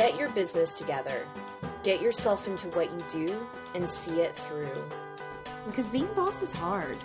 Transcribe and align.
Get 0.00 0.18
your 0.18 0.30
business 0.30 0.78
together. 0.78 1.26
Get 1.82 2.00
yourself 2.00 2.48
into 2.48 2.68
what 2.68 2.90
you 2.90 3.26
do 3.26 3.46
and 3.74 3.86
see 3.86 4.22
it 4.22 4.34
through. 4.34 4.72
Because 5.66 5.90
being 5.90 6.08
boss 6.14 6.40
is 6.40 6.52
hard. 6.52 6.96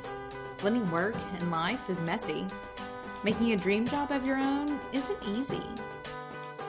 Blending 0.60 0.90
work 0.90 1.14
and 1.38 1.52
life 1.52 1.90
is 1.90 2.00
messy. 2.00 2.48
Making 3.22 3.52
a 3.52 3.58
dream 3.58 3.86
job 3.86 4.12
of 4.12 4.26
your 4.26 4.38
own 4.38 4.80
isn't 4.94 5.18
easy. 5.28 5.62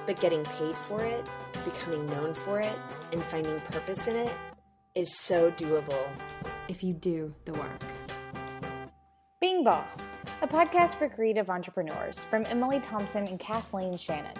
But 0.05 0.21
getting 0.21 0.43
paid 0.43 0.75
for 0.75 1.01
it, 1.01 1.25
becoming 1.65 2.05
known 2.07 2.35
for 2.35 2.59
it, 2.59 2.77
and 3.13 3.23
finding 3.23 3.61
purpose 3.61 4.09
in 4.09 4.17
it 4.17 4.35
is 4.97 5.17
so 5.17 5.53
doable. 5.53 6.09
If 6.67 6.83
you 6.83 6.93
do 6.93 7.33
the 7.45 7.53
work. 7.53 7.83
Being 9.41 9.63
Boss, 9.63 10.03
a 10.43 10.49
podcast 10.49 10.97
for 10.97 11.09
creative 11.09 11.51
entrepreneurs 11.51 12.25
from 12.25 12.45
Emily 12.47 12.81
Thompson 12.81 13.29
and 13.29 13.39
Kathleen 13.39 13.97
Shannon. 13.97 14.35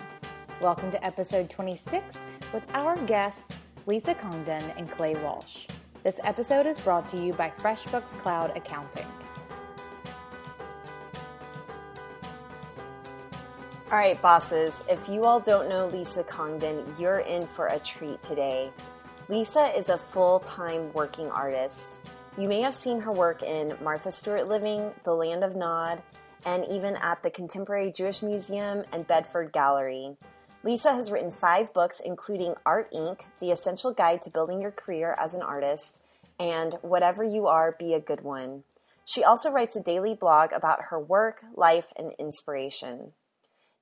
Welcome 0.59 0.91
to 0.93 1.05
episode 1.05 1.51
26 1.51 2.23
with 2.55 2.63
our 2.73 2.97
guests, 3.05 3.61
Lisa 3.85 4.15
Congdon 4.15 4.63
and 4.79 4.91
Clay 4.91 5.15
Walsh. 5.17 5.67
This 6.03 6.19
episode 6.25 6.65
is 6.65 6.79
brought 6.79 7.07
to 7.09 7.23
you 7.23 7.35
by 7.35 7.53
FreshBooks 7.59 8.19
Cloud 8.21 8.57
Accounting. 8.57 9.05
All 13.93 13.99
right, 13.99 14.21
bosses, 14.23 14.83
if 14.89 15.07
you 15.11 15.25
all 15.25 15.41
don't 15.41 15.69
know 15.69 15.89
Lisa 15.89 16.25
Congdon, 16.25 16.87
you're 16.99 17.19
in 17.19 17.47
for 17.47 17.67
a 17.67 17.79
treat 17.81 18.23
today. 18.23 18.71
Lisa 19.29 19.77
is 19.77 19.91
a 19.91 19.99
full 19.99 20.41
time 20.41 20.91
working 20.95 21.31
artist. 21.31 21.99
You 22.39 22.49
may 22.49 22.63
have 22.63 22.75
seen 22.75 22.99
her 23.01 23.13
work 23.13 23.43
in 23.43 23.77
Martha 23.83 24.11
Stewart 24.11 24.49
Living, 24.49 24.91
The 25.05 25.13
Land 25.13 25.45
of 25.45 25.55
Nod, 25.55 26.03
and 26.47 26.65
even 26.71 26.97
at 26.97 27.23
the 27.23 27.29
Contemporary 27.29 27.93
Jewish 27.93 28.23
Museum 28.23 28.85
and 28.91 29.07
Bedford 29.07 29.53
Gallery. 29.53 30.17
Lisa 30.63 30.93
has 30.93 31.11
written 31.11 31.31
five 31.31 31.73
books, 31.73 32.01
including 32.05 32.55
Art 32.65 32.91
Inc., 32.93 33.23
The 33.41 33.51
Essential 33.51 33.93
Guide 33.93 34.21
to 34.23 34.31
Building 34.31 34.61
Your 34.61 34.73
Career 34.73 35.17
as 35.19 35.35
an 35.35 35.43
Artist, 35.43 36.03
and 36.41 36.75
Whatever 36.83 37.23
You 37.23 37.47
Are, 37.47 37.77
Be 37.79 37.95
a 37.95 38.01
Good 38.01 38.23
One. 38.23 38.65
She 39.05 39.23
also 39.23 39.51
writes 39.51 39.77
a 39.77 39.83
daily 39.83 40.15
blog 40.15 40.53
about 40.53 40.87
her 40.91 40.99
work, 40.99 41.45
life, 41.55 41.93
and 41.97 42.13
inspiration. 42.19 43.13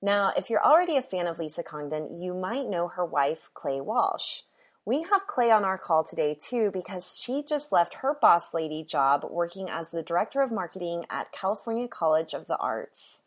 Now, 0.03 0.33
if 0.37 0.51
you're 0.51 0.63
already 0.63 0.99
a 0.99 1.03
fan 1.03 1.27
of 1.27 1.39
Lisa 1.39 1.63
Congdon, 1.63 2.15
you 2.15 2.35
might 2.35 2.69
know 2.69 2.89
her 2.89 3.07
wife, 3.07 3.49
Clay 3.55 3.81
Walsh. 3.81 4.43
We 4.85 5.05
have 5.05 5.27
Clay 5.27 5.51
on 5.51 5.65
our 5.65 5.79
call 5.79 6.05
today 6.05 6.37
too 6.39 6.71
because 6.71 7.19
she 7.19 7.43
just 7.43 7.73
left 7.73 7.95
her 7.95 8.15
boss 8.21 8.53
lady 8.53 8.85
job 8.85 9.25
working 9.31 9.71
as 9.71 9.91
the 9.91 10.03
director 10.03 10.43
of 10.43 10.53
marketing 10.53 11.07
at 11.09 11.33
California 11.33 11.89
College 11.89 12.35
of 12.35 12.47
the 12.49 12.59
Arts. 12.59 13.23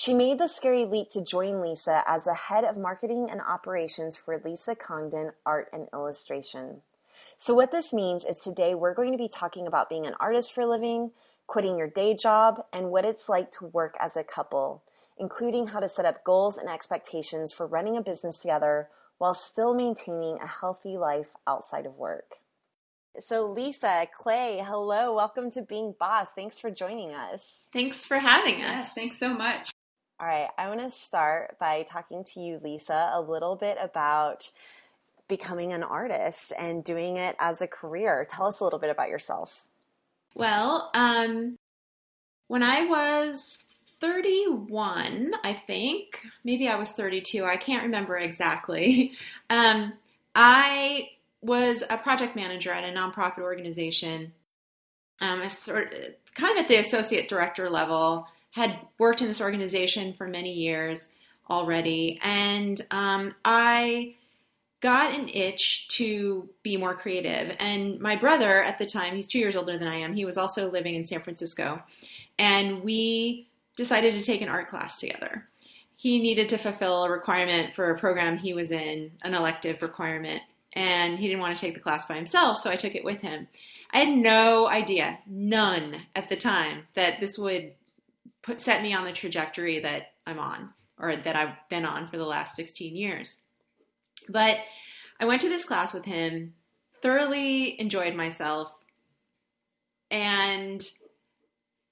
She 0.00 0.14
made 0.14 0.38
the 0.38 0.48
scary 0.48 0.86
leap 0.86 1.10
to 1.10 1.22
join 1.22 1.60
Lisa 1.60 2.02
as 2.06 2.24
the 2.24 2.32
head 2.32 2.64
of 2.64 2.78
marketing 2.78 3.28
and 3.30 3.42
operations 3.42 4.16
for 4.16 4.40
Lisa 4.42 4.74
Congdon 4.74 5.32
Art 5.44 5.68
and 5.74 5.88
Illustration. 5.92 6.80
So, 7.36 7.52
what 7.52 7.70
this 7.70 7.92
means 7.92 8.24
is 8.24 8.38
today 8.38 8.74
we're 8.74 8.94
going 8.94 9.12
to 9.12 9.18
be 9.18 9.28
talking 9.28 9.66
about 9.66 9.90
being 9.90 10.06
an 10.06 10.14
artist 10.18 10.54
for 10.54 10.62
a 10.62 10.66
living, 10.66 11.10
quitting 11.46 11.76
your 11.76 11.86
day 11.86 12.14
job, 12.14 12.64
and 12.72 12.90
what 12.90 13.04
it's 13.04 13.28
like 13.28 13.50
to 13.58 13.66
work 13.66 13.94
as 14.00 14.16
a 14.16 14.24
couple, 14.24 14.82
including 15.18 15.66
how 15.66 15.80
to 15.80 15.88
set 15.88 16.06
up 16.06 16.24
goals 16.24 16.56
and 16.56 16.70
expectations 16.70 17.52
for 17.52 17.66
running 17.66 17.98
a 17.98 18.02
business 18.02 18.38
together 18.38 18.88
while 19.18 19.34
still 19.34 19.74
maintaining 19.74 20.38
a 20.40 20.46
healthy 20.46 20.96
life 20.96 21.34
outside 21.46 21.84
of 21.84 21.98
work. 21.98 22.36
So, 23.18 23.46
Lisa, 23.46 24.06
Clay, 24.18 24.62
hello, 24.64 25.14
welcome 25.14 25.50
to 25.50 25.60
Being 25.60 25.94
Boss. 26.00 26.32
Thanks 26.32 26.58
for 26.58 26.70
joining 26.70 27.12
us. 27.12 27.68
Thanks 27.70 28.06
for 28.06 28.18
having 28.18 28.62
us. 28.62 28.86
Yes, 28.86 28.94
thanks 28.94 29.18
so 29.18 29.34
much. 29.34 29.70
All 30.20 30.26
right, 30.26 30.50
I 30.58 30.68
want 30.68 30.80
to 30.80 30.90
start 30.90 31.58
by 31.58 31.82
talking 31.88 32.24
to 32.24 32.40
you, 32.40 32.60
Lisa, 32.62 33.10
a 33.14 33.22
little 33.22 33.56
bit 33.56 33.78
about 33.80 34.50
becoming 35.28 35.72
an 35.72 35.82
artist 35.82 36.52
and 36.58 36.84
doing 36.84 37.16
it 37.16 37.36
as 37.38 37.62
a 37.62 37.66
career. 37.66 38.26
Tell 38.28 38.44
us 38.44 38.60
a 38.60 38.64
little 38.64 38.78
bit 38.78 38.90
about 38.90 39.08
yourself. 39.08 39.64
Well, 40.34 40.90
um, 40.92 41.56
when 42.48 42.62
I 42.62 42.84
was 42.84 43.64
31, 44.02 45.32
I 45.42 45.54
think, 45.54 46.20
maybe 46.44 46.68
I 46.68 46.76
was 46.76 46.90
32, 46.90 47.46
I 47.46 47.56
can't 47.56 47.84
remember 47.84 48.18
exactly. 48.18 49.12
Um, 49.48 49.94
I 50.34 51.12
was 51.40 51.82
a 51.88 51.96
project 51.96 52.36
manager 52.36 52.70
at 52.70 52.84
a 52.84 52.92
nonprofit 52.92 53.38
organization, 53.38 54.34
um, 55.22 55.48
sort 55.48 55.94
of, 55.94 56.34
kind 56.34 56.58
of 56.58 56.64
at 56.64 56.68
the 56.68 56.76
associate 56.76 57.28
director 57.30 57.70
level 57.70 58.28
had 58.50 58.78
worked 58.98 59.20
in 59.20 59.28
this 59.28 59.40
organization 59.40 60.12
for 60.14 60.26
many 60.26 60.52
years 60.52 61.12
already, 61.48 62.20
and 62.22 62.80
um, 62.90 63.34
I 63.44 64.14
got 64.80 65.14
an 65.14 65.28
itch 65.28 65.88
to 65.88 66.48
be 66.62 66.76
more 66.76 66.94
creative. 66.94 67.54
And 67.58 68.00
my 68.00 68.16
brother 68.16 68.62
at 68.62 68.78
the 68.78 68.86
time, 68.86 69.14
he's 69.14 69.26
two 69.26 69.38
years 69.38 69.56
older 69.56 69.76
than 69.76 69.88
I 69.88 69.96
am, 69.96 70.14
he 70.14 70.24
was 70.24 70.38
also 70.38 70.70
living 70.70 70.94
in 70.94 71.04
San 71.04 71.20
Francisco, 71.20 71.82
and 72.38 72.82
we 72.82 73.48
decided 73.76 74.14
to 74.14 74.22
take 74.22 74.40
an 74.40 74.48
art 74.48 74.68
class 74.68 74.98
together. 74.98 75.46
He 75.96 76.20
needed 76.20 76.48
to 76.48 76.58
fulfill 76.58 77.04
a 77.04 77.10
requirement 77.10 77.74
for 77.74 77.90
a 77.90 77.98
program 77.98 78.38
he 78.38 78.54
was 78.54 78.70
in, 78.70 79.12
an 79.22 79.34
elective 79.34 79.82
requirement, 79.82 80.42
and 80.72 81.18
he 81.18 81.26
didn't 81.26 81.40
want 81.40 81.56
to 81.56 81.60
take 81.60 81.74
the 81.74 81.80
class 81.80 82.06
by 82.06 82.14
himself, 82.14 82.58
so 82.58 82.70
I 82.70 82.76
took 82.76 82.94
it 82.94 83.04
with 83.04 83.20
him. 83.20 83.48
I 83.92 83.98
had 83.98 84.16
no 84.16 84.68
idea, 84.68 85.18
none 85.26 85.96
at 86.14 86.28
the 86.28 86.36
time, 86.36 86.84
that 86.94 87.20
this 87.20 87.36
would 87.36 87.72
put 88.42 88.60
set 88.60 88.82
me 88.82 88.94
on 88.94 89.04
the 89.04 89.12
trajectory 89.12 89.80
that 89.80 90.12
I'm 90.26 90.38
on 90.38 90.70
or 90.98 91.16
that 91.16 91.36
I've 91.36 91.56
been 91.68 91.84
on 91.84 92.06
for 92.06 92.18
the 92.18 92.26
last 92.26 92.56
16 92.56 92.96
years. 92.96 93.40
But 94.28 94.58
I 95.18 95.24
went 95.24 95.40
to 95.42 95.48
this 95.48 95.64
class 95.64 95.92
with 95.92 96.04
him, 96.04 96.54
thoroughly 97.02 97.80
enjoyed 97.80 98.14
myself, 98.14 98.72
and 100.10 100.82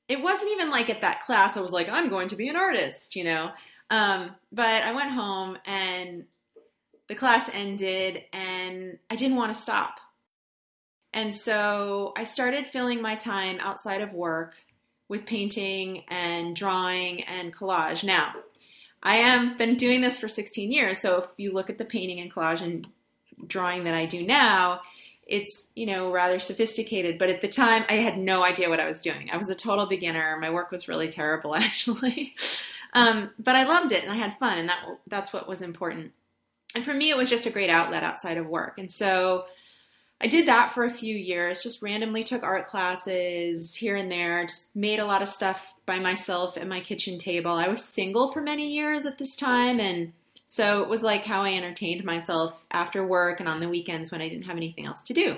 it 0.08 0.22
wasn't 0.22 0.52
even 0.52 0.70
like 0.70 0.90
at 0.90 1.02
that 1.02 1.24
class 1.24 1.56
I 1.56 1.60
was 1.60 1.72
like, 1.72 1.88
I'm 1.88 2.08
going 2.08 2.28
to 2.28 2.36
be 2.36 2.48
an 2.48 2.56
artist, 2.56 3.14
you 3.14 3.24
know. 3.24 3.50
Um, 3.90 4.34
but 4.52 4.82
I 4.82 4.92
went 4.92 5.12
home 5.12 5.58
and 5.66 6.24
the 7.08 7.14
class 7.14 7.48
ended 7.52 8.24
and 8.32 8.98
I 9.10 9.16
didn't 9.16 9.36
want 9.36 9.54
to 9.54 9.60
stop. 9.60 9.96
And 11.12 11.34
so 11.34 12.12
I 12.16 12.24
started 12.24 12.66
filling 12.66 13.00
my 13.00 13.14
time 13.14 13.58
outside 13.60 14.02
of 14.02 14.12
work 14.12 14.54
with 15.08 15.26
painting 15.26 16.04
and 16.08 16.54
drawing 16.54 17.24
and 17.24 17.54
collage. 17.54 18.04
Now, 18.04 18.34
I 19.02 19.16
am 19.16 19.56
been 19.56 19.76
doing 19.76 20.00
this 20.00 20.18
for 20.18 20.28
16 20.28 20.70
years, 20.70 20.98
so 20.98 21.22
if 21.22 21.26
you 21.36 21.52
look 21.52 21.70
at 21.70 21.78
the 21.78 21.84
painting 21.84 22.20
and 22.20 22.32
collage 22.32 22.60
and 22.60 22.86
drawing 23.46 23.84
that 23.84 23.94
I 23.94 24.06
do 24.06 24.26
now, 24.26 24.80
it's 25.26 25.72
you 25.76 25.86
know 25.86 26.10
rather 26.10 26.40
sophisticated. 26.40 27.18
But 27.18 27.30
at 27.30 27.40
the 27.40 27.48
time, 27.48 27.84
I 27.88 27.94
had 27.94 28.18
no 28.18 28.42
idea 28.42 28.68
what 28.68 28.80
I 28.80 28.86
was 28.86 29.00
doing. 29.00 29.30
I 29.30 29.36
was 29.36 29.50
a 29.50 29.54
total 29.54 29.86
beginner. 29.86 30.36
My 30.40 30.50
work 30.50 30.70
was 30.70 30.88
really 30.88 31.08
terrible, 31.08 31.54
actually, 31.54 32.34
um, 32.94 33.30
but 33.38 33.54
I 33.54 33.64
loved 33.64 33.92
it 33.92 34.02
and 34.02 34.12
I 34.12 34.16
had 34.16 34.38
fun, 34.38 34.58
and 34.58 34.68
that 34.68 34.84
that's 35.06 35.32
what 35.32 35.48
was 35.48 35.62
important. 35.62 36.12
And 36.74 36.84
for 36.84 36.92
me, 36.92 37.10
it 37.10 37.16
was 37.16 37.30
just 37.30 37.46
a 37.46 37.50
great 37.50 37.70
outlet 37.70 38.02
outside 38.02 38.36
of 38.36 38.46
work, 38.46 38.78
and 38.78 38.90
so 38.90 39.44
I 40.20 40.26
did 40.26 40.48
that 40.48 40.74
for 40.74 40.84
a 40.84 40.90
few 40.90 41.14
years, 41.14 41.62
just 41.62 41.80
randomly 41.80 42.24
took 42.24 42.42
art 42.42 42.66
classes 42.66 43.76
here 43.76 43.94
and 43.94 44.10
there, 44.10 44.44
just 44.44 44.74
made 44.74 44.98
a 44.98 45.06
lot 45.06 45.22
of 45.22 45.28
stuff 45.28 45.74
by 45.86 46.00
myself 46.00 46.56
at 46.56 46.66
my 46.66 46.80
kitchen 46.80 47.18
table. 47.18 47.52
I 47.52 47.68
was 47.68 47.84
single 47.84 48.32
for 48.32 48.42
many 48.42 48.68
years 48.68 49.06
at 49.06 49.18
this 49.18 49.36
time, 49.36 49.78
and 49.78 50.12
so 50.48 50.82
it 50.82 50.88
was 50.88 51.02
like 51.02 51.24
how 51.24 51.42
I 51.42 51.54
entertained 51.54 52.04
myself 52.04 52.64
after 52.72 53.06
work 53.06 53.38
and 53.38 53.48
on 53.48 53.60
the 53.60 53.68
weekends 53.68 54.10
when 54.10 54.20
I 54.20 54.28
didn't 54.28 54.46
have 54.46 54.56
anything 54.56 54.86
else 54.86 55.04
to 55.04 55.14
do. 55.14 55.36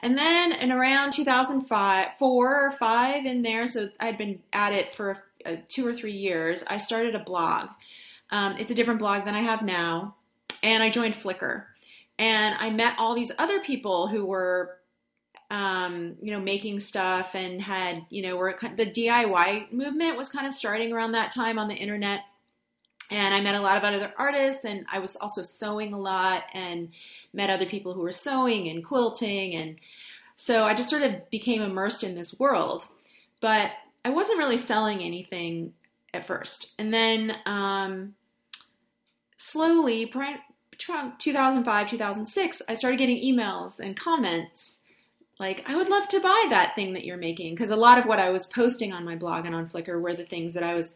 And 0.00 0.18
then 0.18 0.50
in 0.50 0.72
around 0.72 1.12
2005, 1.12 2.08
four 2.18 2.66
or 2.66 2.72
five 2.72 3.24
in 3.24 3.42
there, 3.42 3.68
so 3.68 3.88
I'd 4.00 4.18
been 4.18 4.40
at 4.52 4.72
it 4.72 4.96
for 4.96 5.22
uh, 5.46 5.56
two 5.68 5.86
or 5.86 5.94
three 5.94 6.16
years, 6.16 6.64
I 6.66 6.78
started 6.78 7.14
a 7.14 7.20
blog. 7.20 7.68
Um, 8.30 8.56
it's 8.58 8.72
a 8.72 8.74
different 8.74 8.98
blog 8.98 9.24
than 9.26 9.36
I 9.36 9.42
have 9.42 9.62
now, 9.62 10.16
and 10.60 10.82
I 10.82 10.90
joined 10.90 11.14
Flickr 11.14 11.66
and 12.22 12.54
I 12.60 12.70
met 12.70 12.94
all 12.98 13.16
these 13.16 13.32
other 13.36 13.58
people 13.58 14.06
who 14.06 14.24
were 14.24 14.78
um, 15.50 16.14
you 16.22 16.30
know, 16.30 16.38
making 16.38 16.78
stuff 16.78 17.34
and 17.34 17.60
had, 17.60 18.06
you 18.10 18.22
know, 18.22 18.36
were 18.36 18.56
the 18.76 18.86
DIY 18.86 19.72
movement 19.72 20.16
was 20.16 20.28
kind 20.28 20.46
of 20.46 20.54
starting 20.54 20.92
around 20.92 21.12
that 21.12 21.32
time 21.32 21.58
on 21.58 21.66
the 21.66 21.74
internet. 21.74 22.20
And 23.10 23.34
I 23.34 23.40
met 23.40 23.56
a 23.56 23.60
lot 23.60 23.76
of 23.76 23.82
other 23.82 24.14
artists, 24.16 24.64
and 24.64 24.86
I 24.90 25.00
was 25.00 25.16
also 25.16 25.42
sewing 25.42 25.92
a 25.92 25.98
lot 25.98 26.44
and 26.54 26.90
met 27.34 27.50
other 27.50 27.66
people 27.66 27.92
who 27.92 28.00
were 28.00 28.12
sewing 28.12 28.68
and 28.68 28.84
quilting. 28.84 29.54
And 29.56 29.76
so 30.36 30.62
I 30.64 30.74
just 30.74 30.88
sort 30.88 31.02
of 31.02 31.28
became 31.28 31.60
immersed 31.60 32.04
in 32.04 32.14
this 32.14 32.38
world. 32.38 32.86
But 33.40 33.72
I 34.04 34.10
wasn't 34.10 34.38
really 34.38 34.56
selling 34.56 35.02
anything 35.02 35.74
at 36.14 36.26
first. 36.26 36.72
And 36.78 36.94
then 36.94 37.36
um, 37.46 38.14
slowly, 39.36 40.06
2005, 41.18 41.90
2006, 41.90 42.62
I 42.68 42.74
started 42.74 42.96
getting 42.98 43.22
emails 43.22 43.78
and 43.80 43.96
comments 43.96 44.80
like, 45.38 45.64
I 45.68 45.74
would 45.76 45.88
love 45.88 46.06
to 46.08 46.20
buy 46.20 46.46
that 46.50 46.74
thing 46.76 46.92
that 46.92 47.04
you're 47.04 47.16
making. 47.16 47.54
Because 47.54 47.70
a 47.70 47.76
lot 47.76 47.98
of 47.98 48.04
what 48.06 48.20
I 48.20 48.30
was 48.30 48.46
posting 48.46 48.92
on 48.92 49.04
my 49.04 49.16
blog 49.16 49.44
and 49.46 49.54
on 49.54 49.68
Flickr 49.68 50.00
were 50.00 50.14
the 50.14 50.24
things 50.24 50.54
that 50.54 50.62
I 50.62 50.74
was 50.74 50.94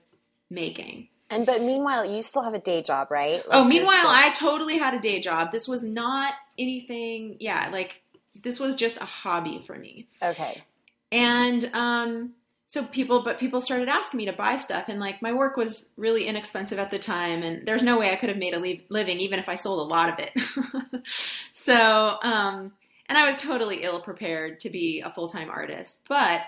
making. 0.51 1.09
And 1.31 1.45
but 1.45 1.63
meanwhile, 1.63 2.05
you 2.05 2.23
still 2.23 2.45
have 2.45 2.55
a 2.55 2.61
day 2.61 2.83
job, 2.83 3.11
right? 3.11 3.43
oh, 3.47 3.49
Like, 3.49 3.59
you're 3.59 3.67
meanwhile, 3.67 3.99
still- 3.99 4.11
I 4.11 4.31
totally 4.31 4.79
had 4.79 4.95
a 4.95 5.01
day 5.01 5.21
job. 5.21 5.51
This 5.51 5.67
was 5.67 5.83
not 5.83 6.35
anything, 6.59 7.37
yeah, 7.41 7.69
like 7.73 8.03
this 8.43 8.61
was 8.61 8.77
just 8.77 8.97
a 8.99 9.05
hobby 9.05 9.63
for 9.67 9.75
me. 9.77 10.07
okay. 10.23 10.63
And 11.11 11.65
um, 11.75 12.33
so 12.69 12.85
people, 12.85 13.23
but 13.23 13.39
people 13.39 13.61
started 13.61 13.89
asking 13.89 14.19
me 14.19 14.25
to 14.27 14.33
buy 14.33 14.57
stuff, 14.57 14.89
and 14.89 14.99
like 14.99 15.23
my 15.23 15.33
work 15.33 15.57
was 15.57 15.91
really 15.97 16.27
inexpensive 16.27 16.79
at 16.79 16.91
the 16.91 16.99
time, 16.99 17.43
and 17.43 17.67
there's 17.67 17.83
no 17.83 17.99
way 17.99 18.11
I 18.11 18.17
could 18.17 18.29
have 18.29 18.39
made 18.39 18.55
a 18.55 18.59
li- 18.59 18.85
living 18.89 19.21
even 19.21 19.39
if 19.39 19.49
I 19.49 19.55
sold 19.55 19.81
a 19.81 19.91
lot 19.91 20.13
of 20.13 20.19
it. 20.19 21.07
so, 21.53 22.19
um, 22.23 22.73
and 23.09 23.17
I 23.17 23.31
was 23.31 23.41
totally 23.41 23.85
ill 23.85 24.01
prepared 24.01 24.59
to 24.61 24.71
be 24.71 25.01
a 25.01 25.11
full 25.11 25.29
time 25.29 25.49
artist, 25.49 26.01
but 26.09 26.43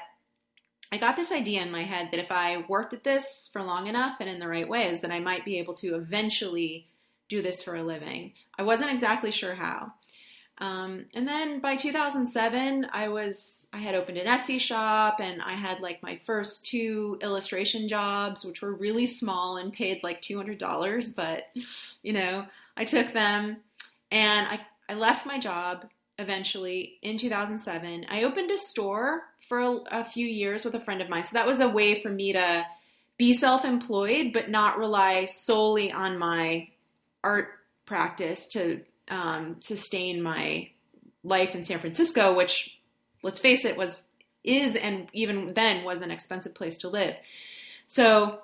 I 0.91 0.97
got 0.97 1.17
this 1.17 1.31
idea 1.31 1.63
in 1.63 1.71
my 1.71 1.85
head 1.85 2.09
that 2.11 2.21
if 2.21 2.33
I 2.33 2.65
worked 2.69 2.95
at 2.95 3.05
this 3.05 3.49
for 3.53 3.63
long 3.63 3.87
enough 3.87 4.17
and 4.21 4.29
in 4.29 4.41
the 4.41 4.49
right 4.49 4.69
ways, 4.69 5.01
then 5.01 5.13
I 5.13 5.21
might 5.21 5.45
be 5.45 5.59
able 5.59 5.75
to 5.75 5.95
eventually 5.95 6.89
do 7.29 7.43
this 7.43 7.63
for 7.63 7.77
a 7.77 7.83
living. 7.83 8.33
I 8.59 8.63
wasn't 8.63 8.91
exactly 8.91 9.31
sure 9.31 9.55
how. 9.55 9.93
Um, 10.61 11.07
and 11.15 11.27
then 11.27 11.61
by 11.61 11.77
2007, 11.77 12.89
I 12.93 13.09
was 13.09 13.69
I 13.73 13.79
had 13.79 13.95
opened 13.95 14.19
an 14.19 14.27
Etsy 14.27 14.61
shop 14.61 15.21
and 15.21 15.41
I 15.41 15.53
had 15.53 15.81
like 15.81 16.03
my 16.03 16.21
first 16.27 16.67
two 16.67 17.19
illustration 17.23 17.89
jobs, 17.89 18.45
which 18.45 18.61
were 18.61 18.73
really 18.73 19.07
small 19.07 19.57
and 19.57 19.73
paid 19.73 20.03
like 20.03 20.21
$200, 20.21 21.15
but 21.15 21.45
you 22.03 22.13
know 22.13 22.45
I 22.77 22.85
took 22.85 23.13
them 23.13 23.59
and 24.11 24.49
I 24.49 24.61
I 24.89 24.95
left 24.95 25.27
my 25.27 25.39
job 25.39 25.87
eventually 26.19 26.99
in 27.03 27.19
2007. 27.19 28.07
I 28.09 28.25
opened 28.25 28.51
a 28.51 28.59
store 28.59 29.23
for 29.49 29.61
a, 29.61 29.79
a 29.93 30.05
few 30.05 30.27
years 30.27 30.65
with 30.65 30.75
a 30.75 30.81
friend 30.81 31.01
of 31.01 31.09
mine, 31.09 31.25
so 31.25 31.35
that 31.35 31.47
was 31.47 31.61
a 31.61 31.69
way 31.69 32.03
for 32.03 32.11
me 32.11 32.33
to 32.33 32.67
be 33.17 33.33
self-employed 33.35 34.33
but 34.33 34.49
not 34.49 34.79
rely 34.79 35.25
solely 35.27 35.91
on 35.91 36.19
my 36.19 36.69
art 37.23 37.49
practice 37.85 38.47
to 38.47 38.81
um, 39.09 39.57
sustain 39.61 40.23
my 40.23 40.71
life 41.25 41.55
in 41.55 41.63
San 41.63 41.81
Francisco, 41.81 42.35
which, 42.35 42.79
let's 43.23 43.41
face 43.41 43.65
it, 43.65 43.77
was 43.77 44.07
is 44.45 44.77
and 44.77 45.09
even 45.13 45.53
then 45.55 45.85
was 45.85 46.01
an 46.01 46.11
expensive 46.11 46.55
place 46.55 46.79
to 46.79 46.89
live. 46.89 47.15
So 47.87 48.41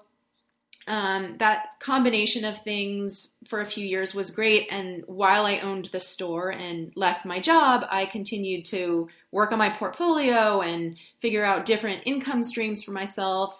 um, 0.87 1.37
that 1.39 1.81
combination 1.81 2.45
of 2.45 2.63
things 2.63 3.37
for 3.49 3.61
a 3.61 3.67
few 3.67 3.87
years 3.87 4.15
was 4.15 4.31
great. 4.31 4.69
And 4.71 5.03
while 5.07 5.47
I 5.47 5.61
owned 5.61 5.87
the 5.87 6.01
store 6.01 6.51
and 6.53 6.93
left 6.95 7.25
my 7.25 7.41
job, 7.41 7.87
I 7.91 8.05
continued 8.05 8.67
to 8.67 9.09
work 9.31 9.53
on 9.53 9.59
my 9.59 9.71
portfolio 9.71 10.61
and 10.61 10.97
figure 11.21 11.45
out 11.45 11.65
different 11.65 12.03
income 12.05 12.45
streams 12.45 12.83
for 12.83 12.93
myself, 12.93 13.55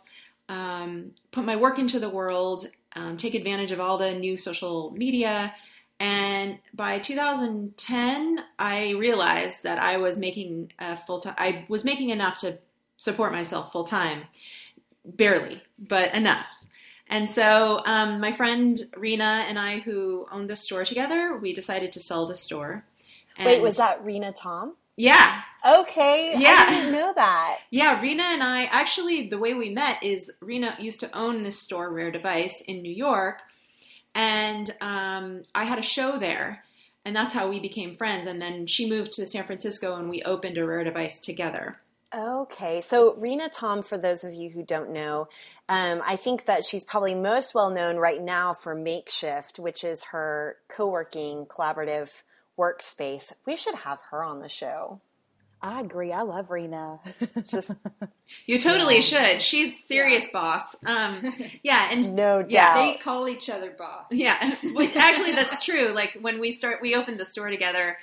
um, 0.49 1.13
put 1.33 1.45
my 1.45 1.57
work 1.57 1.79
into 1.79 1.99
the 1.99 2.11
world, 2.11 2.69
um, 2.95 3.17
take 3.17 3.35
advantage 3.35 3.73
of 3.73 3.81
all 3.81 3.97
the 3.97 4.15
new 4.15 4.37
social 4.37 4.91
media. 4.91 5.55
And 6.01 6.59
by 6.75 6.99
2010, 6.99 8.39
I 8.59 8.91
realized 8.91 9.63
that 9.63 9.79
I 9.79 9.97
was 9.99 10.19
making 10.19 10.73
a 10.79 10.97
full 10.97 11.21
time. 11.21 11.35
I 11.39 11.65
was 11.69 11.85
making 11.85 12.11
enough 12.11 12.39
to 12.39 12.59
support 12.97 13.33
myself 13.33 13.73
full 13.73 13.85
time, 13.85 14.25
barely, 15.05 15.63
but 15.79 16.15
enough. 16.15 16.67
And 17.09 17.31
so, 17.31 17.81
um, 17.85 18.21
my 18.21 18.33
friend 18.33 18.79
Rena 18.97 19.45
and 19.47 19.59
I, 19.59 19.79
who 19.81 20.27
owned 20.33 20.51
the 20.51 20.57
store 20.57 20.85
together, 20.85 21.37
we 21.37 21.53
decided 21.53 21.93
to 21.93 22.01
sell 22.01 22.27
the 22.27 22.35
store. 22.35 22.85
Wait, 23.39 23.63
was 23.63 23.77
that 23.77 24.05
Rena 24.05 24.33
Tom? 24.33 24.75
Yeah, 24.97 25.43
Okay. 25.65 26.35
Yeah. 26.37 26.67
I 26.67 26.71
didn't 26.71 26.93
know 26.93 27.13
that. 27.17 27.61
yeah. 27.71 28.01
Rena 28.01 28.23
and 28.25 28.43
I 28.43 28.65
actually, 28.65 29.29
the 29.29 29.39
way 29.39 29.55
we 29.55 29.71
met 29.71 30.03
is 30.03 30.31
Rena 30.41 30.77
used 30.79 31.01
to 31.01 31.17
own 31.17 31.43
this 31.43 31.59
store, 31.59 31.91
Rare 31.91 32.11
Device, 32.11 32.63
in 32.69 32.83
New 32.83 32.93
York, 32.93 33.41
and 34.15 34.75
um, 34.81 35.43
I 35.55 35.65
had 35.65 35.79
a 35.79 35.83
show 35.83 36.19
there, 36.19 36.65
and 37.05 37.15
that's 37.15 37.35
how 37.35 37.49
we 37.49 37.59
became 37.61 37.97
friends. 37.97 38.27
And 38.27 38.41
then 38.41 38.67
she 38.67 38.89
moved 38.89 39.13
to 39.13 39.27
San 39.27 39.45
Francisco, 39.45 39.97
and 39.97 40.09
we 40.09 40.23
opened 40.23 40.59
a 40.59 40.67
Rare 40.67 40.85
Device 40.85 41.21
together. 41.21 41.81
Okay, 42.15 42.81
so 42.81 43.15
Rena 43.15 43.49
Tom, 43.49 43.83
for 43.83 43.99
those 43.99 44.23
of 44.23 44.33
you 44.33 44.51
who 44.51 44.63
don't 44.63 44.93
know, 44.93 45.27
um, 45.69 46.01
I 46.07 46.15
think 46.15 46.45
that 46.45 46.63
she's 46.65 46.85
probably 46.85 47.15
most 47.15 47.55
well 47.55 47.71
known 47.71 47.97
right 47.97 48.23
now 48.23 48.53
for 48.55 48.75
Makeshift, 48.75 49.59
which 49.59 49.83
is 49.83 50.05
her 50.05 50.57
co 50.69 50.89
working 50.89 51.47
collaborative 51.47 52.23
workspace. 52.57 53.33
We 53.45 53.57
should 53.57 53.75
have 53.77 53.99
her 54.11 54.23
on 54.23 54.41
the 54.41 54.49
show. 54.49 55.01
I 55.65 55.81
agree. 55.81 56.13
I 56.13 56.21
love 56.21 56.51
Rena. 56.51 57.01
Just 57.49 57.73
You 58.45 58.59
totally 58.59 59.01
should. 59.01 59.41
She's 59.41 59.83
serious 59.89 60.29
boss. 60.31 60.77
Um, 60.85 61.35
yeah, 61.63 61.89
and 61.91 62.15
no 62.15 62.43
doubt. 62.43 62.75
They 62.75 62.99
call 63.03 63.27
each 63.29 63.49
other 63.49 63.71
boss. 63.71 64.09
Yeah, 64.11 64.55
Well, 64.75 64.91
actually, 64.95 65.33
that's 65.33 65.65
true. 65.65 65.93
Like 65.95 66.19
when 66.21 66.39
we 66.39 66.53
start, 66.53 66.83
we 66.83 66.95
opened 66.95 67.19
the 67.19 67.25
store 67.25 67.49
together. 67.49 67.97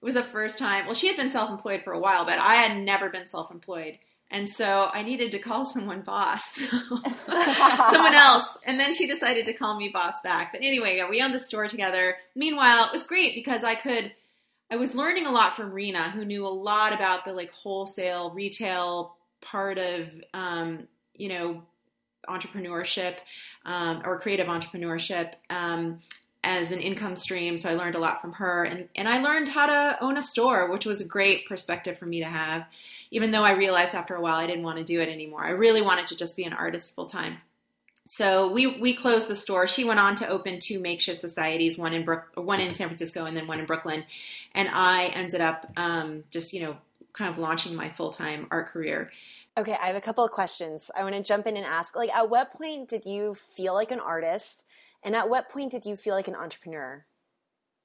It 0.00 0.04
was 0.04 0.14
the 0.14 0.22
first 0.22 0.58
time. 0.58 0.86
Well, 0.86 0.94
she 0.94 1.08
had 1.08 1.16
been 1.18 1.28
self-employed 1.28 1.82
for 1.82 1.92
a 1.92 1.98
while, 1.98 2.24
but 2.24 2.38
I 2.38 2.54
had 2.54 2.78
never 2.78 3.10
been 3.10 3.26
self-employed, 3.26 3.98
and 4.30 4.48
so 4.48 4.88
I 4.90 5.02
needed 5.02 5.32
to 5.32 5.38
call 5.38 5.66
someone 5.66 6.00
boss, 6.00 6.58
someone 7.90 8.14
else. 8.14 8.56
And 8.64 8.80
then 8.80 8.94
she 8.94 9.06
decided 9.06 9.44
to 9.44 9.52
call 9.52 9.76
me 9.76 9.90
boss 9.90 10.14
back. 10.24 10.52
But 10.52 10.62
anyway, 10.62 10.96
yeah, 10.96 11.10
we 11.10 11.20
owned 11.20 11.34
the 11.34 11.38
store 11.38 11.68
together. 11.68 12.16
Meanwhile, 12.34 12.86
it 12.86 12.92
was 12.92 13.02
great 13.02 13.34
because 13.34 13.62
I 13.62 13.74
could. 13.74 14.12
I 14.70 14.76
was 14.76 14.94
learning 14.94 15.26
a 15.26 15.30
lot 15.30 15.56
from 15.56 15.72
Rena, 15.72 16.10
who 16.10 16.24
knew 16.24 16.46
a 16.46 16.48
lot 16.48 16.92
about 16.92 17.24
the 17.24 17.32
like 17.32 17.52
wholesale 17.52 18.30
retail 18.30 19.16
part 19.40 19.78
of, 19.78 20.08
um, 20.34 20.86
you 21.14 21.28
know, 21.28 21.62
entrepreneurship 22.28 23.16
um, 23.64 24.02
or 24.04 24.20
creative 24.20 24.46
entrepreneurship 24.46 25.32
um, 25.48 26.00
as 26.44 26.70
an 26.70 26.80
income 26.80 27.16
stream. 27.16 27.56
So 27.56 27.70
I 27.70 27.74
learned 27.74 27.94
a 27.94 27.98
lot 27.98 28.20
from 28.20 28.32
her, 28.34 28.64
and 28.64 28.88
and 28.94 29.08
I 29.08 29.22
learned 29.22 29.48
how 29.48 29.66
to 29.66 29.98
own 30.02 30.18
a 30.18 30.22
store, 30.22 30.70
which 30.70 30.84
was 30.84 31.00
a 31.00 31.04
great 31.04 31.46
perspective 31.46 31.98
for 31.98 32.06
me 32.06 32.20
to 32.20 32.26
have. 32.26 32.66
Even 33.10 33.30
though 33.30 33.44
I 33.44 33.52
realized 33.52 33.94
after 33.94 34.14
a 34.14 34.20
while 34.20 34.36
I 34.36 34.46
didn't 34.46 34.64
want 34.64 34.78
to 34.78 34.84
do 34.84 35.00
it 35.00 35.08
anymore. 35.08 35.44
I 35.44 35.50
really 35.50 35.80
wanted 35.80 36.08
to 36.08 36.16
just 36.16 36.36
be 36.36 36.44
an 36.44 36.52
artist 36.52 36.94
full 36.94 37.06
time. 37.06 37.38
So 38.10 38.50
we 38.50 38.66
we 38.66 38.94
closed 38.94 39.28
the 39.28 39.36
store. 39.36 39.68
She 39.68 39.84
went 39.84 40.00
on 40.00 40.14
to 40.16 40.28
open 40.28 40.60
two 40.60 40.80
makeshift 40.80 41.20
societies, 41.20 41.76
one 41.76 41.92
in 41.92 42.04
Brook, 42.04 42.30
one 42.34 42.58
in 42.58 42.74
San 42.74 42.88
Francisco, 42.88 43.26
and 43.26 43.36
then 43.36 43.46
one 43.46 43.58
in 43.58 43.66
Brooklyn. 43.66 44.02
And 44.54 44.70
I 44.72 45.08
ended 45.08 45.42
up 45.42 45.70
um, 45.76 46.24
just 46.30 46.54
you 46.54 46.62
know 46.62 46.78
kind 47.12 47.30
of 47.30 47.36
launching 47.36 47.74
my 47.74 47.90
full 47.90 48.10
time 48.10 48.46
art 48.50 48.68
career. 48.68 49.10
Okay, 49.58 49.76
I 49.78 49.88
have 49.88 49.96
a 49.96 50.00
couple 50.00 50.24
of 50.24 50.30
questions. 50.30 50.90
I 50.96 51.02
want 51.02 51.16
to 51.16 51.22
jump 51.22 51.46
in 51.46 51.58
and 51.58 51.66
ask 51.66 51.94
like, 51.94 52.08
at 52.14 52.30
what 52.30 52.50
point 52.50 52.88
did 52.88 53.04
you 53.04 53.34
feel 53.34 53.74
like 53.74 53.90
an 53.90 54.00
artist? 54.00 54.64
And 55.02 55.14
at 55.14 55.28
what 55.28 55.50
point 55.50 55.70
did 55.70 55.84
you 55.84 55.94
feel 55.94 56.14
like 56.14 56.28
an 56.28 56.34
entrepreneur? 56.34 57.04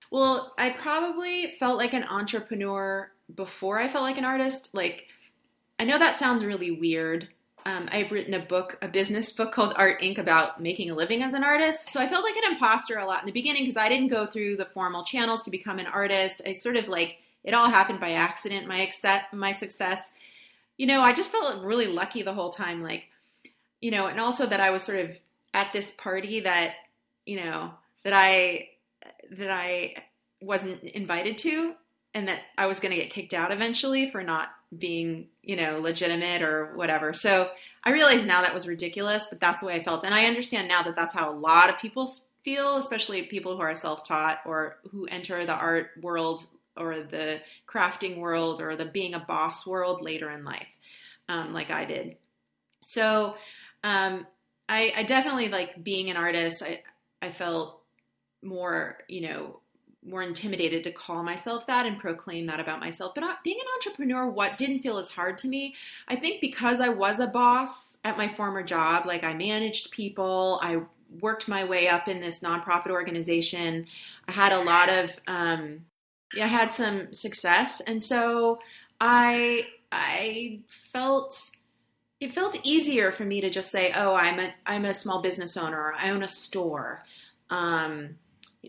Well, 0.10 0.54
I 0.58 0.70
probably 0.70 1.52
felt 1.60 1.78
like 1.78 1.94
an 1.94 2.06
entrepreneur 2.06 3.12
before 3.36 3.78
I 3.78 3.90
felt 3.90 4.04
like 4.04 4.18
an 4.18 4.26
artist. 4.26 4.74
Like, 4.74 5.08
I 5.80 5.84
know 5.84 6.00
that 6.00 6.16
sounds 6.16 6.46
really 6.46 6.72
weird. 6.72 7.28
Um, 7.66 7.88
I've 7.92 8.12
written 8.12 8.34
a 8.34 8.40
book, 8.40 8.78
a 8.82 8.88
business 8.88 9.32
book 9.32 9.54
called 9.54 9.74
Art 9.78 10.02
Inc. 10.02 10.18
about 10.18 10.62
making 10.62 10.90
a 10.90 10.96
living 10.96 11.24
as 11.24 11.34
an 11.34 11.44
artist. 11.44 11.92
So 11.92 12.02
I 12.02 12.08
felt 12.08 12.24
like 12.24 12.36
an 12.36 12.52
imposter 12.52 12.98
a 12.98 13.06
lot 13.06 13.22
in 13.22 13.26
the 13.26 13.32
beginning 13.32 13.64
because 13.64 13.78
I 13.78 13.90
didn't 13.90 14.10
go 14.10 14.26
through 14.26 14.58
the 14.58 14.66
formal 14.66 15.04
channels 15.04 15.44
to 15.44 15.50
become 15.50 15.80
an 15.80 15.88
artist. 15.88 16.42
I 16.46 16.52
sort 16.52 16.76
of 16.76 16.88
like 16.88 17.18
it 17.44 17.54
all 17.54 17.70
happened 17.70 18.00
by 18.00 18.14
accident. 18.14 18.68
My 18.68 18.82
accept, 18.82 19.34
my 19.34 19.54
success, 19.54 20.12
you 20.78 20.88
know, 20.88 21.02
I 21.02 21.14
just 21.14 21.32
felt 21.32 21.64
really 21.64 21.88
lucky 21.88 22.22
the 22.22 22.34
whole 22.34 22.52
time. 22.52 22.82
Like, 22.82 23.08
you 23.82 23.92
know, 23.92 24.08
and 24.08 24.20
also 24.20 24.46
that 24.46 24.60
I 24.60 24.72
was 24.72 24.84
sort 24.84 25.00
of 25.00 25.12
at 25.54 25.72
this 25.72 25.92
party 25.92 26.42
that, 26.42 26.74
you 27.26 27.38
know, 27.38 27.72
that 28.04 28.14
I 28.14 28.70
that 29.32 29.52
I 29.52 29.96
wasn't 30.42 30.84
invited 30.84 31.38
to 31.40 31.74
and 32.14 32.28
that 32.28 32.42
I 32.58 32.68
was 32.68 32.80
going 32.80 32.94
to 32.94 33.00
get 33.00 33.12
kicked 33.12 33.34
out 33.34 33.52
eventually 33.52 34.10
for 34.10 34.24
not 34.24 34.50
being, 34.78 35.28
you 35.42 35.56
know, 35.56 35.80
legitimate 35.80 36.42
or 36.42 36.76
whatever. 36.76 37.14
So 37.14 37.50
I 37.84 37.92
realize 37.92 38.26
now 38.26 38.42
that 38.42 38.54
was 38.54 38.68
ridiculous, 38.68 39.26
but 39.30 39.40
that's 39.40 39.60
the 39.60 39.68
way 39.68 39.76
I 39.76 39.84
felt. 39.84 40.04
And 40.04 40.14
I 40.14 40.26
understand 40.26 40.68
now 40.68 40.84
that 40.84 40.96
that's 40.96 41.14
how 41.14 41.32
a 41.32 41.36
lot 41.36 41.70
of 41.70 41.80
people 41.80 42.14
feel, 42.44 42.78
especially 42.78 43.24
people 43.24 43.56
who 43.56 43.62
are 43.62 43.76
self 43.76 44.06
taught 44.08 44.40
or 44.46 44.78
who 44.92 45.06
enter 45.06 45.46
the 45.46 45.54
art 45.54 45.92
world 46.02 46.46
or 46.76 47.02
the 47.02 47.40
crafting 47.68 48.18
world 48.18 48.62
or 48.62 48.76
the 48.76 48.86
being 48.86 49.14
a 49.14 49.20
boss 49.20 49.66
world 49.66 50.02
later 50.02 50.32
in 50.32 50.44
life, 50.44 50.70
um, 51.30 51.54
like 51.54 51.72
I 51.72 51.86
did. 51.86 52.18
So 52.84 53.36
um, 53.84 54.26
I, 54.68 54.94
I 54.96 55.04
definitely 55.04 55.50
like 55.50 55.84
being 55.84 56.10
an 56.10 56.18
artist. 56.18 56.64
I, 56.64 56.82
I 57.22 57.32
felt 57.32 57.82
more, 58.42 58.98
you 59.08 59.22
know, 59.22 59.60
more 60.06 60.22
intimidated 60.22 60.84
to 60.84 60.92
call 60.92 61.24
myself 61.24 61.66
that 61.68 61.86
and 61.86 62.00
proclaim 62.00 62.46
that 62.48 62.60
about 62.60 62.80
myself. 62.80 63.14
But 63.16 63.24
uh, 63.24 63.36
being 63.44 63.60
an 63.60 63.66
entrepreneur, 63.78 64.28
what 64.28 64.58
didn't 64.58 64.80
feel 64.80 64.98
as 64.98 65.10
hard 65.10 65.38
to 65.40 65.48
me, 65.48 65.76
I 66.08 66.16
think 66.16 66.42
because 66.42 66.82
I 66.82 66.90
was 66.90 67.20
a 67.20 67.28
boss 67.28 67.98
at 68.04 68.18
my 68.18 68.28
former 68.28 68.64
job, 68.64 69.06
like 69.06 69.24
I 69.24 69.34
managed 69.34 69.92
people, 69.92 70.60
I 70.62 70.82
worked 71.22 71.48
my 71.48 71.64
way 71.64 71.88
up 71.88 72.08
in 72.08 72.20
this 72.20 72.42
nonprofit 72.42 72.90
organization. 72.90 73.86
I 74.28 74.32
had 74.32 74.52
a 74.52 74.62
lot 74.62 74.90
of, 74.90 75.12
um, 75.28 75.86
yeah, 76.34 76.46
I 76.46 76.48
had 76.48 76.74
some 76.74 77.14
success, 77.14 77.82
and 77.82 78.02
so 78.02 78.60
I, 79.00 79.68
I 79.92 80.62
felt 80.92 81.40
it 82.20 82.34
felt 82.34 82.58
easier 82.64 83.12
for 83.12 83.26
me 83.26 83.42
to 83.42 83.50
just 83.50 83.70
say, 83.70 83.92
"Oh, 83.94 84.16
I'm 84.16 84.40
a 84.40 84.54
I'm 84.66 84.86
a 84.86 84.96
small 84.96 85.22
business 85.22 85.58
owner. 85.58 85.94
I 85.98 86.10
own 86.10 86.24
a 86.24 86.28
store. 86.28 87.04
Um, 87.50 88.16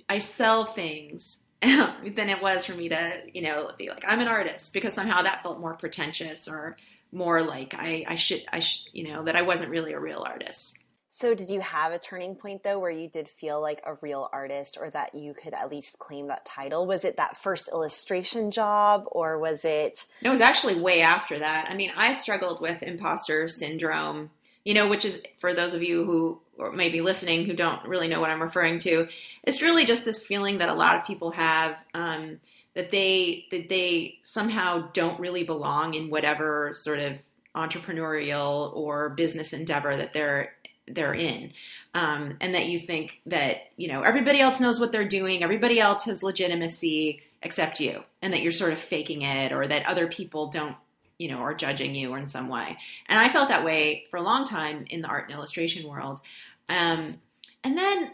I 0.08 0.18
sell 0.18 0.64
things." 0.64 1.40
than 1.62 2.28
it 2.28 2.42
was 2.42 2.66
for 2.66 2.74
me 2.74 2.90
to, 2.90 3.22
you 3.32 3.40
know, 3.40 3.70
be 3.78 3.88
like, 3.88 4.04
"I'm 4.06 4.20
an 4.20 4.28
artist," 4.28 4.72
because 4.72 4.92
somehow 4.92 5.22
that 5.22 5.42
felt 5.42 5.60
more 5.60 5.74
pretentious 5.74 6.46
or 6.46 6.76
more 7.10 7.42
like 7.42 7.74
I, 7.74 8.04
I 8.06 8.16
should, 8.16 8.44
I 8.52 8.60
sh- 8.60 8.86
you 8.92 9.08
know, 9.08 9.24
that 9.24 9.36
I 9.36 9.42
wasn't 9.42 9.70
really 9.70 9.92
a 9.92 10.00
real 10.00 10.22
artist. 10.26 10.76
So, 11.08 11.32
did 11.32 11.48
you 11.48 11.60
have 11.60 11.92
a 11.92 11.98
turning 12.00 12.34
point 12.34 12.64
though 12.64 12.80
where 12.80 12.90
you 12.90 13.08
did 13.08 13.28
feel 13.28 13.62
like 13.62 13.80
a 13.86 13.94
real 14.02 14.28
artist 14.32 14.76
or 14.80 14.90
that 14.90 15.14
you 15.14 15.32
could 15.32 15.54
at 15.54 15.70
least 15.70 16.00
claim 16.00 16.26
that 16.26 16.44
title? 16.44 16.86
Was 16.86 17.04
it 17.04 17.18
that 17.18 17.36
first 17.36 17.68
illustration 17.68 18.50
job 18.50 19.04
or 19.12 19.38
was 19.38 19.64
it? 19.64 20.06
No, 20.22 20.30
it 20.30 20.32
was 20.32 20.40
actually 20.40 20.80
way 20.80 21.02
after 21.02 21.38
that. 21.38 21.68
I 21.70 21.76
mean, 21.76 21.92
I 21.96 22.14
struggled 22.14 22.60
with 22.60 22.82
imposter 22.82 23.46
syndrome, 23.46 24.30
you 24.64 24.74
know, 24.74 24.88
which 24.88 25.04
is 25.04 25.22
for 25.38 25.54
those 25.54 25.74
of 25.74 25.82
you 25.82 26.04
who 26.04 26.40
or 26.56 26.72
maybe 26.72 27.00
listening 27.00 27.44
who 27.44 27.52
don't 27.52 27.86
really 27.86 28.08
know 28.08 28.20
what 28.20 28.30
I'm 28.30 28.42
referring 28.42 28.78
to. 28.80 29.08
It's 29.42 29.60
really 29.60 29.84
just 29.84 30.04
this 30.04 30.22
feeling 30.22 30.58
that 30.58 30.68
a 30.68 30.74
lot 30.74 30.96
of 30.96 31.06
people 31.06 31.32
have. 31.32 31.76
Um, 31.94 32.38
that 32.74 32.90
they 32.90 33.46
that 33.50 33.68
they 33.68 34.18
somehow 34.22 34.90
don't 34.92 35.20
really 35.20 35.44
belong 35.44 35.94
in 35.94 36.10
whatever 36.10 36.72
sort 36.72 36.98
of 36.98 37.18
entrepreneurial 37.54 38.74
or 38.74 39.10
business 39.10 39.52
endeavor 39.52 39.96
that 39.96 40.12
they're 40.12 40.52
they're 40.88 41.14
in 41.14 41.52
um, 41.94 42.36
and 42.40 42.54
that 42.54 42.66
you 42.66 42.78
think 42.78 43.20
that 43.26 43.68
you 43.76 43.88
know 43.88 44.02
everybody 44.02 44.40
else 44.40 44.60
knows 44.60 44.78
what 44.78 44.92
they're 44.92 45.08
doing 45.08 45.42
everybody 45.42 45.80
else 45.80 46.04
has 46.04 46.22
legitimacy 46.22 47.22
except 47.42 47.80
you 47.80 48.02
and 48.20 48.32
that 48.32 48.42
you're 48.42 48.52
sort 48.52 48.72
of 48.72 48.78
faking 48.78 49.22
it 49.22 49.52
or 49.52 49.66
that 49.66 49.86
other 49.86 50.08
people 50.08 50.48
don't 50.48 50.76
you 51.24 51.30
know 51.30 51.38
are 51.38 51.54
judging 51.54 51.94
you 51.94 52.10
or 52.10 52.18
in 52.18 52.28
some 52.28 52.48
way. 52.48 52.76
And 53.08 53.18
i 53.18 53.28
felt 53.28 53.48
that 53.48 53.64
way 53.64 54.04
for 54.10 54.18
a 54.18 54.22
long 54.22 54.46
time 54.46 54.84
in 54.90 55.00
the 55.00 55.08
art 55.08 55.24
and 55.24 55.34
illustration 55.34 55.88
world. 55.88 56.20
Um, 56.68 57.18
and 57.62 57.76
then 57.78 58.12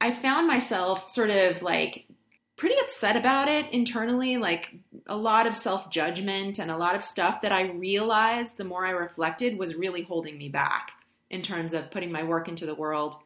i 0.00 0.10
found 0.10 0.46
myself 0.46 1.10
sort 1.10 1.30
of 1.30 1.62
like 1.62 2.06
pretty 2.56 2.76
upset 2.80 3.16
about 3.16 3.48
it 3.48 3.70
internally 3.72 4.36
like 4.36 4.74
a 5.06 5.16
lot 5.16 5.46
of 5.46 5.54
self-judgment 5.54 6.58
and 6.58 6.70
a 6.70 6.76
lot 6.76 6.94
of 6.94 7.02
stuff 7.02 7.42
that 7.42 7.52
i 7.52 7.62
realized 7.62 8.56
the 8.56 8.64
more 8.64 8.84
i 8.86 8.90
reflected 8.90 9.58
was 9.58 9.74
really 9.74 10.02
holding 10.02 10.36
me 10.36 10.48
back 10.48 10.92
in 11.30 11.42
terms 11.42 11.72
of 11.72 11.90
putting 11.90 12.12
my 12.12 12.22
work 12.22 12.48
into 12.48 12.66
the 12.66 12.74
world 12.74 13.16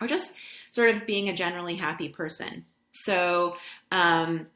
or 0.00 0.06
just 0.06 0.34
sort 0.70 0.94
of 0.94 1.06
being 1.06 1.28
a 1.28 1.34
generally 1.34 1.76
happy 1.76 2.08
person. 2.08 2.64
So 2.92 3.56
um, 3.92 4.46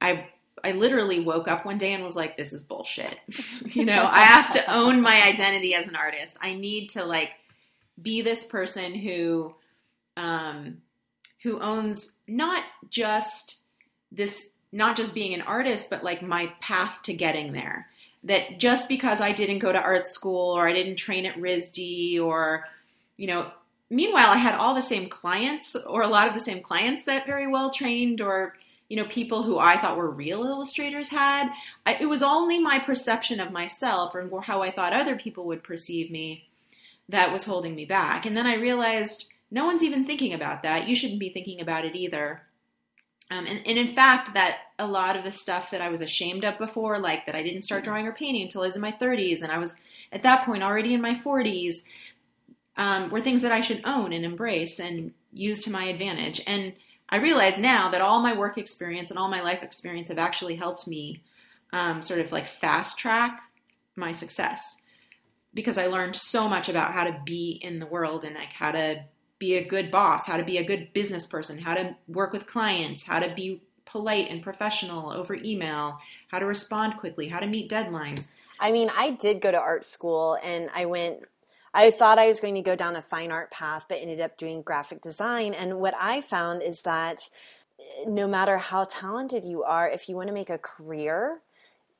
i 0.00 0.28
i 0.64 0.72
literally 0.72 1.20
woke 1.20 1.48
up 1.48 1.64
one 1.64 1.78
day 1.78 1.92
and 1.92 2.04
was 2.04 2.16
like 2.16 2.36
this 2.36 2.52
is 2.52 2.62
bullshit 2.62 3.18
you 3.66 3.84
know 3.84 4.08
i 4.10 4.20
have 4.20 4.52
to 4.52 4.72
own 4.72 5.00
my 5.00 5.22
identity 5.22 5.74
as 5.74 5.86
an 5.86 5.96
artist 5.96 6.36
i 6.40 6.54
need 6.54 6.88
to 6.90 7.04
like 7.04 7.30
be 8.00 8.22
this 8.22 8.44
person 8.44 8.94
who 8.94 9.54
um, 10.16 10.78
who 11.42 11.60
owns 11.60 12.12
not 12.28 12.64
just 12.90 13.58
this 14.12 14.46
not 14.72 14.96
just 14.96 15.14
being 15.14 15.34
an 15.34 15.42
artist, 15.42 15.90
but 15.90 16.04
like 16.04 16.22
my 16.22 16.52
path 16.60 17.00
to 17.02 17.12
getting 17.12 17.52
there. 17.52 17.88
That 18.24 18.58
just 18.58 18.88
because 18.88 19.20
I 19.20 19.32
didn't 19.32 19.60
go 19.60 19.72
to 19.72 19.80
art 19.80 20.06
school 20.06 20.56
or 20.56 20.68
I 20.68 20.72
didn't 20.72 20.96
train 20.96 21.26
at 21.26 21.36
RISD 21.36 22.20
or, 22.20 22.66
you 23.16 23.26
know, 23.26 23.50
meanwhile, 23.88 24.28
I 24.28 24.36
had 24.36 24.54
all 24.54 24.74
the 24.74 24.82
same 24.82 25.08
clients 25.08 25.74
or 25.74 26.02
a 26.02 26.08
lot 26.08 26.28
of 26.28 26.34
the 26.34 26.40
same 26.40 26.60
clients 26.60 27.04
that 27.04 27.26
very 27.26 27.46
well 27.46 27.70
trained 27.70 28.20
or, 28.20 28.54
you 28.90 28.96
know, 28.96 29.04
people 29.04 29.44
who 29.44 29.56
I 29.56 29.76
thought 29.76 29.96
were 29.96 30.10
real 30.10 30.44
illustrators 30.44 31.08
had. 31.08 31.48
I, 31.86 31.94
it 31.94 32.08
was 32.08 32.24
only 32.24 32.58
my 32.58 32.80
perception 32.80 33.38
of 33.38 33.52
myself 33.52 34.16
and 34.16 34.30
how 34.44 34.62
I 34.62 34.72
thought 34.72 34.92
other 34.92 35.16
people 35.16 35.44
would 35.46 35.62
perceive 35.62 36.10
me 36.10 36.48
that 37.08 37.32
was 37.32 37.44
holding 37.44 37.76
me 37.76 37.84
back. 37.84 38.26
And 38.26 38.36
then 38.36 38.48
I 38.48 38.54
realized 38.56 39.26
no 39.48 39.64
one's 39.64 39.84
even 39.84 40.04
thinking 40.04 40.34
about 40.34 40.64
that. 40.64 40.88
You 40.88 40.96
shouldn't 40.96 41.20
be 41.20 41.30
thinking 41.30 41.60
about 41.60 41.84
it 41.84 41.94
either. 41.94 42.42
Um, 43.30 43.46
and, 43.46 43.64
and 43.64 43.78
in 43.78 43.94
fact, 43.94 44.34
that 44.34 44.58
a 44.76 44.88
lot 44.88 45.14
of 45.14 45.22
the 45.22 45.32
stuff 45.32 45.70
that 45.70 45.80
I 45.80 45.88
was 45.88 46.00
ashamed 46.00 46.44
of 46.44 46.58
before, 46.58 46.98
like 46.98 47.26
that 47.26 47.36
I 47.36 47.44
didn't 47.44 47.62
start 47.62 47.84
drawing 47.84 48.08
or 48.08 48.12
painting 48.12 48.42
until 48.42 48.62
I 48.62 48.66
was 48.66 48.74
in 48.74 48.82
my 48.82 48.92
30s, 48.92 49.40
and 49.42 49.52
I 49.52 49.58
was 49.58 49.74
at 50.10 50.24
that 50.24 50.44
point 50.44 50.64
already 50.64 50.94
in 50.94 51.00
my 51.00 51.14
40s, 51.14 51.84
um, 52.76 53.08
were 53.10 53.20
things 53.20 53.42
that 53.42 53.52
I 53.52 53.60
should 53.60 53.82
own 53.84 54.12
and 54.12 54.24
embrace 54.24 54.80
and 54.80 55.12
use 55.32 55.60
to 55.60 55.70
my 55.70 55.84
advantage. 55.84 56.42
And 56.44 56.72
I 57.10 57.16
realize 57.16 57.58
now 57.58 57.90
that 57.90 58.00
all 58.00 58.20
my 58.20 58.32
work 58.32 58.56
experience 58.56 59.10
and 59.10 59.18
all 59.18 59.28
my 59.28 59.40
life 59.40 59.62
experience 59.62 60.08
have 60.08 60.18
actually 60.18 60.56
helped 60.56 60.86
me 60.86 61.22
um, 61.72 62.02
sort 62.02 62.20
of 62.20 62.32
like 62.32 62.46
fast 62.46 62.98
track 62.98 63.40
my 63.96 64.12
success 64.12 64.76
because 65.52 65.76
I 65.76 65.86
learned 65.86 66.16
so 66.16 66.48
much 66.48 66.68
about 66.68 66.92
how 66.92 67.04
to 67.04 67.20
be 67.24 67.58
in 67.62 67.80
the 67.80 67.86
world 67.86 68.24
and 68.24 68.34
like 68.34 68.52
how 68.52 68.72
to 68.72 69.04
be 69.38 69.56
a 69.56 69.64
good 69.64 69.90
boss, 69.90 70.26
how 70.26 70.36
to 70.36 70.44
be 70.44 70.58
a 70.58 70.64
good 70.64 70.92
business 70.92 71.26
person, 71.26 71.58
how 71.58 71.74
to 71.74 71.96
work 72.06 72.32
with 72.32 72.46
clients, 72.46 73.04
how 73.04 73.18
to 73.18 73.34
be 73.34 73.62
polite 73.84 74.30
and 74.30 74.42
professional 74.42 75.10
over 75.10 75.34
email, 75.34 75.98
how 76.28 76.38
to 76.38 76.46
respond 76.46 76.96
quickly, 76.98 77.28
how 77.28 77.40
to 77.40 77.46
meet 77.46 77.70
deadlines. 77.70 78.28
I 78.60 78.70
mean, 78.70 78.90
I 78.94 79.12
did 79.12 79.40
go 79.40 79.50
to 79.50 79.58
art 79.58 79.84
school 79.84 80.38
and 80.44 80.68
I 80.74 80.84
went 80.84 81.24
I 81.72 81.90
thought 81.90 82.18
I 82.18 82.28
was 82.28 82.40
going 82.40 82.54
to 82.54 82.62
go 82.62 82.74
down 82.74 82.96
a 82.96 83.02
fine 83.02 83.30
art 83.30 83.50
path, 83.50 83.86
but 83.88 83.98
ended 84.00 84.20
up 84.20 84.36
doing 84.36 84.62
graphic 84.62 85.00
design. 85.00 85.54
And 85.54 85.78
what 85.78 85.94
I 85.98 86.20
found 86.20 86.62
is 86.62 86.82
that 86.82 87.28
no 88.06 88.26
matter 88.26 88.58
how 88.58 88.84
talented 88.84 89.44
you 89.44 89.62
are, 89.62 89.88
if 89.88 90.08
you 90.08 90.16
want 90.16 90.28
to 90.28 90.34
make 90.34 90.50
a 90.50 90.58
career 90.58 91.40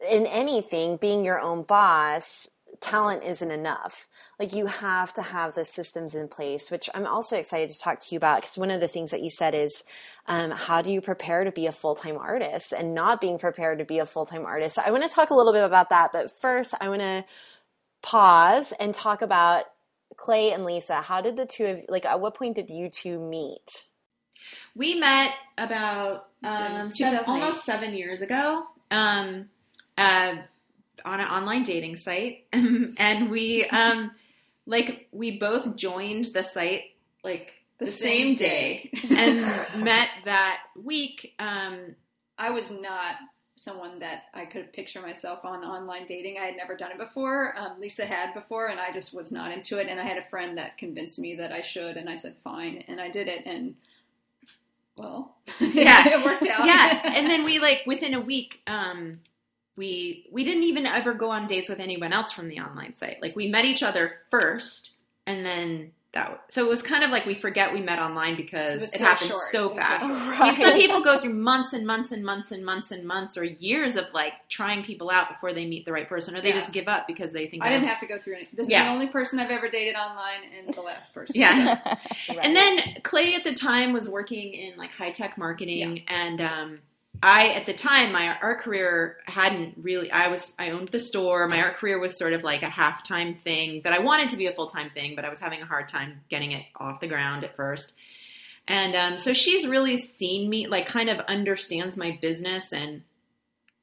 in 0.08 0.26
anything, 0.26 0.96
being 0.96 1.24
your 1.24 1.38
own 1.38 1.62
boss, 1.62 2.50
talent 2.80 3.22
isn't 3.24 3.50
enough. 3.50 4.08
Like 4.38 4.54
you 4.54 4.66
have 4.66 5.12
to 5.14 5.22
have 5.22 5.54
the 5.54 5.64
systems 5.64 6.14
in 6.14 6.28
place, 6.28 6.70
which 6.70 6.88
I'm 6.94 7.06
also 7.06 7.36
excited 7.36 7.68
to 7.70 7.78
talk 7.78 8.00
to 8.00 8.06
you 8.12 8.16
about 8.16 8.40
because 8.40 8.56
one 8.56 8.70
of 8.70 8.80
the 8.80 8.88
things 8.88 9.10
that 9.10 9.22
you 9.22 9.28
said 9.28 9.54
is 9.54 9.84
um, 10.26 10.50
how 10.50 10.80
do 10.80 10.90
you 10.90 11.00
prepare 11.00 11.44
to 11.44 11.52
be 11.52 11.66
a 11.66 11.72
full 11.72 11.94
time 11.94 12.16
artist 12.16 12.72
and 12.72 12.94
not 12.94 13.20
being 13.20 13.38
prepared 13.38 13.78
to 13.78 13.84
be 13.84 13.98
a 13.98 14.06
full 14.06 14.24
time 14.24 14.46
artist. 14.46 14.76
So 14.76 14.82
I 14.84 14.90
want 14.90 15.02
to 15.02 15.10
talk 15.10 15.30
a 15.30 15.34
little 15.34 15.52
bit 15.52 15.64
about 15.64 15.90
that, 15.90 16.10
but 16.12 16.30
first 16.30 16.74
I 16.80 16.88
want 16.88 17.02
to 17.02 17.24
pause 18.02 18.72
and 18.78 18.94
talk 18.94 19.22
about 19.22 19.64
Clay 20.16 20.52
and 20.52 20.64
Lisa. 20.64 21.00
How 21.00 21.20
did 21.20 21.36
the 21.36 21.46
two 21.46 21.66
of 21.66 21.80
like 21.88 22.04
at 22.04 22.20
what 22.20 22.34
point 22.34 22.56
did 22.56 22.70
you 22.70 22.88
two 22.88 23.18
meet? 23.18 23.86
We 24.74 24.94
met 24.94 25.32
about 25.58 26.28
um, 26.42 26.90
seven, 26.90 27.20
almost 27.26 27.64
seven 27.64 27.94
years 27.94 28.22
ago. 28.22 28.64
Um, 28.90 29.48
uh, 29.96 30.36
on 31.04 31.20
an 31.20 31.26
online 31.28 31.62
dating 31.62 31.96
site, 31.96 32.44
and 32.52 33.30
we 33.30 33.64
um 33.66 34.12
like 34.66 35.08
we 35.12 35.38
both 35.38 35.76
joined 35.76 36.26
the 36.26 36.42
site 36.42 36.82
like 37.24 37.54
the, 37.78 37.86
the 37.86 37.90
same, 37.90 38.28
same, 38.28 38.36
day, 38.36 38.90
day. 38.92 39.16
and 39.16 39.84
met 39.84 40.08
that 40.24 40.62
week. 40.82 41.34
Um, 41.38 41.96
I 42.38 42.50
was 42.50 42.70
not 42.70 43.16
someone 43.60 43.98
that 43.98 44.22
I 44.32 44.46
could 44.46 44.72
picture 44.72 45.02
myself 45.02 45.44
on 45.44 45.62
online 45.62 46.06
dating. 46.06 46.38
I 46.38 46.46
had 46.46 46.56
never 46.56 46.74
done 46.74 46.92
it 46.92 46.98
before. 46.98 47.54
Um, 47.58 47.78
Lisa 47.78 48.06
had 48.06 48.32
before, 48.32 48.68
and 48.68 48.80
I 48.80 48.90
just 48.90 49.12
was 49.12 49.30
not 49.30 49.52
into 49.52 49.76
it. 49.76 49.86
And 49.86 50.00
I 50.00 50.04
had 50.04 50.16
a 50.16 50.24
friend 50.24 50.56
that 50.56 50.78
convinced 50.78 51.18
me 51.18 51.34
that 51.36 51.52
I 51.52 51.60
should, 51.60 51.98
and 51.98 52.08
I 52.08 52.14
said 52.14 52.36
fine, 52.42 52.82
and 52.88 52.98
I 52.98 53.10
did 53.10 53.28
it, 53.28 53.44
and 53.44 53.74
well, 54.96 55.36
yeah, 55.60 56.08
it 56.08 56.24
worked 56.24 56.46
out. 56.46 56.64
Yeah, 56.64 57.02
and 57.14 57.26
then 57.26 57.44
we 57.44 57.58
like 57.58 57.82
within 57.86 58.14
a 58.14 58.20
week, 58.20 58.62
um, 58.66 59.20
we 59.76 60.26
we 60.32 60.42
didn't 60.42 60.62
even 60.62 60.86
ever 60.86 61.12
go 61.12 61.30
on 61.30 61.46
dates 61.46 61.68
with 61.68 61.80
anyone 61.80 62.14
else 62.14 62.32
from 62.32 62.48
the 62.48 62.60
online 62.60 62.96
site. 62.96 63.20
Like 63.20 63.36
we 63.36 63.48
met 63.48 63.66
each 63.66 63.82
other 63.82 64.20
first, 64.30 64.92
and 65.26 65.44
then 65.44 65.92
that. 66.12 66.44
So 66.48 66.64
it 66.66 66.68
was 66.68 66.82
kind 66.82 67.04
of 67.04 67.10
like 67.10 67.24
we 67.24 67.34
forget 67.34 67.72
we 67.72 67.80
met 67.80 67.98
online 67.98 68.36
because 68.36 68.82
it, 68.82 68.94
it 68.94 68.98
so 68.98 69.04
happened 69.04 69.30
short. 69.30 69.52
so 69.52 69.68
fast. 69.70 70.06
So, 70.06 70.14
right. 70.30 70.40
I 70.40 70.52
mean, 70.52 70.56
some 70.56 70.74
people 70.74 71.00
go 71.02 71.18
through 71.18 71.34
months 71.34 71.72
and 71.72 71.86
months 71.86 72.10
and 72.10 72.24
months 72.24 72.50
and 72.50 72.64
months 72.64 72.90
and 72.90 73.04
months 73.04 73.36
or 73.36 73.44
years 73.44 73.96
of 73.96 74.06
like 74.12 74.32
trying 74.48 74.82
people 74.82 75.10
out 75.10 75.28
before 75.28 75.52
they 75.52 75.66
meet 75.66 75.84
the 75.84 75.92
right 75.92 76.08
person, 76.08 76.36
or 76.36 76.40
they 76.40 76.48
yeah. 76.48 76.56
just 76.56 76.72
give 76.72 76.88
up 76.88 77.06
because 77.06 77.32
they 77.32 77.46
think 77.46 77.62
I 77.62 77.68
didn't 77.68 77.88
have 77.88 78.00
to 78.00 78.06
go 78.06 78.18
through 78.18 78.38
it. 78.38 78.48
This 78.56 78.66
is 78.66 78.68
the 78.68 78.88
only 78.88 79.08
person 79.08 79.38
I've 79.38 79.50
ever 79.50 79.68
dated 79.68 79.94
online, 79.94 80.40
and 80.58 80.74
the 80.74 80.82
last 80.82 81.14
person. 81.14 81.40
Yeah. 81.40 81.80
right. 82.28 82.38
And 82.42 82.56
then 82.56 82.96
Clay 83.02 83.34
at 83.34 83.44
the 83.44 83.54
time 83.54 83.92
was 83.92 84.08
working 84.08 84.54
in 84.54 84.76
like 84.76 84.90
high 84.90 85.12
tech 85.12 85.38
marketing, 85.38 85.98
yeah. 85.98 86.02
and 86.08 86.40
um, 86.40 86.78
I 87.22 87.50
at 87.50 87.66
the 87.66 87.74
time 87.74 88.12
my 88.12 88.38
art 88.40 88.60
career 88.60 89.18
hadn't 89.26 89.74
really 89.82 90.10
I 90.10 90.28
was 90.28 90.54
I 90.58 90.70
owned 90.70 90.88
the 90.88 90.98
store. 90.98 91.46
My 91.48 91.62
art 91.62 91.76
career 91.76 91.98
was 91.98 92.18
sort 92.18 92.32
of 92.32 92.42
like 92.42 92.62
a 92.62 92.68
half-time 92.68 93.34
thing 93.34 93.82
that 93.82 93.92
I 93.92 93.98
wanted 93.98 94.30
to 94.30 94.36
be 94.36 94.46
a 94.46 94.52
full-time 94.52 94.90
thing, 94.94 95.14
but 95.16 95.24
I 95.24 95.28
was 95.28 95.38
having 95.38 95.60
a 95.60 95.66
hard 95.66 95.88
time 95.88 96.22
getting 96.30 96.52
it 96.52 96.64
off 96.76 97.00
the 97.00 97.06
ground 97.08 97.44
at 97.44 97.56
first. 97.56 97.92
And 98.66 98.94
um, 98.94 99.18
so 99.18 99.34
she's 99.34 99.66
really 99.66 99.96
seen 99.96 100.48
me 100.48 100.66
like 100.66 100.86
kind 100.86 101.10
of 101.10 101.18
understands 101.20 101.96
my 101.96 102.18
business 102.22 102.72
and 102.72 103.02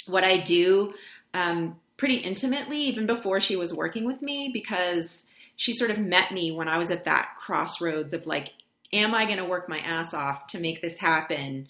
what 0.08 0.24
I 0.24 0.38
do 0.38 0.94
um, 1.34 1.80
pretty 1.98 2.16
intimately 2.16 2.80
even 2.80 3.06
before 3.06 3.40
she 3.40 3.56
was 3.56 3.74
working 3.74 4.06
with 4.06 4.22
me 4.22 4.50
because 4.52 5.28
she 5.56 5.74
sort 5.74 5.92
of 5.92 6.00
met 6.00 6.32
me 6.32 6.52
when 6.52 6.68
I 6.68 6.78
was 6.78 6.90
at 6.90 7.06
that 7.06 7.36
crossroads 7.38 8.14
of 8.14 8.26
like 8.26 8.54
am 8.94 9.14
I 9.14 9.26
going 9.26 9.38
to 9.38 9.46
work 9.46 9.68
my 9.68 9.80
ass 9.80 10.14
off 10.14 10.48
to 10.48 10.60
make 10.60 10.82
this 10.82 10.98
happen? 10.98 11.68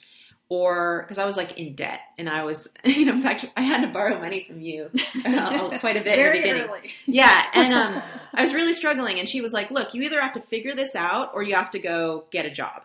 Or 0.50 1.02
because 1.04 1.18
I 1.18 1.26
was 1.26 1.36
like 1.36 1.58
in 1.58 1.76
debt 1.76 2.00
and 2.18 2.30
I 2.30 2.44
was, 2.44 2.68
you 2.84 3.06
know, 3.06 3.14
in 3.14 3.22
fact, 3.22 3.46
I 3.58 3.62
had 3.62 3.82
to 3.82 3.88
borrow 3.88 4.20
money 4.20 4.44
from 4.48 4.62
you 4.62 4.90
uh, 5.26 5.78
quite 5.80 5.98
a 5.98 6.02
bit 6.02 6.16
Very 6.16 6.38
in 6.38 6.44
the 6.44 6.50
beginning. 6.50 6.70
early. 6.70 6.92
Yeah, 7.06 7.46
and 7.54 7.74
um, 7.74 8.02
I 8.34 8.44
was 8.44 8.54
really 8.54 8.74
struggling, 8.74 9.20
and 9.20 9.28
she 9.28 9.42
was 9.42 9.54
like, 9.54 9.72
"Look, 9.72 9.94
you 9.94 10.02
either 10.04 10.22
have 10.22 10.34
to 10.34 10.42
figure 10.42 10.74
this 10.74 10.96
out 10.96 11.32
or 11.34 11.44
you 11.44 11.56
have 11.56 11.72
to 11.72 11.80
go 11.80 12.26
get 12.32 12.46
a 12.46 12.50
job 12.52 12.84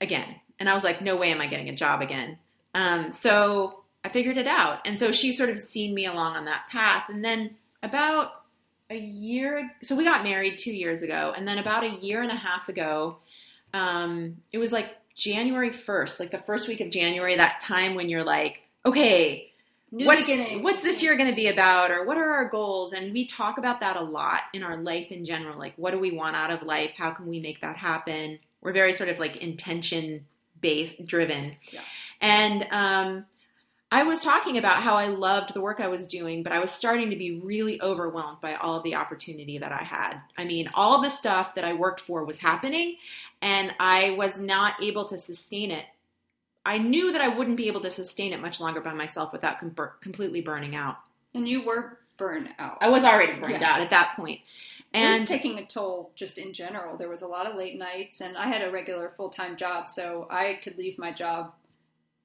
again." 0.00 0.36
And 0.58 0.68
I 0.68 0.74
was 0.74 0.84
like, 0.84 1.00
"No 1.00 1.16
way 1.16 1.30
am 1.32 1.40
I 1.40 1.46
getting 1.46 1.68
a 1.68 1.76
job 1.76 2.02
again." 2.02 2.38
Um, 2.74 3.12
so 3.12 3.84
I 4.04 4.08
figured 4.08 4.36
it 4.36 4.46
out, 4.46 4.86
and 4.86 4.98
so 4.98 5.12
she 5.12 5.32
sort 5.32 5.48
of 5.50 5.58
seen 5.58 5.94
me 5.94 6.06
along 6.06 6.36
on 6.36 6.44
that 6.46 6.68
path, 6.70 7.04
and 7.08 7.24
then 7.24 7.56
about 7.82 8.42
a 8.90 8.98
year, 8.98 9.72
so 9.82 9.96
we 9.96 10.04
got 10.04 10.24
married 10.24 10.58
two 10.58 10.72
years 10.72 11.00
ago, 11.02 11.32
and 11.34 11.48
then 11.48 11.58
about 11.58 11.84
a 11.84 11.88
year 11.88 12.20
and 12.20 12.30
a 12.30 12.36
half 12.36 12.68
ago, 12.68 13.16
um, 13.72 14.36
it 14.52 14.58
was 14.58 14.72
like 14.72 14.94
January 15.14 15.70
first, 15.70 16.18
like 16.20 16.30
the 16.30 16.38
first 16.38 16.68
week 16.68 16.80
of 16.80 16.90
January, 16.90 17.36
that 17.36 17.60
time 17.60 17.94
when 17.94 18.08
you're 18.08 18.24
like, 18.24 18.62
okay, 18.84 19.52
New 19.92 20.06
what's, 20.06 20.26
beginning. 20.26 20.62
what's 20.64 20.82
this 20.82 21.02
year 21.02 21.14
going 21.16 21.30
to 21.30 21.36
be 21.36 21.46
about 21.46 21.92
or 21.92 22.04
what 22.04 22.16
are 22.16 22.30
our 22.32 22.48
goals? 22.48 22.92
And 22.92 23.12
we 23.12 23.26
talk 23.26 23.58
about 23.58 23.80
that 23.80 23.96
a 23.96 24.02
lot 24.02 24.40
in 24.52 24.64
our 24.64 24.76
life 24.78 25.12
in 25.12 25.24
general 25.24 25.56
like 25.56 25.74
what 25.76 25.92
do 25.92 26.00
we 26.00 26.10
want 26.10 26.34
out 26.34 26.50
of 26.50 26.64
life? 26.64 26.90
How 26.96 27.12
can 27.12 27.26
we 27.26 27.38
make 27.38 27.60
that 27.60 27.76
happen? 27.76 28.40
We're 28.60 28.72
very 28.72 28.92
sort 28.92 29.08
of 29.08 29.20
like 29.20 29.36
intention 29.36 30.26
based 30.60 31.04
driven. 31.06 31.54
Yeah. 31.70 31.80
and 32.20 32.66
um, 32.70 33.26
i 33.92 34.02
was 34.02 34.22
talking 34.22 34.56
about 34.56 34.82
how 34.82 34.96
i 34.96 35.08
loved 35.08 35.52
the 35.52 35.60
work 35.60 35.78
i 35.78 35.88
was 35.88 36.06
doing 36.06 36.42
but 36.42 36.52
i 36.52 36.58
was 36.58 36.70
starting 36.70 37.10
to 37.10 37.16
be 37.16 37.38
really 37.40 37.80
overwhelmed 37.82 38.40
by 38.40 38.54
all 38.54 38.74
of 38.74 38.82
the 38.82 38.94
opportunity 38.94 39.58
that 39.58 39.72
i 39.72 39.82
had. 39.82 40.18
I 40.38 40.44
mean 40.44 40.70
all 40.72 41.02
the 41.02 41.10
stuff 41.10 41.54
that 41.54 41.64
i 41.64 41.74
worked 41.74 42.00
for 42.00 42.24
was 42.24 42.38
happening 42.38 42.96
and 43.44 43.72
i 43.78 44.10
was 44.18 44.40
not 44.40 44.82
able 44.82 45.04
to 45.04 45.16
sustain 45.18 45.70
it 45.70 45.84
I 46.66 46.78
knew 46.78 47.12
that 47.12 47.20
I 47.20 47.28
wouldn't 47.28 47.58
be 47.58 47.66
able 47.66 47.82
to 47.82 47.90
sustain 47.90 48.32
it 48.32 48.40
much 48.40 48.58
longer 48.58 48.80
by 48.80 48.94
myself 48.94 49.34
without 49.34 49.58
com- 49.60 49.76
completely 50.00 50.40
burning 50.40 50.74
out. 50.74 50.96
and 51.34 51.46
you 51.46 51.62
were 51.62 51.98
burned 52.16 52.48
out. 52.58 52.78
I 52.80 52.88
was 52.88 53.04
already 53.04 53.38
burned 53.38 53.60
Yeah. 53.60 53.70
out 53.70 53.80
at 53.82 53.90
that 53.90 54.14
point. 54.16 54.40
it 54.94 54.98
And 54.98 55.20
was 55.20 55.28
taking 55.28 55.58
a 55.58 55.66
toll 55.66 56.10
just 56.16 56.38
in 56.38 56.54
general. 56.54 56.96
There 56.96 57.10
was 57.10 57.20
a 57.20 57.26
lot 57.26 57.44
of 57.44 57.54
late 57.56 57.76
nights, 57.78 58.22
and 58.22 58.34
I 58.38 58.46
had 58.46 58.62
a 58.62 58.70
regular 58.70 59.10
full 59.10 59.28
time 59.28 59.58
job, 59.58 59.86
so 59.86 60.26
I 60.30 60.58
could 60.64 60.78
leave 60.78 60.96
my 60.98 61.12
job 61.12 61.52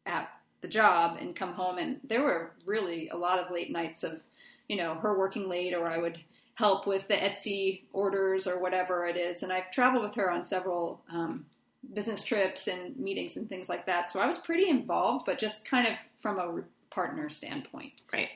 at 0.06 0.30
the 0.62 0.70
job 0.70 1.18
and 1.20 1.36
come 1.36 1.52
home. 1.52 1.78
And 1.78 2.00
there 2.06 2.24
were 2.24 2.52
really 2.66 3.10
a 3.10 3.18
lot 3.18 3.40
of 3.40 3.52
late 3.52 3.72
nights 3.72 4.06
of, 4.06 4.22
you 4.70 4.78
know, 4.78 4.94
her 4.96 5.18
working 5.20 5.50
late, 5.50 5.74
or 5.74 5.86
I 5.86 5.98
would 5.98 6.18
help 6.60 6.86
with 6.86 7.08
the 7.08 7.14
Etsy 7.14 7.84
orders 7.94 8.46
or 8.46 8.60
whatever 8.60 9.06
it 9.06 9.16
is. 9.16 9.44
And 9.44 9.52
I've 9.52 9.72
traveled 9.72 10.04
with 10.04 10.16
her 10.16 10.30
on 10.30 10.44
several 10.44 11.02
um, 11.10 11.46
business 11.94 12.22
trips 12.22 12.68
and 12.68 12.98
meetings 12.98 13.38
and 13.38 13.48
things 13.48 13.70
like 13.70 13.86
that. 13.86 14.10
So 14.10 14.20
I 14.20 14.28
was 14.28 14.38
pretty 14.38 14.68
involved, 14.68 15.26
but 15.26 15.38
just 15.38 15.66
kind 15.66 15.88
of 15.88 15.94
from 16.22 16.38
a 16.38 16.62
partner 16.94 17.30
standpoint. 17.30 17.94
right. 18.12 18.28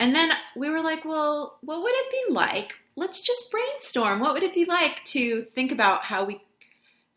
And 0.00 0.14
then 0.14 0.30
we 0.56 0.70
were 0.70 0.80
like, 0.80 1.04
well, 1.04 1.58
what 1.60 1.82
would 1.82 1.92
it 1.92 2.10
be 2.10 2.32
like? 2.32 2.72
Let's 2.96 3.20
just 3.20 3.50
brainstorm. 3.50 4.20
What 4.20 4.32
would 4.32 4.44
it 4.44 4.54
be 4.54 4.64
like 4.64 5.04
to 5.06 5.42
think 5.42 5.70
about 5.70 6.04
how 6.04 6.24
we, 6.24 6.40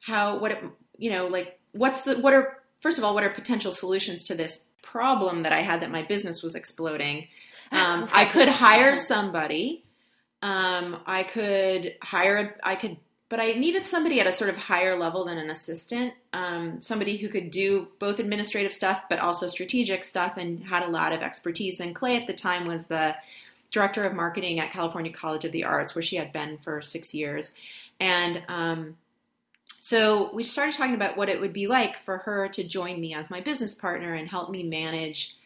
how, 0.01 0.39
what 0.39 0.51
it, 0.51 0.63
you 0.97 1.11
know, 1.11 1.27
like, 1.27 1.57
what's 1.71 2.01
the, 2.01 2.17
what 2.17 2.33
are, 2.33 2.57
first 2.81 2.97
of 2.97 3.05
all, 3.05 3.13
what 3.13 3.23
are 3.23 3.29
potential 3.29 3.71
solutions 3.71 4.25
to 4.25 4.35
this 4.35 4.65
problem 4.81 5.43
that 5.43 5.53
I 5.53 5.59
had 5.59 5.81
that 5.81 5.91
my 5.91 6.03
business 6.03 6.43
was 6.43 6.53
exploding? 6.55 7.29
Um, 7.73 8.09
I 8.11 8.25
could 8.25 8.49
hire 8.49 8.97
somebody. 8.97 9.85
Um, 10.41 10.97
I 11.05 11.23
could 11.23 11.95
hire, 12.01 12.37
a, 12.37 12.67
I 12.67 12.75
could, 12.75 12.97
but 13.29 13.39
I 13.39 13.51
needed 13.53 13.85
somebody 13.85 14.19
at 14.19 14.27
a 14.27 14.31
sort 14.31 14.49
of 14.49 14.57
higher 14.57 14.97
level 14.97 15.25
than 15.25 15.37
an 15.37 15.49
assistant, 15.49 16.13
um, 16.33 16.81
somebody 16.81 17.17
who 17.17 17.29
could 17.29 17.51
do 17.51 17.87
both 17.99 18.19
administrative 18.19 18.73
stuff 18.73 19.03
but 19.09 19.19
also 19.19 19.47
strategic 19.47 20.03
stuff 20.03 20.37
and 20.37 20.63
had 20.63 20.83
a 20.83 20.89
lot 20.89 21.13
of 21.13 21.21
expertise. 21.21 21.79
And 21.79 21.95
Clay 21.95 22.17
at 22.17 22.27
the 22.27 22.33
time 22.33 22.67
was 22.67 22.87
the 22.87 23.15
director 23.71 24.03
of 24.03 24.13
marketing 24.13 24.59
at 24.59 24.71
California 24.71 25.11
College 25.11 25.45
of 25.45 25.51
the 25.51 25.63
Arts, 25.63 25.95
where 25.95 26.01
she 26.01 26.17
had 26.17 26.33
been 26.33 26.57
for 26.57 26.81
six 26.81 27.13
years. 27.13 27.53
And 27.99 28.43
um, 28.47 28.97
so 29.79 30.33
we 30.33 30.43
started 30.43 30.75
talking 30.75 30.95
about 30.95 31.17
what 31.17 31.29
it 31.29 31.39
would 31.39 31.53
be 31.53 31.67
like 31.67 31.97
for 31.97 32.19
her 32.19 32.47
to 32.49 32.63
join 32.63 32.99
me 32.99 33.13
as 33.13 33.29
my 33.29 33.41
business 33.41 33.73
partner 33.73 34.13
and 34.13 34.27
help 34.27 34.49
me 34.49 34.63
manage 34.63 35.37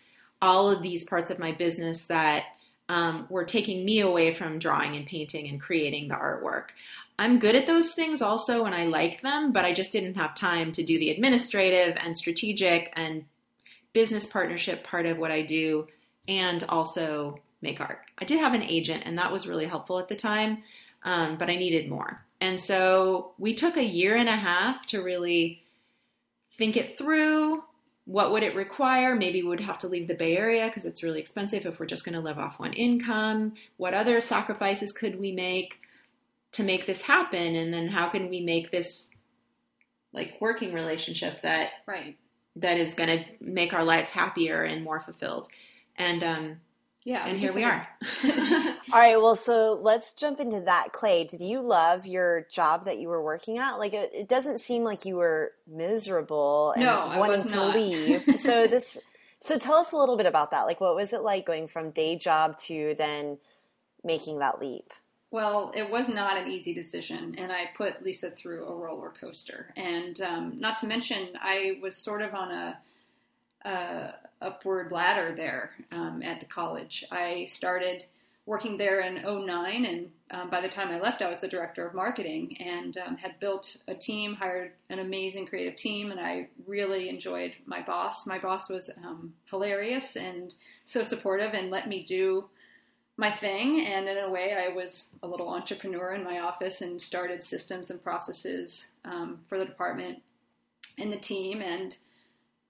all 0.42 0.70
of 0.70 0.82
these 0.82 1.04
parts 1.04 1.32
of 1.32 1.40
my 1.40 1.52
business 1.52 2.06
that 2.06 2.46
um, 2.90 3.28
were 3.30 3.46
taking 3.46 3.84
me 3.84 4.00
away 4.00 4.34
from 4.34 4.60
drawing 4.60 4.96
and 4.96 5.06
painting 5.06 5.48
and 5.48 5.60
creating 5.60 6.08
the 6.08 6.16
artwork. 6.16 6.70
I'm 7.18 7.40
good 7.40 7.56
at 7.56 7.68
those 7.68 7.94
things 7.94 8.22
also 8.22 8.66
and 8.66 8.76
I 8.76 8.86
like 8.86 9.22
them, 9.22 9.52
but 9.52 9.66
I 9.66 9.74
just 9.74 9.92
didn't 9.92 10.16
have 10.16 10.36
time 10.36 10.72
to 10.74 10.84
do 10.84 11.00
the 11.00 11.12
administrative 11.12 11.98
and 11.98 12.18
strategic 12.18 12.92
and 12.96 13.26
business 13.94 14.26
partnership 14.26 14.84
part 14.84 15.06
of 15.06 15.18
what 15.18 15.32
I 15.32 15.42
do 15.42 15.88
and 16.28 16.64
also 16.68 17.40
make 17.62 17.80
art. 17.80 18.02
I 18.20 18.26
did 18.26 18.40
have 18.40 18.54
an 18.54 18.64
agent 18.64 19.04
and 19.06 19.18
that 19.18 19.32
was 19.32 19.48
really 19.48 19.66
helpful 19.66 19.98
at 19.98 20.10
the 20.10 20.16
time, 20.16 20.64
um, 21.04 21.38
but 21.38 21.50
I 21.50 21.56
needed 21.56 21.90
more. 21.90 22.26
And 22.42 22.60
so 22.60 23.32
we 23.38 23.54
took 23.54 23.78
a 23.78 23.84
year 23.84 24.16
and 24.16 24.28
a 24.28 24.36
half 24.36 24.86
to 24.88 25.02
really 25.02 25.64
think 26.58 26.76
it 26.76 26.98
through. 26.98 27.64
What 28.06 28.32
would 28.32 28.44
it 28.44 28.56
require? 28.56 29.16
Maybe 29.16 29.42
we 29.42 29.50
would 29.50 29.60
have 29.62 29.80
to 29.80 29.88
leave 29.88 30.08
the 30.08 30.14
Bay 30.14 30.38
Area 30.38 30.68
because 30.68 30.86
it's 30.86 31.02
really 31.02 31.20
expensive 31.20 31.66
if 31.66 31.80
we're 31.80 31.88
just 31.88 32.06
going 32.06 32.14
to 32.14 32.22
live 32.22 32.38
off 32.38 32.60
one 32.60 32.74
income. 32.74 33.54
What 33.78 33.96
other 33.96 34.20
sacrifices 34.20 34.92
could 34.92 35.20
we 35.20 35.32
make 35.32 35.80
to 36.52 36.64
make 36.64 36.86
this 36.86 37.02
happen? 37.02 37.56
And 37.56 37.74
then 37.74 37.88
how 37.88 38.08
can 38.10 38.30
we 38.30 38.42
make 38.42 38.70
this 38.72 39.16
like 40.14 40.38
working 40.40 40.72
relationship 40.74 41.42
that 41.42 41.72
Right. 41.88 42.16
that 42.58 42.78
is 42.78 42.94
going 42.94 43.10
to 43.10 43.26
make 43.42 43.74
our 43.74 43.84
lives 43.84 44.12
happier 44.12 44.62
and 44.64 44.84
more 44.84 45.00
fulfilled? 45.00 45.48
And 45.98 46.24
um, 46.24 46.60
Yeah. 47.06 47.28
and 47.28 47.40
here 47.40 47.54
we 47.54 47.64
are. 47.64 47.88
All 48.92 49.00
right, 49.00 49.16
well, 49.18 49.36
so 49.36 49.80
let's 49.82 50.12
jump 50.14 50.40
into 50.40 50.60
that. 50.62 50.92
Clay, 50.92 51.24
did 51.24 51.40
you 51.40 51.62
love 51.62 52.06
your 52.08 52.48
job 52.52 52.86
that 52.86 52.98
you 52.98 53.08
were 53.08 53.22
working 53.24 53.60
at? 53.60 53.76
Like, 53.76 53.94
it, 53.94 54.10
it 54.14 54.28
doesn't 54.28 54.60
seem 54.60 54.84
like 54.84 55.06
you 55.06 55.16
were 55.16 55.52
miserable 55.68 56.72
and 56.72 56.84
No, 56.84 57.00
I 57.02 57.20
wanting 57.20 57.44
was 57.44 57.52
to 57.52 57.56
not. 57.56 57.76
leave. 57.76 58.28
So 58.40 58.66
this, 58.68 58.98
so 59.40 59.60
tell 59.60 59.76
us 59.76 59.92
a 59.92 59.98
little 59.98 60.18
bit 60.18 60.26
about 60.26 60.50
that. 60.52 60.64
Like, 60.64 60.82
what 60.82 60.96
was 60.96 61.14
it 61.14 61.22
like 61.22 61.46
going 61.46 61.68
from 61.68 61.92
day 61.92 62.16
job 62.16 62.58
to 62.66 62.96
then 62.98 63.38
making 64.04 64.40
that 64.40 64.60
leap? 64.60 64.92
Well, 65.32 65.72
it 65.76 65.90
was 65.92 66.08
not 66.08 66.38
an 66.38 66.48
easy 66.48 66.74
decision, 66.74 67.36
and 67.38 67.52
I 67.52 67.66
put 67.76 68.04
Lisa 68.04 68.32
through 68.32 68.66
a 68.66 68.74
roller 68.76 69.10
coaster. 69.20 69.74
And 69.76 70.20
um, 70.22 70.60
not 70.60 70.78
to 70.80 70.88
mention, 70.88 71.30
I 71.42 71.78
was 71.82 71.98
sort 71.98 72.22
of 72.22 72.34
on 72.34 72.52
a, 72.52 72.78
a 73.66 74.14
upward 74.46 74.92
ladder 74.92 75.34
there 75.36 75.72
um, 75.92 76.22
at 76.24 76.40
the 76.40 76.46
college. 76.46 77.04
I 77.12 77.46
started 77.50 78.06
working 78.46 78.78
there 78.78 79.02
in 79.02 79.16
09, 79.24 79.86
and 79.86 80.12
um, 80.30 80.50
by 80.50 80.62
the 80.62 80.70
time 80.70 80.90
I 80.90 81.00
left, 81.00 81.22
I 81.22 81.30
was 81.30 81.40
the 81.40 81.48
director 81.48 81.88
of 81.88 81.96
marketing 81.96 82.58
and 82.60 82.96
um, 82.98 83.18
had 83.18 83.40
built 83.40 83.78
a 83.88 83.96
team, 83.96 84.36
hired 84.36 84.72
an 84.90 85.00
amazing 85.00 85.48
creative 85.48 85.76
team, 85.76 86.12
and 86.12 86.20
I 86.20 86.48
really 86.68 87.10
enjoyed 87.10 87.54
my 87.66 87.82
boss. 87.82 88.28
My 88.28 88.38
boss 88.38 88.70
was 88.70 88.92
um, 89.04 89.34
hilarious 89.50 90.16
and 90.16 90.54
so 90.84 91.04
supportive 91.04 91.54
and 91.54 91.72
let 91.72 91.90
me 91.90 92.04
do 92.04 92.46
my 93.18 93.32
thing. 93.32 93.86
And 93.86 94.08
in 94.08 94.18
a 94.18 94.30
way, 94.30 94.54
I 94.54 94.74
was 94.74 95.16
a 95.24 95.28
little 95.28 95.50
entrepreneur 95.50 96.14
in 96.14 96.24
my 96.24 96.40
office 96.40 96.82
and 96.82 97.02
started 97.02 97.42
systems 97.42 97.90
and 97.90 98.04
processes 98.04 98.92
um, 99.06 99.40
for 99.48 99.58
the 99.58 99.66
department 99.66 100.22
and 100.98 101.12
the 101.12 101.20
team. 101.20 101.62
And 101.62 101.96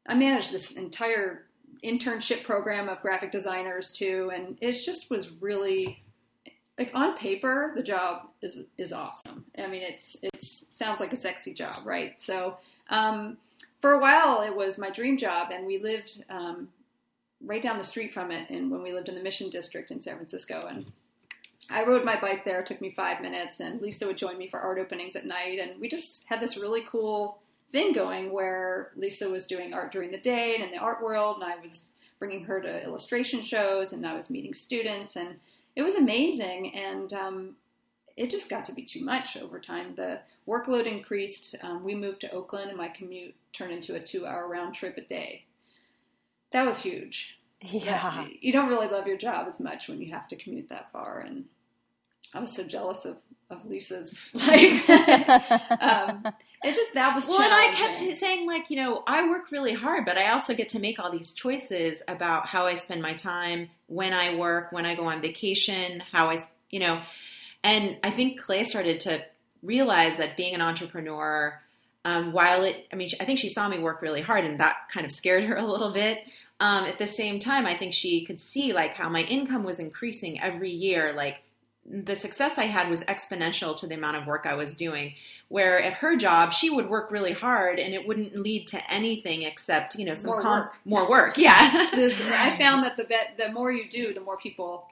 I 0.07 0.13
managed 0.13 0.51
this 0.51 0.73
entire 0.73 1.44
internship 1.83 2.43
program 2.43 2.89
of 2.89 3.01
graphic 3.01 3.31
designers 3.31 3.91
too. 3.91 4.31
And 4.33 4.57
it 4.61 4.73
just 4.73 5.09
was 5.09 5.31
really 5.41 6.03
like 6.77 6.91
on 6.93 7.15
paper, 7.15 7.71
the 7.75 7.83
job 7.83 8.27
is 8.41 8.59
is 8.77 8.91
awesome. 8.91 9.45
I 9.57 9.67
mean, 9.67 9.81
it's 9.81 10.17
it's 10.21 10.65
sounds 10.69 10.99
like 10.99 11.13
a 11.13 11.17
sexy 11.17 11.53
job, 11.53 11.85
right? 11.85 12.19
So 12.19 12.57
um, 12.89 13.37
for 13.79 13.93
a 13.93 13.99
while, 13.99 14.41
it 14.41 14.55
was 14.55 14.77
my 14.77 14.89
dream 14.89 15.17
job, 15.17 15.51
and 15.51 15.65
we 15.65 15.77
lived 15.77 16.23
um, 16.29 16.69
right 17.41 17.61
down 17.61 17.77
the 17.77 17.83
street 17.83 18.13
from 18.13 18.31
it. 18.31 18.49
And 18.49 18.69
when 18.69 18.83
we 18.83 18.91
lived 18.91 19.09
in 19.09 19.15
the 19.15 19.21
Mission 19.21 19.49
District 19.49 19.91
in 19.91 20.01
San 20.01 20.15
Francisco, 20.15 20.67
and 20.67 20.85
I 21.69 21.85
rode 21.85 22.03
my 22.03 22.19
bike 22.19 22.43
there. 22.43 22.59
It 22.59 22.65
took 22.65 22.81
me 22.81 22.91
five 22.91 23.21
minutes, 23.21 23.61
and 23.61 23.81
Lisa 23.81 24.05
would 24.05 24.17
join 24.17 24.37
me 24.37 24.47
for 24.47 24.59
art 24.59 24.77
openings 24.77 25.15
at 25.15 25.25
night, 25.25 25.59
and 25.59 25.79
we 25.79 25.87
just 25.87 26.27
had 26.27 26.41
this 26.41 26.57
really 26.57 26.83
cool 26.89 27.39
thing 27.75 27.91
going 27.91 28.31
where 28.31 28.91
Lisa 28.95 29.29
was 29.29 29.45
doing 29.45 29.73
art 29.73 29.91
during 29.91 30.09
the 30.09 30.17
day 30.17 30.55
and 30.55 30.63
in 30.63 30.71
the 30.71 30.77
art 30.77 31.03
world, 31.03 31.35
and 31.35 31.43
I 31.43 31.61
was 31.61 31.91
bringing 32.19 32.45
her 32.45 32.61
to 32.61 32.83
illustration 32.85 33.41
shows, 33.41 33.91
and 33.91 34.07
I 34.07 34.15
was 34.15 34.29
meeting 34.29 34.53
students, 34.53 35.17
and 35.17 35.35
it 35.75 35.81
was 35.81 35.95
amazing. 35.95 36.73
And 36.73 37.11
um, 37.11 37.55
it 38.15 38.29
just 38.29 38.49
got 38.49 38.63
to 38.65 38.73
be 38.73 38.83
too 38.83 39.03
much 39.03 39.35
over 39.35 39.59
time. 39.59 39.93
The 39.93 40.21
workload 40.47 40.85
increased. 40.85 41.55
Um, 41.63 41.83
we 41.83 41.95
moved 41.95 42.21
to 42.21 42.31
Oakland, 42.31 42.69
and 42.69 42.77
my 42.77 42.87
commute 42.87 43.35
turned 43.51 43.73
into 43.73 43.95
a 43.95 43.99
two-hour 43.99 44.47
round 44.47 44.73
trip 44.73 44.97
a 44.97 45.01
day. 45.01 45.43
That 46.53 46.65
was 46.65 46.79
huge. 46.79 47.37
Yeah. 47.59 48.25
You 48.39 48.53
don't 48.53 48.69
really 48.69 48.87
love 48.87 49.05
your 49.05 49.17
job 49.17 49.49
as 49.49 49.59
much 49.59 49.89
when 49.89 49.99
you 49.99 50.13
have 50.13 50.29
to 50.29 50.37
commute 50.37 50.69
that 50.69 50.93
far, 50.93 51.19
and 51.19 51.43
I 52.33 52.39
was 52.39 52.55
so 52.55 52.65
jealous 52.65 53.03
of, 53.03 53.17
of 53.49 53.65
Lisa's 53.65 54.17
life. 54.33 54.89
um, 55.81 56.25
it 56.65 56.73
just 56.73 56.93
that 56.95 57.13
was 57.13 57.27
well, 57.27 57.41
and 57.41 57.53
I 57.53 57.71
kept 57.73 57.97
saying 58.17 58.47
like, 58.47 58.71
you 58.71 58.77
know, 58.77 59.03
I 59.05 59.29
work 59.29 59.51
really 59.51 59.73
hard, 59.73 60.03
but 60.03 60.17
I 60.17 60.31
also 60.31 60.55
get 60.55 60.69
to 60.69 60.79
make 60.79 60.99
all 60.99 61.11
these 61.11 61.31
choices 61.31 62.01
about 62.07 62.47
how 62.47 62.65
I 62.65 62.75
spend 62.75 63.01
my 63.01 63.13
time, 63.13 63.69
when 63.87 64.13
I 64.13 64.35
work, 64.35 64.71
when 64.71 64.85
I 64.85 64.95
go 64.95 65.05
on 65.05 65.21
vacation, 65.21 66.01
how 66.11 66.29
I, 66.29 66.39
you 66.71 66.79
know, 66.79 67.01
and 67.63 67.97
I 68.03 68.09
think 68.09 68.41
Clay 68.41 68.63
started 68.63 68.99
to 69.01 69.23
realize 69.61 70.17
that 70.17 70.37
being 70.37 70.55
an 70.55 70.61
entrepreneur, 70.61 71.61
um, 72.03 72.31
while 72.31 72.63
it, 72.63 72.87
I 72.91 72.95
mean, 72.95 73.09
I 73.19 73.25
think 73.25 73.39
she 73.39 73.49
saw 73.49 73.67
me 73.67 73.79
work 73.79 74.01
really 74.01 74.21
hard, 74.21 74.43
and 74.43 74.59
that 74.59 74.89
kind 74.91 75.05
of 75.05 75.11
scared 75.11 75.43
her 75.43 75.55
a 75.55 75.65
little 75.65 75.91
bit. 75.91 76.23
Um, 76.59 76.85
at 76.85 76.97
the 76.97 77.07
same 77.07 77.39
time, 77.39 77.65
I 77.65 77.75
think 77.75 77.93
she 77.93 78.25
could 78.25 78.41
see 78.41 78.73
like 78.73 78.93
how 78.93 79.09
my 79.09 79.21
income 79.21 79.63
was 79.63 79.79
increasing 79.79 80.41
every 80.41 80.71
year, 80.71 81.13
like 81.13 81.43
the 81.85 82.15
success 82.15 82.57
I 82.57 82.63
had 82.63 82.89
was 82.89 83.03
exponential 83.03 83.75
to 83.77 83.87
the 83.87 83.95
amount 83.95 84.17
of 84.17 84.25
work 84.25 84.45
I 84.45 84.55
was 84.55 84.75
doing. 84.75 85.13
Where 85.49 85.79
at 85.81 85.93
her 85.93 86.15
job, 86.15 86.51
she 86.51 86.69
would 86.69 86.89
work 86.89 87.11
really 87.11 87.31
hard 87.31 87.79
and 87.79 87.93
it 87.93 88.07
wouldn't 88.07 88.35
lead 88.35 88.67
to 88.67 88.91
anything 88.91 89.43
except, 89.43 89.95
you 89.95 90.05
know, 90.05 90.15
some 90.15 90.31
More 90.31 90.41
com- 90.41 90.59
work. 90.61 90.73
more 90.85 91.09
work. 91.09 91.37
Yeah. 91.37 91.53
I 91.93 92.55
found 92.59 92.83
that 92.83 92.97
the 92.97 93.03
bet, 93.03 93.35
the 93.37 93.51
more 93.51 93.71
you 93.71 93.87
do, 93.87 94.13
the 94.13 94.21
more 94.21 94.37
people 94.37 94.87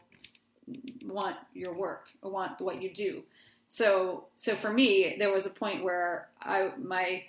want 1.03 1.36
your 1.53 1.73
work, 1.73 2.06
or 2.21 2.32
want 2.32 2.62
what 2.62 2.82
you 2.82 2.93
do. 2.93 3.23
So, 3.67 4.25
so 4.36 4.56
for 4.56 4.71
me, 4.71 5.15
there 5.17 5.32
was 5.32 5.45
a 5.45 5.49
point 5.49 5.84
where 5.84 6.29
I 6.41 6.71
my 6.77 7.23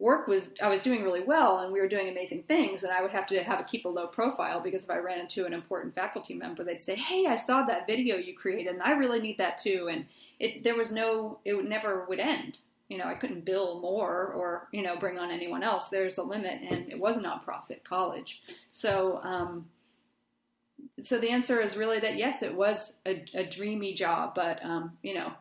work 0.00 0.26
was 0.26 0.54
I 0.62 0.68
was 0.68 0.80
doing 0.80 1.02
really 1.02 1.22
well, 1.22 1.58
and 1.58 1.72
we 1.72 1.80
were 1.80 1.88
doing 1.88 2.08
amazing 2.08 2.42
things, 2.42 2.82
and 2.82 2.92
I 2.92 3.02
would 3.02 3.10
have 3.10 3.26
to 3.26 3.42
have 3.42 3.60
a 3.60 3.64
keep 3.64 3.84
a 3.84 3.88
low 3.88 4.06
profile 4.06 4.60
because 4.60 4.84
if 4.84 4.90
I 4.90 4.98
ran 4.98 5.20
into 5.20 5.44
an 5.46 5.52
important 5.52 5.94
faculty 5.94 6.34
member, 6.34 6.64
they'd 6.64 6.82
say, 6.82 6.96
"Hey, 6.96 7.26
I 7.26 7.34
saw 7.34 7.62
that 7.64 7.86
video 7.86 8.16
you 8.16 8.34
created, 8.34 8.74
and 8.74 8.82
I 8.82 8.92
really 8.92 9.20
need 9.20 9.38
that 9.38 9.58
too." 9.58 9.88
And 9.90 10.06
it 10.38 10.64
there 10.64 10.76
was 10.76 10.90
no, 10.90 11.38
it 11.44 11.54
would 11.54 11.68
never 11.68 12.06
would 12.06 12.18
end. 12.18 12.58
You 12.88 12.98
know, 12.98 13.04
I 13.04 13.14
couldn't 13.14 13.44
bill 13.44 13.80
more 13.80 14.32
or 14.32 14.68
you 14.72 14.82
know 14.82 14.96
bring 14.96 15.18
on 15.18 15.30
anyone 15.30 15.62
else. 15.62 15.88
There's 15.88 16.18
a 16.18 16.22
limit, 16.22 16.62
and 16.62 16.90
it 16.90 16.98
was 16.98 17.16
a 17.16 17.20
nonprofit 17.20 17.84
college. 17.84 18.42
So, 18.70 19.20
um, 19.22 19.66
so 21.02 21.18
the 21.18 21.30
answer 21.30 21.60
is 21.60 21.76
really 21.76 22.00
that 22.00 22.16
yes, 22.16 22.42
it 22.42 22.54
was 22.54 22.98
a, 23.06 23.24
a 23.34 23.44
dreamy 23.44 23.94
job, 23.94 24.34
but 24.34 24.64
um, 24.64 24.92
you 25.02 25.14
know, 25.14 25.32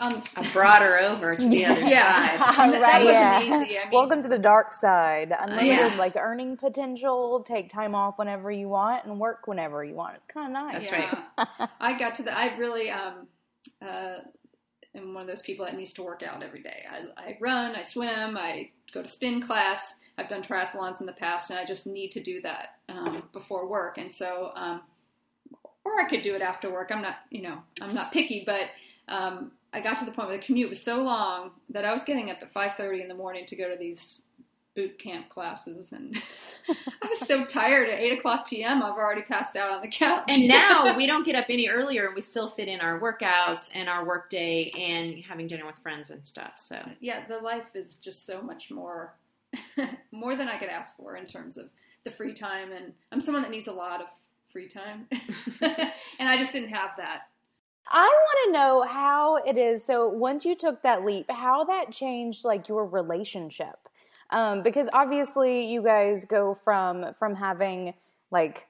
um, 0.00 0.20
I 0.36 0.52
brought 0.52 0.82
her 0.82 0.98
over 0.98 1.36
to 1.36 1.48
the 1.48 1.64
other 1.66 1.82
yeah, 1.82 2.38
side. 2.38 2.72
that 2.72 2.80
Right, 2.80 3.04
wasn't 3.04 3.14
yeah. 3.14 3.40
easy. 3.42 3.78
I 3.78 3.84
mean, 3.84 3.92
Welcome 3.92 4.22
to 4.22 4.28
the 4.28 4.38
dark 4.38 4.72
side. 4.72 5.32
Unlimited 5.38 5.92
yeah. 5.92 5.96
like 5.98 6.16
earning 6.16 6.56
potential. 6.56 7.42
Take 7.42 7.68
time 7.68 7.94
off 7.94 8.18
whenever 8.18 8.50
you 8.50 8.68
want 8.68 9.04
and 9.04 9.18
work 9.18 9.46
whenever 9.46 9.84
you 9.84 9.94
want. 9.94 10.16
It's 10.16 10.26
kind 10.26 10.46
of 10.46 10.52
nice. 10.52 10.90
That's 10.90 11.10
yeah. 11.38 11.66
I 11.80 11.98
got 11.98 12.14
to 12.16 12.22
the. 12.22 12.36
I 12.36 12.56
really 12.56 12.90
um, 12.90 13.26
uh, 13.82 14.16
am 14.94 15.14
one 15.14 15.22
of 15.22 15.28
those 15.28 15.42
people 15.42 15.64
that 15.64 15.74
needs 15.74 15.92
to 15.94 16.02
work 16.02 16.22
out 16.22 16.42
every 16.42 16.62
day. 16.62 16.84
I, 16.90 17.28
I 17.28 17.38
run, 17.40 17.74
I 17.74 17.82
swim, 17.82 18.36
I 18.36 18.70
go 18.92 19.02
to 19.02 19.08
spin 19.08 19.40
class. 19.40 20.00
I've 20.18 20.28
done 20.28 20.42
triathlons 20.42 21.00
in 21.00 21.06
the 21.06 21.12
past, 21.12 21.50
and 21.50 21.58
I 21.58 21.64
just 21.64 21.86
need 21.86 22.10
to 22.12 22.22
do 22.22 22.40
that 22.40 22.76
um, 22.88 23.22
before 23.32 23.68
work. 23.68 23.98
And 23.98 24.12
so, 24.12 24.50
um, 24.54 24.80
or 25.84 26.00
I 26.00 26.08
could 26.08 26.22
do 26.22 26.34
it 26.34 26.40
after 26.40 26.72
work. 26.72 26.90
I'm 26.90 27.02
not, 27.02 27.16
you 27.30 27.42
know, 27.42 27.58
I'm 27.82 27.94
not 27.94 28.12
picky, 28.12 28.42
but 28.46 28.70
um, 29.08 29.52
I 29.76 29.80
got 29.82 29.98
to 29.98 30.06
the 30.06 30.10
point 30.10 30.28
where 30.28 30.38
the 30.38 30.42
commute 30.42 30.70
was 30.70 30.82
so 30.82 31.02
long 31.02 31.50
that 31.68 31.84
I 31.84 31.92
was 31.92 32.02
getting 32.02 32.30
up 32.30 32.38
at 32.40 32.52
5:30 32.52 33.02
in 33.02 33.08
the 33.08 33.14
morning 33.14 33.44
to 33.44 33.56
go 33.56 33.70
to 33.70 33.76
these 33.76 34.22
boot 34.74 34.98
camp 34.98 35.28
classes, 35.28 35.92
and 35.92 36.16
I 37.02 37.08
was 37.08 37.20
so 37.20 37.44
tired 37.44 37.90
at 37.90 38.00
8 38.00 38.18
o'clock 38.18 38.48
p.m. 38.48 38.82
I've 38.82 38.92
already 38.92 39.20
passed 39.20 39.54
out 39.54 39.70
on 39.70 39.82
the 39.82 39.90
couch. 39.90 40.24
And 40.28 40.48
now 40.48 40.96
we 40.96 41.06
don't 41.06 41.26
get 41.26 41.34
up 41.34 41.46
any 41.50 41.68
earlier 41.68 42.06
and 42.06 42.14
we 42.14 42.22
still 42.22 42.48
fit 42.48 42.68
in 42.68 42.80
our 42.80 42.98
workouts 42.98 43.70
and 43.74 43.86
our 43.88 44.06
work 44.06 44.30
day 44.30 44.70
and 44.78 45.22
having 45.22 45.46
dinner 45.46 45.66
with 45.66 45.78
friends 45.78 46.08
and 46.08 46.26
stuff. 46.26 46.52
So 46.56 46.78
yeah, 47.00 47.26
the 47.26 47.38
life 47.38 47.74
is 47.74 47.96
just 47.96 48.24
so 48.24 48.40
much 48.40 48.70
more, 48.70 49.14
more 50.10 50.36
than 50.36 50.48
I 50.48 50.58
could 50.58 50.70
ask 50.70 50.96
for 50.96 51.16
in 51.16 51.26
terms 51.26 51.58
of 51.58 51.68
the 52.04 52.10
free 52.10 52.32
time. 52.32 52.72
And 52.72 52.94
I'm 53.12 53.20
someone 53.20 53.42
that 53.42 53.50
needs 53.50 53.66
a 53.66 53.72
lot 53.72 54.00
of 54.00 54.06
free 54.48 54.68
time, 54.68 55.06
and 55.60 56.28
I 56.28 56.38
just 56.38 56.52
didn't 56.52 56.70
have 56.70 56.92
that. 56.96 57.24
I 57.88 58.06
want 58.06 58.46
to 58.46 58.52
know 58.52 58.82
how 58.82 59.36
it 59.36 59.56
is. 59.56 59.84
So 59.84 60.08
once 60.08 60.44
you 60.44 60.54
took 60.54 60.82
that 60.82 61.04
leap, 61.04 61.30
how 61.30 61.64
that 61.64 61.92
changed 61.92 62.44
like 62.44 62.68
your 62.68 62.84
relationship, 62.86 63.76
um, 64.30 64.62
because 64.62 64.88
obviously 64.92 65.66
you 65.66 65.82
guys 65.82 66.24
go 66.24 66.58
from 66.64 67.14
from 67.18 67.36
having 67.36 67.94
like 68.30 68.66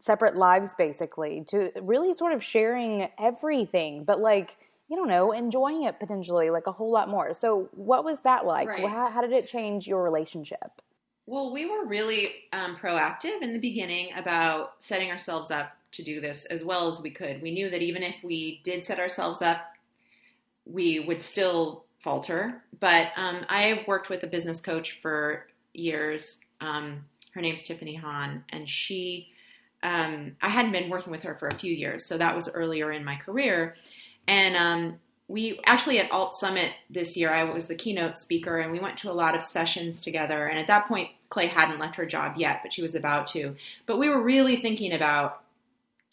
separate 0.00 0.36
lives 0.36 0.74
basically 0.76 1.44
to 1.48 1.70
really 1.82 2.14
sort 2.14 2.32
of 2.32 2.42
sharing 2.42 3.08
everything, 3.18 4.04
but 4.04 4.20
like 4.20 4.56
you 4.88 4.96
don't 4.96 5.08
know, 5.08 5.32
enjoying 5.32 5.84
it 5.84 6.00
potentially 6.00 6.50
like 6.50 6.66
a 6.66 6.72
whole 6.72 6.90
lot 6.90 7.08
more. 7.08 7.34
So 7.34 7.68
what 7.72 8.04
was 8.04 8.20
that 8.20 8.46
like? 8.46 8.68
Right. 8.68 8.88
How, 8.88 9.10
how 9.10 9.20
did 9.20 9.32
it 9.32 9.46
change 9.46 9.86
your 9.86 10.02
relationship? 10.02 10.80
Well, 11.26 11.52
we 11.52 11.66
were 11.66 11.84
really 11.84 12.32
um, 12.54 12.74
proactive 12.76 13.42
in 13.42 13.52
the 13.52 13.58
beginning 13.58 14.08
about 14.16 14.82
setting 14.82 15.10
ourselves 15.10 15.50
up 15.50 15.77
to 15.92 16.02
do 16.02 16.20
this 16.20 16.44
as 16.46 16.64
well 16.64 16.88
as 16.88 17.00
we 17.00 17.10
could. 17.10 17.42
We 17.42 17.52
knew 17.52 17.70
that 17.70 17.82
even 17.82 18.02
if 18.02 18.16
we 18.22 18.60
did 18.62 18.84
set 18.84 18.98
ourselves 19.00 19.42
up, 19.42 19.72
we 20.64 21.00
would 21.00 21.22
still 21.22 21.84
falter. 21.98 22.62
But 22.78 23.08
um, 23.16 23.44
I 23.48 23.84
worked 23.86 24.08
with 24.08 24.22
a 24.22 24.26
business 24.26 24.60
coach 24.60 24.98
for 25.00 25.46
years. 25.72 26.38
Um, 26.60 27.04
her 27.32 27.40
name's 27.40 27.62
Tiffany 27.62 27.94
Han, 27.96 28.44
and 28.50 28.68
she, 28.68 29.28
um, 29.82 30.36
I 30.42 30.48
hadn't 30.48 30.72
been 30.72 30.90
working 30.90 31.10
with 31.10 31.22
her 31.22 31.34
for 31.34 31.48
a 31.48 31.54
few 31.54 31.72
years, 31.72 32.06
so 32.06 32.18
that 32.18 32.34
was 32.34 32.48
earlier 32.48 32.90
in 32.90 33.04
my 33.04 33.16
career. 33.16 33.74
And 34.26 34.56
um, 34.56 34.98
we 35.28 35.60
actually 35.66 35.98
at 35.98 36.10
Alt 36.10 36.34
Summit 36.34 36.72
this 36.90 37.16
year, 37.16 37.30
I 37.30 37.44
was 37.44 37.66
the 37.66 37.74
keynote 37.74 38.16
speaker, 38.16 38.58
and 38.58 38.72
we 38.72 38.80
went 38.80 38.96
to 38.98 39.10
a 39.10 39.12
lot 39.12 39.36
of 39.36 39.42
sessions 39.42 40.00
together. 40.00 40.46
And 40.46 40.58
at 40.58 40.66
that 40.66 40.88
point, 40.88 41.10
Clay 41.28 41.46
hadn't 41.46 41.78
left 41.78 41.96
her 41.96 42.06
job 42.06 42.34
yet, 42.36 42.60
but 42.62 42.72
she 42.72 42.82
was 42.82 42.94
about 42.94 43.26
to. 43.28 43.54
But 43.86 43.98
we 43.98 44.08
were 44.08 44.22
really 44.22 44.56
thinking 44.56 44.92
about 44.92 45.42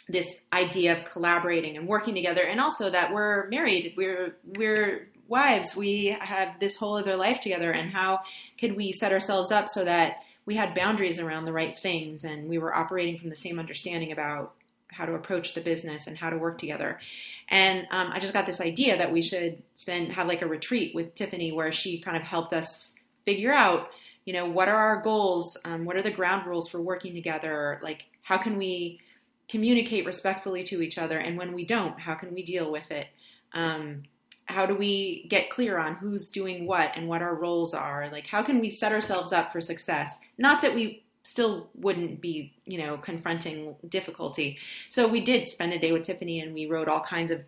this 0.08 0.42
idea 0.54 0.94
of 0.94 1.06
collaborating 1.06 1.78
and 1.78 1.88
working 1.88 2.16
together, 2.16 2.44
and 2.44 2.60
also 2.60 2.90
that 2.90 3.14
we're 3.14 3.48
married, 3.50 3.94
we're 3.98 4.36
we're 4.56 5.08
wives, 5.28 5.76
we 5.76 6.16
have 6.20 6.60
this 6.60 6.76
whole 6.76 6.98
other 6.98 7.16
life 7.16 7.42
together, 7.42 7.72
and 7.72 7.92
how 7.92 8.20
could 8.60 8.76
we 8.76 8.92
set 8.92 9.12
ourselves 9.12 9.52
up 9.52 9.68
so 9.68 9.84
that 9.84 10.18
we 10.46 10.56
had 10.56 10.76
boundaries 10.76 11.20
around 11.20 11.46
the 11.46 11.54
right 11.54 11.76
things, 11.78 12.24
and 12.24 12.48
we 12.48 12.60
were 12.60 12.76
operating 12.76 13.18
from 13.18 13.30
the 13.30 13.36
same 13.36 13.58
understanding 13.58 14.12
about 14.12 14.54
how 14.92 15.06
to 15.06 15.16
approach 15.16 15.54
the 15.54 15.62
business 15.62 16.08
and 16.08 16.18
how 16.18 16.30
to 16.30 16.38
work 16.38 16.58
together. 16.58 17.00
And 17.50 17.88
um, 17.92 18.12
I 18.14 18.20
just 18.20 18.34
got 18.34 18.46
this 18.46 18.62
idea 18.62 18.98
that 18.98 19.12
we 19.12 19.22
should 19.22 19.62
spend 19.74 20.14
have 20.14 20.28
like 20.28 20.42
a 20.42 20.48
retreat 20.48 20.96
with 20.96 21.16
Tiffany 21.16 21.52
where 21.52 21.72
she 21.72 22.00
kind 22.00 22.16
of 22.16 22.24
helped 22.24 22.54
us 22.54 22.96
figure 23.26 23.52
out, 23.52 23.90
you 24.24 24.34
know, 24.34 24.46
what 24.46 24.70
are 24.70 24.76
our 24.76 25.02
goals, 25.02 25.58
um, 25.66 25.84
what 25.84 25.98
are 25.98 26.02
the 26.02 26.12
ground 26.12 26.46
rules 26.46 26.70
for 26.70 26.80
working 26.80 27.14
together, 27.14 27.80
like 27.82 28.06
how 28.22 28.38
can 28.38 28.58
we 28.58 29.02
communicate 29.48 30.06
respectfully 30.06 30.64
to 30.64 30.82
each 30.82 30.98
other, 30.98 31.18
and 31.18 31.38
when 31.38 31.54
we 31.54 31.66
don't, 31.66 32.00
how 32.00 32.16
can 32.16 32.34
we 32.34 32.44
deal 32.44 32.72
with 32.72 32.92
it? 32.92 33.08
Um, 33.54 34.04
how 34.46 34.66
do 34.66 34.76
we 34.76 35.26
get 35.28 35.50
clear 35.50 35.78
on 35.78 35.96
who's 35.96 36.30
doing 36.30 36.68
what 36.68 36.92
and 36.96 37.08
what 37.08 37.22
our 37.22 37.34
roles 37.34 37.74
are? 37.74 38.10
Like, 38.12 38.28
how 38.28 38.44
can 38.44 38.60
we 38.60 38.70
set 38.70 38.92
ourselves 38.92 39.34
up 39.34 39.52
for 39.52 39.60
success? 39.60 40.20
Not 40.38 40.62
that 40.62 40.76
we 40.76 41.04
still 41.24 41.70
wouldn't 41.74 42.22
be, 42.22 42.54
you 42.66 42.78
know, 42.78 42.98
confronting 42.98 43.76
difficulty. 43.90 44.60
So 44.90 45.08
we 45.08 45.22
did 45.22 45.50
spend 45.50 45.74
a 45.74 45.80
day 45.80 45.92
with 45.92 46.04
Tiffany 46.04 46.40
and 46.40 46.54
we 46.54 46.68
wrote 46.68 46.88
all 46.88 47.00
kinds 47.00 47.32
of 47.32 47.42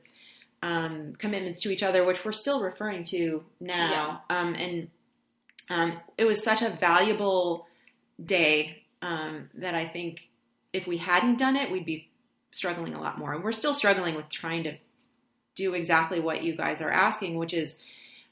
um, 0.64 1.14
commitments 1.20 1.62
to 1.62 1.70
each 1.70 1.84
other, 1.84 2.04
which 2.04 2.26
we're 2.26 2.32
still 2.32 2.62
referring 2.62 3.04
to 3.06 3.44
now. 3.60 4.24
Um, 4.32 4.56
and 4.56 4.90
um, 5.70 6.00
it 6.18 6.26
was 6.26 6.44
such 6.44 6.64
a 6.64 6.70
valuable 6.70 7.68
day 8.24 8.84
um, 9.04 9.52
that 9.54 9.76
I 9.76 9.86
think 9.86 10.28
if 10.78 10.88
we 10.88 10.98
hadn't 10.98 11.38
done 11.38 11.56
it, 11.56 11.72
we'd 11.72 11.86
be 11.86 12.10
struggling 12.52 12.94
a 12.94 13.02
lot 13.02 13.18
more. 13.18 13.34
And 13.34 13.44
we're 13.44 13.52
still 13.52 13.74
struggling 13.74 14.16
with 14.16 14.30
trying 14.30 14.64
to 14.64 14.78
do 15.56 15.74
exactly 15.74 16.20
what 16.20 16.44
you 16.44 16.56
guys 16.56 16.82
are 16.82 16.92
asking, 16.92 17.36
which 17.36 17.54
is, 17.54 17.78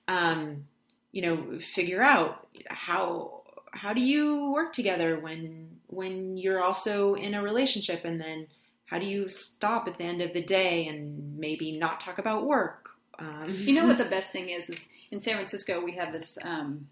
um, 0.08 0.66
you 1.12 1.22
know, 1.22 1.60
figure 1.60 2.02
out 2.02 2.48
how 2.68 3.42
how 3.72 3.94
do 3.94 4.00
you 4.00 4.52
work 4.52 4.72
together 4.72 5.20
when 5.20 5.80
when 5.88 6.38
you're 6.38 6.64
also 6.64 7.16
in 7.16 7.34
a 7.34 7.42
relationship, 7.42 8.06
and 8.06 8.22
then 8.22 8.48
how 8.86 9.00
do 9.00 9.06
you 9.06 9.28
stop 9.28 9.88
at 9.88 9.98
the 9.98 10.04
end 10.04 10.22
of 10.22 10.34
the 10.34 10.42
day 10.42 10.88
and 10.88 11.38
maybe 11.38 11.78
not 11.78 12.00
talk 12.00 12.18
about 12.20 12.46
work? 12.46 12.92
Um, 13.20 13.48
You 13.50 13.76
know 13.76 13.88
what 13.88 13.98
the 14.04 14.06
best 14.06 14.30
thing 14.32 14.50
is? 14.50 14.70
Is 14.70 14.90
in 15.12 15.20
San 15.20 15.36
Francisco 15.36 15.84
we 15.84 15.94
have 15.94 16.14
this, 16.14 16.38
um, 16.44 16.88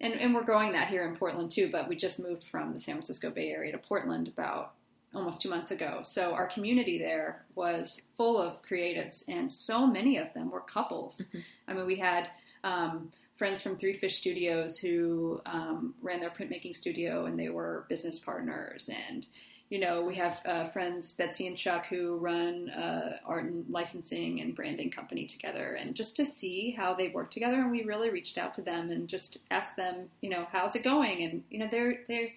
and 0.00 0.14
and 0.14 0.34
we're 0.34 0.44
growing 0.44 0.72
that 0.72 0.88
here 0.88 1.06
in 1.06 1.16
Portland 1.16 1.50
too. 1.50 1.68
But 1.70 1.88
we 1.88 1.96
just 1.96 2.20
moved 2.20 2.44
from 2.44 2.72
the 2.72 2.78
San 2.78 2.94
Francisco 2.94 3.30
Bay 3.30 3.50
Area 3.50 3.72
to 3.72 3.78
Portland 3.78 4.28
about 4.28 4.75
almost 5.16 5.40
two 5.40 5.48
months 5.48 5.70
ago. 5.70 6.00
So 6.02 6.34
our 6.34 6.46
community 6.46 6.98
there 6.98 7.44
was 7.54 8.10
full 8.16 8.40
of 8.40 8.62
creatives, 8.62 9.24
and 9.28 9.52
so 9.52 9.86
many 9.86 10.18
of 10.18 10.32
them 10.34 10.50
were 10.50 10.60
couples. 10.60 11.24
I 11.68 11.74
mean, 11.74 11.86
we 11.86 11.96
had. 11.96 12.28
Um, 12.64 13.12
friends 13.36 13.60
from 13.60 13.76
Three 13.76 13.92
Fish 13.92 14.16
Studios 14.16 14.78
who 14.78 15.40
um, 15.46 15.94
ran 16.00 16.20
their 16.20 16.30
printmaking 16.30 16.74
studio, 16.74 17.26
and 17.26 17.38
they 17.38 17.50
were 17.50 17.84
business 17.88 18.18
partners. 18.18 18.88
And 18.88 19.26
you 19.68 19.80
know, 19.80 20.04
we 20.04 20.14
have 20.14 20.40
uh, 20.46 20.68
friends 20.68 21.12
Betsy 21.12 21.48
and 21.48 21.56
Chuck 21.56 21.86
who 21.86 22.16
run 22.16 22.70
uh, 22.70 23.18
art 23.26 23.44
and 23.44 23.64
licensing 23.68 24.40
and 24.40 24.54
branding 24.54 24.90
company 24.90 25.26
together, 25.26 25.74
and 25.74 25.94
just 25.94 26.16
to 26.16 26.24
see 26.24 26.70
how 26.70 26.94
they 26.94 27.08
work 27.08 27.30
together. 27.30 27.60
And 27.60 27.70
we 27.70 27.82
really 27.82 28.10
reached 28.10 28.38
out 28.38 28.54
to 28.54 28.62
them 28.62 28.90
and 28.90 29.08
just 29.08 29.38
asked 29.50 29.76
them, 29.76 30.08
you 30.20 30.30
know, 30.30 30.46
how's 30.52 30.76
it 30.76 30.84
going? 30.84 31.22
And 31.24 31.42
you 31.50 31.58
know, 31.58 31.68
they're 31.70 32.00
they're 32.08 32.28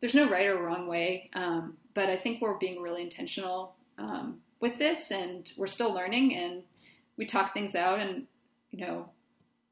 there's 0.00 0.14
no 0.14 0.28
right 0.28 0.46
or 0.46 0.62
wrong 0.62 0.86
way, 0.86 1.30
um, 1.34 1.76
but 1.94 2.08
I 2.08 2.16
think 2.16 2.40
we're 2.40 2.58
being 2.58 2.80
really 2.80 3.02
intentional 3.02 3.74
um, 3.98 4.40
with 4.60 4.78
this, 4.78 5.10
and 5.10 5.50
we're 5.56 5.66
still 5.66 5.92
learning, 5.92 6.34
and 6.34 6.62
we 7.16 7.26
talk 7.26 7.54
things 7.54 7.74
out, 7.74 7.98
and 7.98 8.26
you 8.70 8.84
know, 8.86 9.08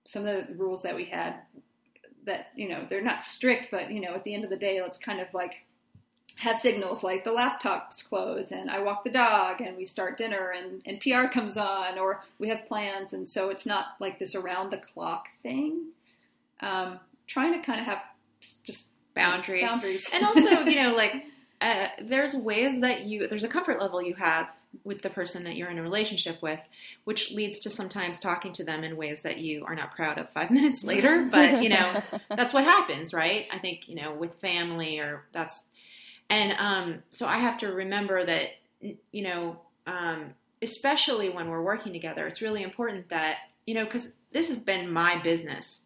some 0.04 0.26
of 0.26 0.48
the 0.48 0.54
rules 0.54 0.82
that 0.82 0.96
we 0.96 1.04
had 1.04 1.36
that 2.24 2.48
you 2.56 2.68
know 2.68 2.86
they're 2.88 3.02
not 3.02 3.24
strict, 3.24 3.70
but 3.70 3.90
you 3.90 4.00
know, 4.00 4.14
at 4.14 4.24
the 4.24 4.34
end 4.34 4.44
of 4.44 4.50
the 4.50 4.56
day, 4.56 4.80
let's 4.82 4.98
kind 4.98 5.20
of 5.20 5.32
like 5.32 5.66
have 6.36 6.58
signals 6.58 7.02
like 7.02 7.24
the 7.24 7.30
laptops 7.30 8.06
close 8.06 8.52
and 8.52 8.70
I 8.70 8.82
walk 8.82 9.04
the 9.04 9.10
dog 9.10 9.62
and 9.62 9.74
we 9.76 9.86
start 9.86 10.18
dinner 10.18 10.52
and, 10.54 10.82
and 10.84 11.00
PR 11.00 11.32
comes 11.32 11.56
on 11.56 11.98
or 11.98 12.22
we 12.38 12.48
have 12.48 12.66
plans. 12.66 13.14
And 13.14 13.26
so 13.26 13.48
it's 13.48 13.64
not 13.64 13.96
like 14.00 14.18
this 14.18 14.34
around 14.34 14.70
the 14.70 14.76
clock 14.76 15.28
thing. 15.42 15.86
Um, 16.60 17.00
trying 17.26 17.54
to 17.54 17.64
kind 17.64 17.80
of 17.80 17.86
have 17.86 18.02
just 18.64 18.88
boundaries. 19.16 19.68
boundaries. 19.68 20.08
and 20.12 20.24
also, 20.24 20.60
you 20.60 20.76
know, 20.76 20.94
like 20.96 21.24
uh, 21.60 21.88
there's 22.00 22.34
ways 22.34 22.80
that 22.82 23.04
you 23.04 23.26
there's 23.26 23.44
a 23.44 23.48
comfort 23.48 23.80
level 23.80 24.00
you 24.00 24.14
have 24.14 24.48
with 24.84 25.00
the 25.00 25.10
person 25.10 25.44
that 25.44 25.56
you're 25.56 25.70
in 25.70 25.78
a 25.78 25.82
relationship 25.82 26.40
with, 26.42 26.60
which 27.04 27.32
leads 27.32 27.58
to 27.60 27.70
sometimes 27.70 28.20
talking 28.20 28.52
to 28.52 28.62
them 28.62 28.84
in 28.84 28.96
ways 28.96 29.22
that 29.22 29.38
you 29.38 29.64
are 29.64 29.74
not 29.74 29.90
proud 29.90 30.18
of 30.18 30.28
five 30.30 30.50
minutes 30.58 30.84
later. 30.84 31.26
But 31.30 31.62
you 31.62 31.70
know, 31.70 32.02
that's 32.28 32.52
what 32.52 32.64
happens, 32.64 33.12
right? 33.12 33.46
I 33.50 33.58
think 33.58 33.88
you 33.88 33.96
know 33.96 34.14
with 34.14 34.34
family 34.34 35.00
or 35.00 35.24
that's 35.32 35.68
and 36.28 36.52
um, 36.58 37.02
so 37.10 37.26
I 37.26 37.38
have 37.38 37.58
to 37.58 37.68
remember 37.68 38.22
that 38.22 38.56
you 38.80 39.22
know, 39.22 39.58
um, 39.86 40.34
especially 40.60 41.30
when 41.30 41.48
we're 41.48 41.62
working 41.62 41.92
together, 41.92 42.26
it's 42.26 42.42
really 42.42 42.62
important 42.62 43.08
that 43.08 43.38
you 43.66 43.74
know 43.74 43.84
because 43.84 44.12
this 44.32 44.48
has 44.48 44.58
been 44.58 44.92
my 44.92 45.16
business 45.16 45.85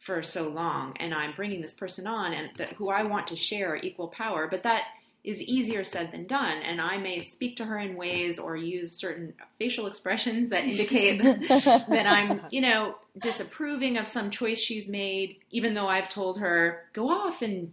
for 0.00 0.22
so 0.22 0.48
long 0.48 0.96
and 0.98 1.14
I'm 1.14 1.32
bringing 1.36 1.60
this 1.60 1.72
person 1.74 2.06
on 2.06 2.32
and 2.32 2.50
that 2.56 2.72
who 2.72 2.88
I 2.88 3.02
want 3.04 3.26
to 3.28 3.36
share 3.36 3.76
equal 3.76 4.08
power, 4.08 4.48
but 4.48 4.62
that 4.64 4.84
is 5.22 5.42
easier 5.42 5.84
said 5.84 6.10
than 6.10 6.26
done. 6.26 6.62
And 6.62 6.80
I 6.80 6.96
may 6.96 7.20
speak 7.20 7.56
to 7.58 7.66
her 7.66 7.78
in 7.78 7.94
ways 7.96 8.38
or 8.38 8.56
use 8.56 8.98
certain 8.98 9.34
facial 9.58 9.86
expressions 9.86 10.48
that 10.48 10.64
indicate 10.64 11.18
that 11.48 12.06
I'm, 12.06 12.40
you 12.50 12.62
know, 12.62 12.96
disapproving 13.18 13.98
of 13.98 14.06
some 14.06 14.30
choice 14.30 14.58
she's 14.58 14.88
made, 14.88 15.36
even 15.50 15.74
though 15.74 15.88
I've 15.88 16.08
told 16.08 16.38
her, 16.38 16.84
go 16.94 17.10
off 17.10 17.42
and 17.42 17.72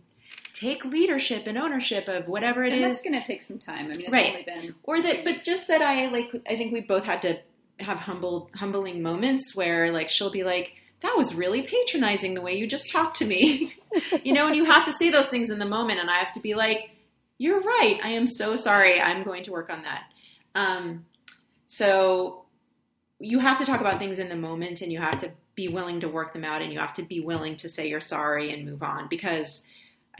take 0.54 0.84
leadership 0.84 1.48
and 1.48 1.58
ownership 1.58 2.10
of 2.10 2.28
whatever 2.28 2.66
it 2.66 2.74
and 2.74 2.82
is. 2.82 2.88
that's 2.90 3.04
going 3.04 3.18
to 3.18 3.26
take 3.26 3.42
some 3.42 3.60
time. 3.60 3.86
I 3.86 3.90
mean, 3.90 4.02
it's 4.02 4.10
Right. 4.12 4.46
been 4.46 4.76
or 4.84 5.02
that 5.02 5.24
but 5.24 5.44
just 5.44 5.68
that 5.68 5.82
i 5.84 6.08
like 6.08 6.32
i 6.50 6.58
think 6.58 6.74
we 6.74 6.82
both 6.82 7.04
had 7.06 7.22
to 7.22 7.38
have 7.80 8.00
humble 8.00 8.50
humbling 8.56 9.02
moments 9.04 9.56
where 9.56 9.92
like 9.92 10.10
she'll 10.10 10.32
be 10.32 10.44
like 10.44 10.74
that 11.02 11.16
was 11.16 11.36
really 11.36 11.62
patronizing 11.62 12.34
the 12.34 12.42
way 12.42 12.58
you 12.58 12.68
just 12.68 12.92
talked 12.92 13.18
to 13.18 13.26
me. 13.26 13.74
You 14.24 14.34
know 14.34 14.46
and 14.46 14.56
you 14.56 14.66
have 14.66 14.86
to 14.86 14.94
say 14.94 15.10
those 15.10 15.28
things 15.28 15.50
in 15.50 15.58
the 15.58 15.66
moment 15.66 16.00
and 16.00 16.10
i 16.10 16.18
have 16.18 16.34
to 16.34 16.40
be 16.40 16.54
like 16.54 16.92
you're 17.38 17.62
right. 17.62 18.00
I 18.04 18.10
am 18.10 18.28
so 18.28 18.56
sorry. 18.56 19.00
I'm 19.00 19.24
going 19.24 19.44
to 19.44 19.52
work 19.52 19.70
on 19.70 19.84
that. 19.84 20.12
Um, 20.56 21.06
so 21.68 22.46
you 23.20 23.40
have 23.40 23.60
to 23.60 23.66
talk 23.66 23.82
about 23.82 24.00
things 24.00 24.20
in 24.20 24.30
the 24.30 24.36
moment 24.36 24.82
and 24.82 24.92
you 24.92 25.00
have 25.00 25.20
to 25.20 25.32
be 25.56 25.68
willing 25.68 26.00
to 26.02 26.10
work 26.10 26.34
them 26.34 26.44
out 26.44 26.62
and 26.62 26.72
you 26.72 26.80
have 26.80 26.94
to 26.94 27.04
be 27.04 27.20
willing 27.20 27.56
to 27.58 27.70
say 27.70 27.88
you're 27.88 28.00
sorry 28.00 28.52
and 28.52 28.64
move 28.64 28.84
on 28.84 29.08
because 29.08 29.64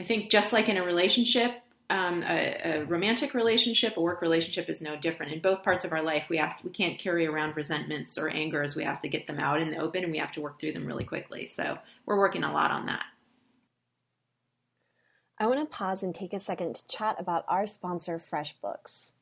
i 0.00 0.02
think 0.02 0.32
just 0.32 0.52
like 0.52 0.68
in 0.68 0.76
a 0.76 0.82
relationship 0.82 1.62
um, 1.90 2.22
a, 2.22 2.60
a 2.64 2.84
romantic 2.84 3.32
relationship, 3.32 3.96
a 3.96 4.00
work 4.00 4.20
relationship 4.20 4.68
is 4.68 4.82
no 4.82 4.96
different. 4.96 5.32
In 5.32 5.40
both 5.40 5.62
parts 5.62 5.84
of 5.84 5.92
our 5.92 6.02
life, 6.02 6.28
we 6.28 6.36
have 6.36 6.56
we 6.62 6.70
can't 6.70 6.98
carry 6.98 7.26
around 7.26 7.56
resentments 7.56 8.18
or 8.18 8.28
angers. 8.28 8.76
We 8.76 8.84
have 8.84 9.00
to 9.00 9.08
get 9.08 9.26
them 9.26 9.38
out 9.38 9.60
in 9.60 9.70
the 9.70 9.78
open, 9.78 10.04
and 10.04 10.12
we 10.12 10.18
have 10.18 10.32
to 10.32 10.40
work 10.40 10.60
through 10.60 10.72
them 10.72 10.86
really 10.86 11.04
quickly. 11.04 11.46
So 11.46 11.78
we're 12.04 12.18
working 12.18 12.44
a 12.44 12.52
lot 12.52 12.70
on 12.70 12.86
that. 12.86 13.04
I 15.38 15.46
want 15.46 15.60
to 15.60 15.76
pause 15.76 16.02
and 16.02 16.14
take 16.14 16.32
a 16.32 16.40
second 16.40 16.74
to 16.76 16.86
chat 16.88 17.16
about 17.18 17.44
our 17.48 17.66
sponsor, 17.66 18.20
FreshBooks. 18.20 19.12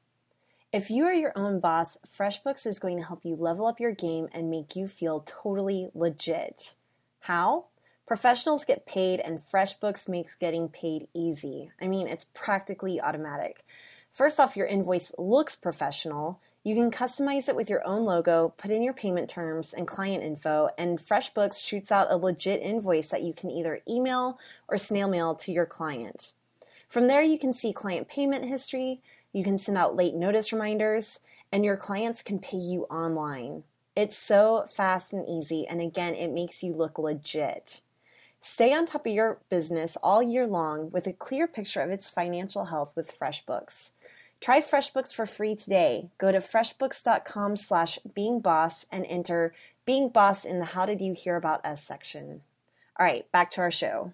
If 0.73 0.91
you 0.91 1.05
are 1.05 1.13
your 1.13 1.33
own 1.37 1.61
boss, 1.61 1.99
FreshBooks 2.07 2.67
is 2.67 2.79
going 2.79 2.97
to 2.97 3.05
help 3.05 3.25
you 3.25 3.37
level 3.37 3.67
up 3.67 3.79
your 3.79 3.93
game 3.93 4.29
and 4.33 4.51
make 4.51 4.75
you 4.75 4.89
feel 4.89 5.25
totally 5.27 5.89
legit. 5.95 6.75
How? 7.21 7.67
Professionals 8.07 8.65
get 8.65 8.87
paid, 8.87 9.19
and 9.19 9.41
FreshBooks 9.41 10.09
makes 10.09 10.37
getting 10.37 10.69
paid 10.69 11.09
easy. 11.13 11.71
I 11.81 11.89
mean, 11.89 12.07
it's 12.07 12.27
practically 12.35 13.01
automatic. 13.01 13.65
First 14.13 14.39
off, 14.39 14.57
your 14.57 14.69
invoice 14.69 15.13
looks 15.19 15.57
professional. 15.57 16.41
You 16.63 16.77
can 16.77 16.93
customize 16.93 17.49
it 17.49 17.57
with 17.57 17.69
your 17.69 17.85
own 17.85 18.05
logo, 18.05 18.55
put 18.57 18.71
in 18.71 18.85
your 18.85 18.93
payment 18.93 19.29
terms 19.29 19.75
and 19.75 19.89
client 19.89 20.23
info, 20.23 20.69
and 20.79 21.01
FreshBooks 21.01 21.67
shoots 21.67 21.91
out 21.91 22.07
a 22.11 22.17
legit 22.17 22.63
invoice 22.63 23.09
that 23.09 23.25
you 23.25 23.33
can 23.33 23.51
either 23.51 23.81
email 23.89 24.39
or 24.69 24.79
snail 24.79 25.09
mail 25.09 25.35
to 25.35 25.51
your 25.51 25.67
client. 25.67 26.33
From 26.89 27.09
there, 27.09 27.23
you 27.23 27.41
can 27.41 27.53
see 27.53 27.73
client 27.73 28.09
payment 28.09 28.45
history, 28.45 29.01
you 29.33 29.43
can 29.43 29.59
send 29.59 29.77
out 29.77 29.97
late 29.97 30.15
notice 30.15 30.53
reminders, 30.53 31.19
and 31.51 31.65
your 31.65 31.77
clients 31.77 32.23
can 32.23 32.39
pay 32.39 32.57
you 32.57 32.85
online. 32.85 33.65
It's 33.97 34.17
so 34.17 34.67
fast 34.73 35.13
and 35.13 35.29
easy, 35.29 35.67
and 35.67 35.81
again, 35.81 36.15
it 36.15 36.29
makes 36.29 36.63
you 36.63 36.73
look 36.73 36.99
legit. 36.99 37.81
Stay 38.41 38.73
on 38.73 38.87
top 38.87 39.07
of 39.07 39.13
your 39.13 39.39
business 39.51 39.97
all 40.03 40.23
year 40.23 40.47
long 40.47 40.91
with 40.91 41.07
a 41.07 41.13
clear 41.13 41.47
picture 41.47 41.81
of 41.81 41.91
its 41.91 42.09
financial 42.09 42.67
health 42.67 42.93
with 42.95 43.19
FreshBooks. 43.19 43.93
Try 44.41 44.61
FreshBooks 44.61 45.15
for 45.15 45.27
free 45.27 45.57
today. 45.57 46.11
Go 46.19 46.31
to 46.31 46.39
freshbooks.com 46.39 47.57
slash 47.57 47.99
beingboss 48.17 48.87
and 48.93 49.05
enter 49.09 49.55
Being 49.85 50.11
Boss 50.11 50.45
in 50.45 50.59
the 50.59 50.67
How 50.67 50.87
Did 50.87 51.01
You 51.01 51.13
Hear 51.15 51.37
About 51.37 51.65
Us 51.65 51.83
section. 51.83 52.43
All 52.99 53.07
right, 53.07 53.31
back 53.33 53.51
to 53.53 53.61
our 53.63 53.71
show. 53.71 54.13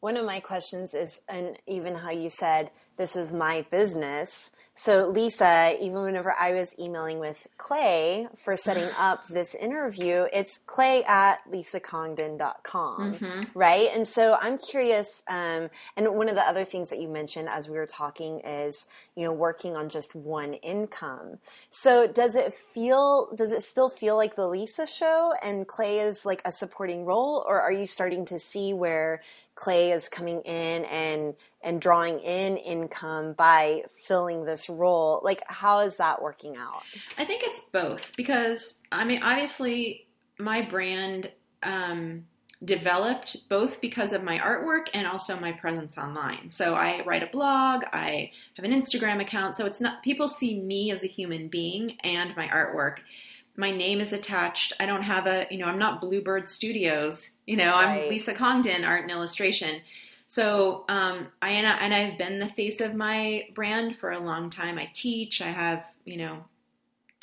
One 0.00 0.16
of 0.16 0.24
my 0.24 0.38
questions 0.40 0.94
is, 0.94 1.22
and 1.28 1.58
even 1.66 1.96
how 1.96 2.10
you 2.10 2.28
said 2.28 2.70
this 2.96 3.16
is 3.16 3.32
my 3.32 3.62
business. 3.70 4.52
So, 4.78 5.08
Lisa, 5.08 5.76
even 5.80 6.02
whenever 6.02 6.32
I 6.38 6.52
was 6.52 6.78
emailing 6.78 7.18
with 7.18 7.48
Clay 7.56 8.28
for 8.36 8.56
setting 8.56 8.88
up 8.96 9.26
this 9.26 9.56
interview, 9.56 10.26
it's 10.32 10.58
clay 10.66 11.02
at 11.02 11.38
lisacongdon.com, 11.50 13.48
right? 13.54 13.88
And 13.92 14.06
so 14.06 14.38
I'm 14.40 14.56
curious, 14.56 15.24
um, 15.28 15.70
and 15.96 16.14
one 16.14 16.28
of 16.28 16.36
the 16.36 16.42
other 16.42 16.64
things 16.64 16.90
that 16.90 17.00
you 17.00 17.08
mentioned 17.08 17.48
as 17.48 17.68
we 17.68 17.76
were 17.76 17.86
talking 17.86 18.38
is, 18.44 18.86
you 19.16 19.24
know, 19.24 19.32
working 19.32 19.74
on 19.74 19.88
just 19.88 20.14
one 20.14 20.54
income. 20.54 21.38
So, 21.72 22.06
does 22.06 22.36
it 22.36 22.54
feel, 22.54 23.34
does 23.34 23.50
it 23.50 23.64
still 23.64 23.88
feel 23.88 24.16
like 24.16 24.36
the 24.36 24.46
Lisa 24.46 24.86
show 24.86 25.34
and 25.42 25.66
Clay 25.66 25.98
is 25.98 26.24
like 26.24 26.40
a 26.44 26.52
supporting 26.52 27.04
role, 27.04 27.44
or 27.48 27.60
are 27.60 27.72
you 27.72 27.84
starting 27.84 28.24
to 28.26 28.38
see 28.38 28.72
where 28.72 29.22
Clay 29.58 29.90
is 29.90 30.08
coming 30.08 30.40
in 30.42 30.84
and 30.84 31.34
and 31.62 31.80
drawing 31.80 32.20
in 32.20 32.56
income 32.58 33.32
by 33.32 33.82
filling 34.04 34.44
this 34.44 34.68
role. 34.68 35.20
Like 35.24 35.42
how 35.48 35.80
is 35.80 35.96
that 35.96 36.22
working 36.22 36.56
out? 36.56 36.82
I 37.18 37.24
think 37.24 37.42
it's 37.42 37.58
both 37.58 38.12
because 38.16 38.80
I 38.92 39.04
mean, 39.04 39.20
obviously, 39.20 40.06
my 40.38 40.62
brand 40.62 41.32
um, 41.64 42.26
developed 42.64 43.48
both 43.48 43.80
because 43.80 44.12
of 44.12 44.22
my 44.22 44.38
artwork 44.38 44.90
and 44.94 45.08
also 45.08 45.38
my 45.40 45.50
presence 45.50 45.98
online. 45.98 46.52
So 46.52 46.76
I 46.76 47.02
write 47.04 47.24
a 47.24 47.28
blog, 47.28 47.82
I 47.92 48.30
have 48.56 48.64
an 48.64 48.72
Instagram 48.72 49.20
account. 49.20 49.56
So 49.56 49.66
it's 49.66 49.80
not 49.80 50.04
people 50.04 50.28
see 50.28 50.60
me 50.60 50.92
as 50.92 51.02
a 51.02 51.08
human 51.08 51.48
being 51.48 51.96
and 52.04 52.36
my 52.36 52.46
artwork. 52.46 52.98
My 53.58 53.72
name 53.72 54.00
is 54.00 54.12
attached. 54.12 54.72
I 54.78 54.86
don't 54.86 55.02
have 55.02 55.26
a, 55.26 55.46
you 55.50 55.58
know, 55.58 55.66
I'm 55.66 55.80
not 55.80 56.00
Bluebird 56.00 56.46
Studios. 56.46 57.32
You 57.44 57.56
know, 57.56 57.72
Right. 57.72 58.04
I'm 58.04 58.08
Lisa 58.08 58.32
Congdon, 58.32 58.84
art 58.84 59.02
and 59.02 59.10
illustration. 59.10 59.80
So 60.28 60.84
um, 60.88 61.26
I 61.42 61.50
and, 61.50 61.66
I 61.66 61.76
and 61.78 61.92
I've 61.92 62.16
been 62.18 62.38
the 62.38 62.46
face 62.48 62.80
of 62.80 62.94
my 62.94 63.48
brand 63.54 63.96
for 63.96 64.12
a 64.12 64.20
long 64.20 64.48
time. 64.48 64.78
I 64.78 64.88
teach. 64.94 65.42
I 65.42 65.48
have 65.48 65.84
you 66.04 66.18
know 66.18 66.44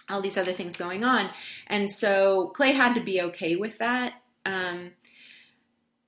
all 0.09 0.21
these 0.21 0.37
other 0.37 0.53
things 0.53 0.75
going 0.75 1.03
on, 1.03 1.29
and 1.67 1.89
so 1.89 2.47
Clay 2.49 2.71
had 2.73 2.95
to 2.95 3.01
be 3.01 3.21
okay 3.21 3.55
with 3.55 3.77
that. 3.77 4.15
Um, 4.45 4.91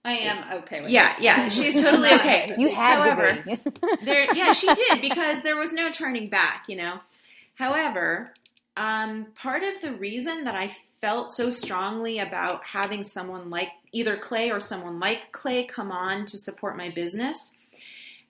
I 0.04 0.14
am 0.14 0.60
okay 0.64 0.82
with 0.82 0.92
that. 0.92 0.92
yeah, 0.92 1.18
it. 1.18 1.22
yeah, 1.24 1.50
she's 1.50 1.80
totally 1.80 2.10
okay. 2.14 2.54
You 2.58 2.74
had 2.74 3.00
However, 3.00 3.28
to 3.44 3.44
be. 3.44 4.06
there, 4.06 4.34
yeah, 4.34 4.54
she 4.54 4.74
did 4.74 5.00
because 5.00 5.44
there 5.44 5.56
was 5.56 5.72
no 5.74 5.92
turning 5.92 6.30
back, 6.30 6.66
you 6.68 6.76
know. 6.78 7.00
However, 7.56 8.34
um, 8.78 9.28
part 9.36 9.64
of 9.64 9.82
the 9.82 9.94
reason 9.94 10.44
that 10.46 10.56
I 10.56 10.76
felt 11.02 11.32
so 11.32 11.50
strongly 11.50 12.20
about 12.20 12.64
having 12.66 13.04
someone 13.04 13.50
like 13.50 13.70
either 13.92 14.18
Clay 14.18 14.52
or 14.52 14.60
someone 14.60 15.00
like 15.00 15.32
Clay 15.32 15.64
come 15.66 15.92
on 15.92 16.26
to 16.26 16.38
support 16.38 16.78
my 16.78 16.90
business, 16.90 17.38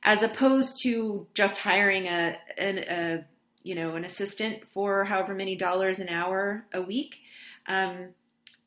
as 0.04 0.24
opposed 0.24 0.82
to 0.84 1.28
just 1.34 1.60
hiring 1.60 2.08
a, 2.08 2.38
an, 2.58 2.80
a 2.90 3.26
you 3.64 3.76
know 3.76 3.96
an 3.96 4.06
assistant 4.06 4.68
for 4.70 5.04
however 5.04 5.36
many 5.36 5.56
dollars 5.56 6.00
an 6.00 6.10
hour 6.10 6.66
a 6.74 6.82
week, 6.82 7.20
um, 7.68 8.10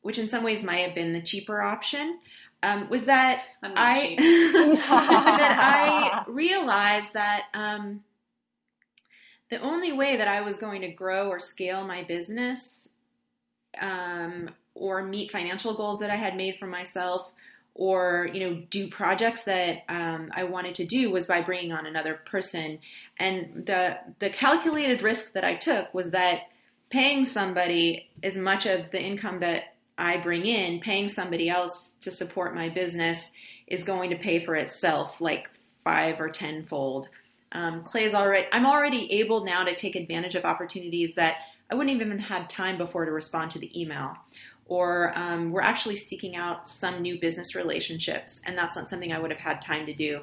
which 0.01 0.19
in 0.19 0.29
some 0.29 0.43
ways 0.43 0.63
might 0.63 0.85
have 0.85 0.95
been 0.95 1.13
the 1.13 1.21
cheaper 1.21 1.61
option. 1.61 2.19
um, 2.63 2.89
was 2.89 3.05
that 3.05 3.43
I 3.63 4.15
that 4.87 6.23
I 6.27 6.31
realized 6.31 7.13
that 7.13 7.45
um, 7.53 8.03
the 9.51 9.59
only 9.59 9.91
way 9.91 10.15
that 10.15 10.27
I 10.27 10.41
was 10.41 10.57
going 10.57 10.81
to 10.81 10.87
grow 10.87 11.27
or 11.27 11.37
scale 11.39 11.85
my 11.85 12.03
business 12.03 12.89
um, 13.79 14.49
or 14.73 15.03
meet 15.03 15.29
financial 15.29 15.75
goals 15.75 15.99
that 15.99 16.09
I 16.09 16.15
had 16.15 16.35
made 16.35 16.55
for 16.57 16.67
myself 16.67 17.31
or 17.73 18.29
you 18.33 18.39
know 18.41 18.61
do 18.69 18.87
projects 18.87 19.43
that 19.43 19.83
um, 19.87 20.31
I 20.33 20.45
wanted 20.45 20.75
to 20.75 20.85
do 20.85 21.11
was 21.11 21.25
by 21.25 21.41
bringing 21.41 21.71
on 21.71 21.85
another 21.85 22.15
person. 22.25 22.79
And 23.17 23.65
the 23.65 23.99
the 24.19 24.29
calculated 24.29 25.01
risk 25.01 25.33
that 25.33 25.43
I 25.43 25.55
took 25.55 25.93
was 25.93 26.11
that 26.11 26.49
paying 26.89 27.23
somebody 27.25 28.09
as 28.23 28.35
much 28.35 28.65
of 28.65 28.91
the 28.91 29.01
income 29.01 29.39
that 29.39 29.75
I 29.97 30.17
bring 30.17 30.45
in 30.45 30.79
paying 30.79 31.07
somebody 31.07 31.49
else 31.49 31.95
to 32.01 32.11
support 32.11 32.55
my 32.55 32.69
business 32.69 33.31
is 33.67 33.83
going 33.83 34.09
to 34.09 34.15
pay 34.15 34.39
for 34.39 34.55
itself 34.55 35.21
like 35.21 35.49
five 35.83 36.19
or 36.19 36.29
tenfold 36.29 37.09
um, 37.53 37.83
Clay's 37.83 38.13
already 38.13 38.47
I'm 38.51 38.65
already 38.65 39.11
able 39.13 39.43
now 39.43 39.63
to 39.63 39.75
take 39.75 39.95
advantage 39.95 40.35
of 40.35 40.45
opportunities 40.45 41.15
that 41.15 41.37
I 41.69 41.75
wouldn't 41.75 41.95
even 41.95 42.19
had 42.19 42.49
time 42.49 42.77
before 42.77 43.05
to 43.05 43.11
respond 43.11 43.51
to 43.51 43.59
the 43.59 43.79
email 43.79 44.15
or 44.71 45.11
um, 45.17 45.51
we're 45.51 45.59
actually 45.59 45.97
seeking 45.97 46.37
out 46.37 46.65
some 46.65 47.01
new 47.01 47.19
business 47.19 47.55
relationships, 47.55 48.39
and 48.45 48.57
that's 48.57 48.77
not 48.77 48.87
something 48.87 49.11
I 49.11 49.19
would 49.19 49.29
have 49.29 49.39
had 49.41 49.61
time 49.61 49.85
to 49.85 49.93
do. 49.93 50.21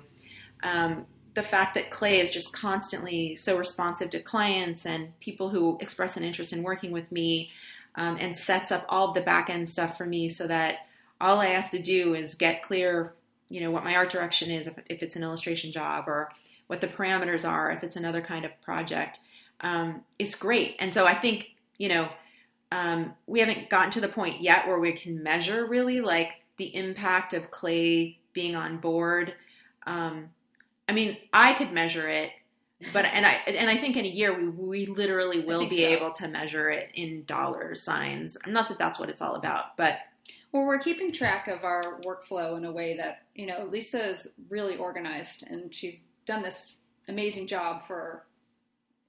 Um, 0.63 1.05
the 1.35 1.43
fact 1.43 1.75
that 1.75 1.91
Clay 1.91 2.21
is 2.21 2.31
just 2.31 2.51
constantly 2.55 3.37
so 3.37 3.59
responsive 3.59 4.09
to 4.09 4.21
clients 4.21 4.87
and 4.87 5.13
people 5.21 5.51
who 5.51 5.77
express 5.83 6.17
an 6.17 6.25
interest 6.25 6.55
in 6.55 6.63
working 6.63 6.93
with 6.93 7.13
me 7.13 7.51
um, 7.95 8.17
and 8.21 8.35
sets 8.35 8.73
up 8.73 8.87
all 8.89 9.13
the 9.13 9.21
back 9.21 9.51
end 9.51 9.69
stuff 9.69 9.99
for 9.99 10.07
me 10.07 10.31
so 10.31 10.47
that 10.47 10.87
all 11.21 11.41
I 11.41 11.49
have 11.49 11.69
to 11.73 11.79
do 11.79 12.15
is 12.15 12.35
get 12.35 12.63
clear, 12.63 13.13
you 13.51 13.61
know, 13.61 13.71
what 13.71 13.85
my 13.85 13.97
art 13.97 14.09
direction 14.09 14.51
is 14.51 14.67
if, 14.67 14.79
if 14.87 15.03
it's 15.03 15.15
an 15.15 15.23
illustration 15.23 15.73
job 15.73 16.09
or 16.09 16.31
what 16.69 16.81
the 16.81 16.87
parameters 16.87 17.47
are 17.49 17.71
if 17.71 17.83
it's 17.83 17.97
another 17.97 18.21
kind 18.21 18.45
of 18.45 18.53
project. 18.63 19.21
Um, 19.61 20.03
it's 20.19 20.37
great. 20.37 20.77
And 20.79 20.95
so 20.95 21.07
I 21.07 21.15
think, 21.15 21.57
you 21.79 21.89
know, 21.89 22.09
um, 22.71 23.15
we 23.27 23.41
haven't 23.41 23.71
gotten 23.71 23.91
to 23.93 24.01
the 24.01 24.09
point 24.09 24.41
yet 24.41 24.67
where 24.67 24.79
we 24.79 24.93
can 24.93 25.23
measure 25.23 25.67
really 25.67 26.01
like 26.01 26.45
the 26.59 26.75
impact 26.77 27.33
of 27.33 27.51
clay 27.51 28.19
being 28.33 28.55
on 28.55 28.79
board. 28.79 29.35
Um, 29.87 30.29
I 30.89 30.93
mean, 30.93 31.17
I 31.33 31.55
could 31.55 31.73
measure 31.73 32.07
it, 32.07 32.31
but 32.93 33.05
and 33.07 33.27
I 33.27 33.41
and 33.47 33.69
I 33.69 33.77
think 33.77 33.97
in 33.97 34.05
a 34.05 34.09
year 34.09 34.39
we 34.39 34.49
we 34.49 34.87
literally 34.87 35.41
will 35.41 35.69
be 35.69 35.83
so. 35.83 35.89
able 35.89 36.11
to 36.13 36.29
measure 36.29 36.69
it 36.69 36.91
in 36.95 37.25
dollar 37.25 37.75
signs. 37.75 38.37
Not 38.47 38.69
that 38.69 38.79
that's 38.79 38.99
what 38.99 39.09
it's 39.09 39.23
all 39.23 39.35
about, 39.35 39.77
but 39.77 39.99
Well, 40.53 40.65
we're 40.65 40.79
keeping 40.79 41.13
track 41.13 41.49
of 41.49 41.65
our 41.65 42.01
workflow 42.01 42.57
in 42.57 42.65
a 42.65 42.73
way 42.73 42.97
that, 42.97 43.25
you 43.35 43.47
know, 43.47 43.69
Lisa 43.71 44.09
is 44.09 44.35
really 44.49 44.77
organized 44.77 45.45
and 45.49 45.75
she's 45.75 46.05
done 46.29 46.43
this 46.43 46.77
amazing 47.09 47.47
job 47.49 47.85
for 47.87 48.25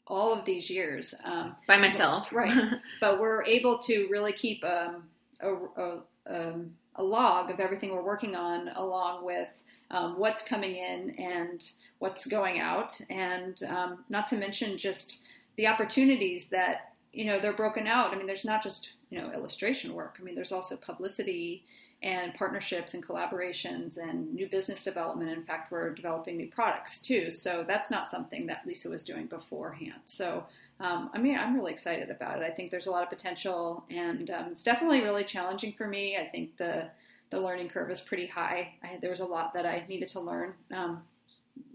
all 0.07 0.33
of 0.33 0.45
these 0.45 0.69
years. 0.69 1.13
Um, 1.23 1.55
by 1.67 1.77
myself, 1.77 2.29
Right. 2.33 2.57
but 2.99 3.19
we're 3.19 3.43
able 3.45 3.77
to 3.79 4.07
really 4.09 4.31
keep 4.33 4.63
um, 4.65 5.03
a, 5.41 5.53
a, 5.53 6.01
um, 6.27 6.71
a 6.95 7.03
log 7.03 7.51
of 7.51 7.59
everything 7.59 7.91
we're 7.91 8.01
working 8.03 8.35
on, 8.35 8.69
along 8.69 9.23
with 9.25 9.49
um, 9.91 10.17
what's 10.17 10.41
coming 10.41 10.75
in 10.75 11.11
and 11.19 11.69
what's 11.99 12.25
going 12.25 12.59
out, 12.59 12.99
and 13.09 13.61
um, 13.63 14.05
not 14.09 14.27
to 14.29 14.37
mention 14.37 14.77
just 14.77 15.19
the 15.57 15.67
opportunities 15.67 16.49
that 16.49 16.93
you 17.11 17.25
know 17.25 17.39
they're 17.39 17.53
broken 17.53 17.85
out. 17.85 18.13
I 18.13 18.17
mean, 18.17 18.27
there's 18.27 18.45
not 18.45 18.63
just 18.63 18.93
you 19.09 19.19
know 19.19 19.31
illustration 19.33 19.93
work. 19.93 20.17
I 20.19 20.23
mean, 20.23 20.35
there's 20.35 20.51
also 20.51 20.77
publicity 20.77 21.65
and 22.01 22.33
partnerships 22.33 22.93
and 22.93 23.05
collaborations 23.05 23.97
and 23.97 24.33
new 24.33 24.47
business 24.47 24.83
development. 24.83 25.29
In 25.31 25.43
fact, 25.43 25.71
we're 25.71 25.89
developing 25.93 26.37
new 26.37 26.47
products 26.47 26.99
too. 26.99 27.29
So 27.29 27.65
that's 27.67 27.91
not 27.91 28.07
something 28.07 28.45
that 28.47 28.65
Lisa 28.65 28.89
was 28.89 29.03
doing 29.03 29.25
beforehand. 29.27 29.99
So 30.05 30.45
um, 30.81 31.09
I 31.13 31.17
mean, 31.17 31.37
I'm 31.37 31.55
really 31.55 31.73
excited 31.73 32.09
about 32.09 32.41
it. 32.41 32.45
I 32.45 32.51
think 32.51 32.71
there's 32.71 32.87
a 32.87 32.91
lot 32.91 33.03
of 33.03 33.09
potential, 33.09 33.83
and 33.89 34.29
um, 34.29 34.45
it's 34.49 34.63
definitely 34.63 35.01
really 35.01 35.25
challenging 35.25 35.73
for 35.73 35.87
me. 35.87 36.17
I 36.17 36.25
think 36.25 36.55
the 36.57 36.87
the 37.31 37.39
learning 37.39 37.69
curve 37.69 37.91
is 37.91 37.99
pretty 38.01 38.27
high. 38.27 38.73
I, 38.81 38.97
there 39.01 39.09
was 39.09 39.19
a 39.19 39.25
lot 39.25 39.53
that 39.53 39.65
I 39.65 39.83
needed 39.89 40.07
to 40.09 40.19
learn, 40.21 40.53
um, 40.71 41.03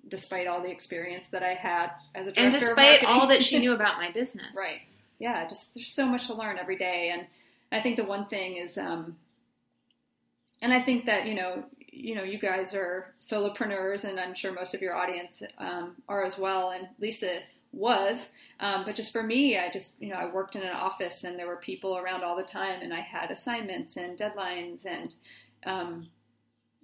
despite 0.09 0.47
all 0.47 0.63
the 0.63 0.71
experience 0.71 1.29
that 1.29 1.43
I 1.43 1.53
had 1.53 1.91
as 2.15 2.27
a 2.27 2.33
director. 2.33 2.43
and 2.43 2.53
despite 2.53 3.05
all 3.05 3.27
that 3.27 3.45
she 3.45 3.59
knew 3.59 3.75
about 3.75 3.97
my 3.99 4.11
business, 4.11 4.57
Right. 4.57 4.81
Yeah, 5.19 5.47
just 5.47 5.75
there's 5.75 5.93
so 5.93 6.07
much 6.07 6.27
to 6.29 6.35
learn 6.35 6.59
every 6.59 6.77
day, 6.77 7.11
and 7.13 7.27
I 7.71 7.81
think 7.83 7.97
the 7.97 8.05
one 8.05 8.25
thing 8.27 8.57
is, 8.57 8.79
um, 8.79 9.17
and 10.65 10.73
I 10.73 10.81
think 10.81 11.05
that 11.05 11.27
you 11.27 11.35
know, 11.35 11.63
you 11.79 12.15
know, 12.15 12.25
you 12.25 12.39
guys 12.39 12.75
are 12.75 13.15
solopreneurs, 13.21 14.05
and 14.05 14.19
I'm 14.19 14.35
sure 14.35 14.51
most 14.51 14.75
of 14.75 14.81
your 14.81 14.97
audience 14.97 15.43
um, 15.59 15.97
are 16.09 16.25
as 16.25 16.39
well. 16.39 16.71
And 16.71 16.89
Lisa 16.99 17.41
was, 17.73 18.33
um, 18.61 18.85
but 18.87 18.95
just 18.95 19.13
for 19.13 19.23
me, 19.23 19.59
I 19.59 19.71
just 19.71 20.01
you 20.01 20.09
know, 20.09 20.17
I 20.17 20.33
worked 20.33 20.57
in 20.57 20.63
an 20.63 20.73
office, 20.73 21.25
and 21.25 21.39
there 21.39 21.47
were 21.47 21.57
people 21.57 21.99
around 21.99 22.25
all 22.25 22.35
the 22.35 22.43
time, 22.43 22.81
and 22.81 22.95
I 22.95 23.01
had 23.01 23.31
assignments 23.31 23.99
and 23.99 24.19
deadlines, 24.19 24.87
and 24.87 25.15
um, 25.67 26.09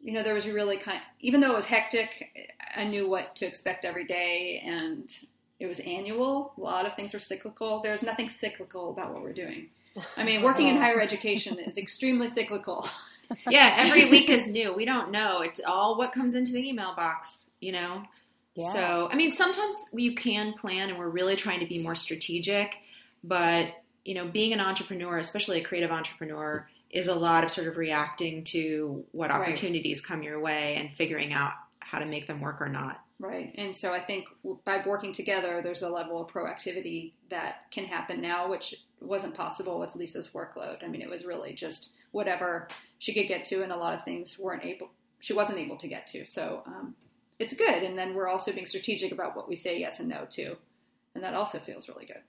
you 0.02 0.12
know, 0.12 0.22
there 0.22 0.34
was 0.34 0.46
really 0.46 0.76
kind. 0.76 1.00
Even 1.20 1.40
though 1.40 1.52
it 1.52 1.56
was 1.56 1.66
hectic, 1.66 2.52
I 2.76 2.84
knew 2.84 3.08
what 3.08 3.34
to 3.36 3.46
expect 3.46 3.86
every 3.86 4.04
day, 4.04 4.62
and 4.62 5.10
it 5.58 5.66
was 5.66 5.80
annual. 5.80 6.52
A 6.58 6.60
lot 6.60 6.84
of 6.84 6.94
things 6.96 7.14
were 7.14 7.18
cyclical. 7.18 7.80
There's 7.80 8.02
nothing 8.02 8.28
cyclical 8.28 8.90
about 8.90 9.14
what 9.14 9.22
we're 9.22 9.32
doing. 9.32 9.70
I 10.18 10.24
mean, 10.24 10.42
working 10.42 10.68
in 10.68 10.76
higher 10.82 11.00
education 11.00 11.58
is 11.58 11.78
extremely 11.78 12.28
cyclical. 12.28 12.86
yeah, 13.48 13.74
every 13.78 14.08
week 14.10 14.28
is 14.28 14.50
new. 14.50 14.74
We 14.74 14.84
don't 14.84 15.10
know. 15.10 15.40
It's 15.42 15.60
all 15.66 15.96
what 15.98 16.12
comes 16.12 16.34
into 16.34 16.52
the 16.52 16.68
email 16.68 16.94
box, 16.94 17.50
you 17.60 17.72
know? 17.72 18.02
Yeah. 18.54 18.72
So, 18.72 19.08
I 19.10 19.16
mean, 19.16 19.32
sometimes 19.32 19.76
you 19.92 20.14
can 20.14 20.54
plan 20.54 20.90
and 20.90 20.98
we're 20.98 21.08
really 21.08 21.36
trying 21.36 21.60
to 21.60 21.66
be 21.66 21.78
more 21.78 21.94
strategic, 21.94 22.74
but, 23.22 23.68
you 24.04 24.14
know, 24.14 24.26
being 24.26 24.52
an 24.52 24.60
entrepreneur, 24.60 25.18
especially 25.18 25.58
a 25.58 25.64
creative 25.64 25.90
entrepreneur, 25.90 26.68
is 26.90 27.06
a 27.06 27.14
lot 27.14 27.44
of 27.44 27.50
sort 27.52 27.68
of 27.68 27.76
reacting 27.76 28.42
to 28.42 29.04
what 29.12 29.30
Right. 29.30 29.40
opportunities 29.40 30.00
come 30.00 30.22
your 30.22 30.40
way 30.40 30.74
and 30.74 30.92
figuring 30.92 31.32
out 31.32 31.52
how 31.78 32.00
to 32.00 32.06
make 32.06 32.26
them 32.26 32.40
work 32.40 32.60
or 32.60 32.68
not. 32.68 33.00
Right. 33.20 33.54
And 33.56 33.76
so 33.76 33.92
I 33.92 34.00
think 34.00 34.26
by 34.64 34.82
working 34.86 35.12
together, 35.12 35.60
there's 35.62 35.82
a 35.82 35.88
level 35.90 36.20
of 36.20 36.28
proactivity 36.32 37.12
that 37.28 37.70
can 37.70 37.84
happen 37.84 38.20
now, 38.20 38.48
which 38.50 38.74
wasn't 39.00 39.34
possible 39.34 39.78
with 39.78 39.94
Lisa's 39.94 40.28
workload. 40.28 40.82
I 40.82 40.88
mean, 40.88 41.02
it 41.02 41.10
was 41.10 41.24
really 41.24 41.52
just 41.52 41.90
whatever 42.12 42.68
she 43.00 43.12
could 43.12 43.26
get 43.26 43.44
to, 43.46 43.62
and 43.64 43.72
a 43.72 43.76
lot 43.76 43.94
of 43.94 44.04
things 44.04 44.38
weren't 44.38 44.64
able, 44.64 44.88
she 45.18 45.32
wasn't 45.32 45.58
able 45.58 45.76
to 45.78 45.88
get 45.88 46.06
to. 46.08 46.24
So 46.26 46.62
um, 46.66 46.94
it's 47.40 47.54
good. 47.54 47.82
And 47.82 47.98
then 47.98 48.14
we're 48.14 48.28
also 48.28 48.52
being 48.52 48.66
strategic 48.66 49.10
about 49.10 49.34
what 49.36 49.48
we 49.48 49.56
say 49.56 49.80
yes 49.80 49.98
and 49.98 50.08
no 50.08 50.26
to. 50.30 50.56
And 51.16 51.24
that 51.24 51.34
also 51.34 51.58
feels 51.58 51.88
really 51.88 52.06
good. 52.06 52.20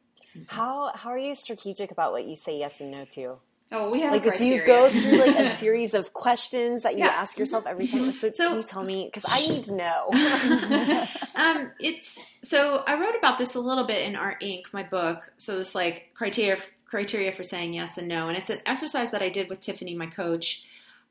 How 0.47 0.91
how 0.95 1.10
are 1.12 1.17
you 1.19 1.36
strategic 1.36 1.91
about 1.91 2.13
what 2.13 2.25
you 2.25 2.36
say 2.36 2.57
yes 2.57 2.81
and 2.81 2.89
no 2.89 3.05
to? 3.15 3.38
Oh, 3.73 3.89
we 3.89 4.01
have 4.01 4.12
Like, 4.12 4.25
a 4.25 4.38
do 4.38 4.43
you 4.45 4.65
go 4.65 4.89
through 4.89 5.17
like 5.17 5.36
a 5.38 5.55
series 5.55 5.93
of 5.93 6.12
questions 6.13 6.84
that 6.84 6.93
you 6.97 7.05
Yeah. 7.05 7.12
ask 7.12 7.38
yourself 7.38 7.65
every 7.67 7.88
time? 7.88 8.12
So, 8.12 8.29
So- 8.31 8.47
can 8.49 8.57
you 8.57 8.63
tell 8.63 8.84
me? 8.84 9.05
Because 9.05 9.23
I 9.27 9.45
need 9.47 9.63
to 9.65 9.73
know. 9.73 10.10
Um, 11.36 11.71
it's 11.79 12.19
so 12.43 12.84
I 12.86 12.99
wrote 12.99 13.15
about 13.17 13.38
this 13.39 13.55
a 13.55 13.60
little 13.60 13.86
bit 13.86 14.05
in 14.07 14.15
Art 14.15 14.41
Inc., 14.41 14.63
my 14.73 14.84
book. 14.84 15.31
So 15.38 15.57
this 15.57 15.73
like 15.73 16.12
criteria 16.13 16.62
criteria 16.91 17.32
for 17.32 17.41
saying 17.41 17.73
yes 17.73 17.97
and 17.97 18.10
no, 18.10 18.27
and 18.27 18.38
it's 18.38 18.49
an 18.49 18.60
exercise 18.65 19.12
that 19.12 19.21
I 19.21 19.30
did 19.30 19.49
with 19.49 19.62
Tiffany, 19.62 19.95
my 19.95 20.08
coach, 20.08 20.63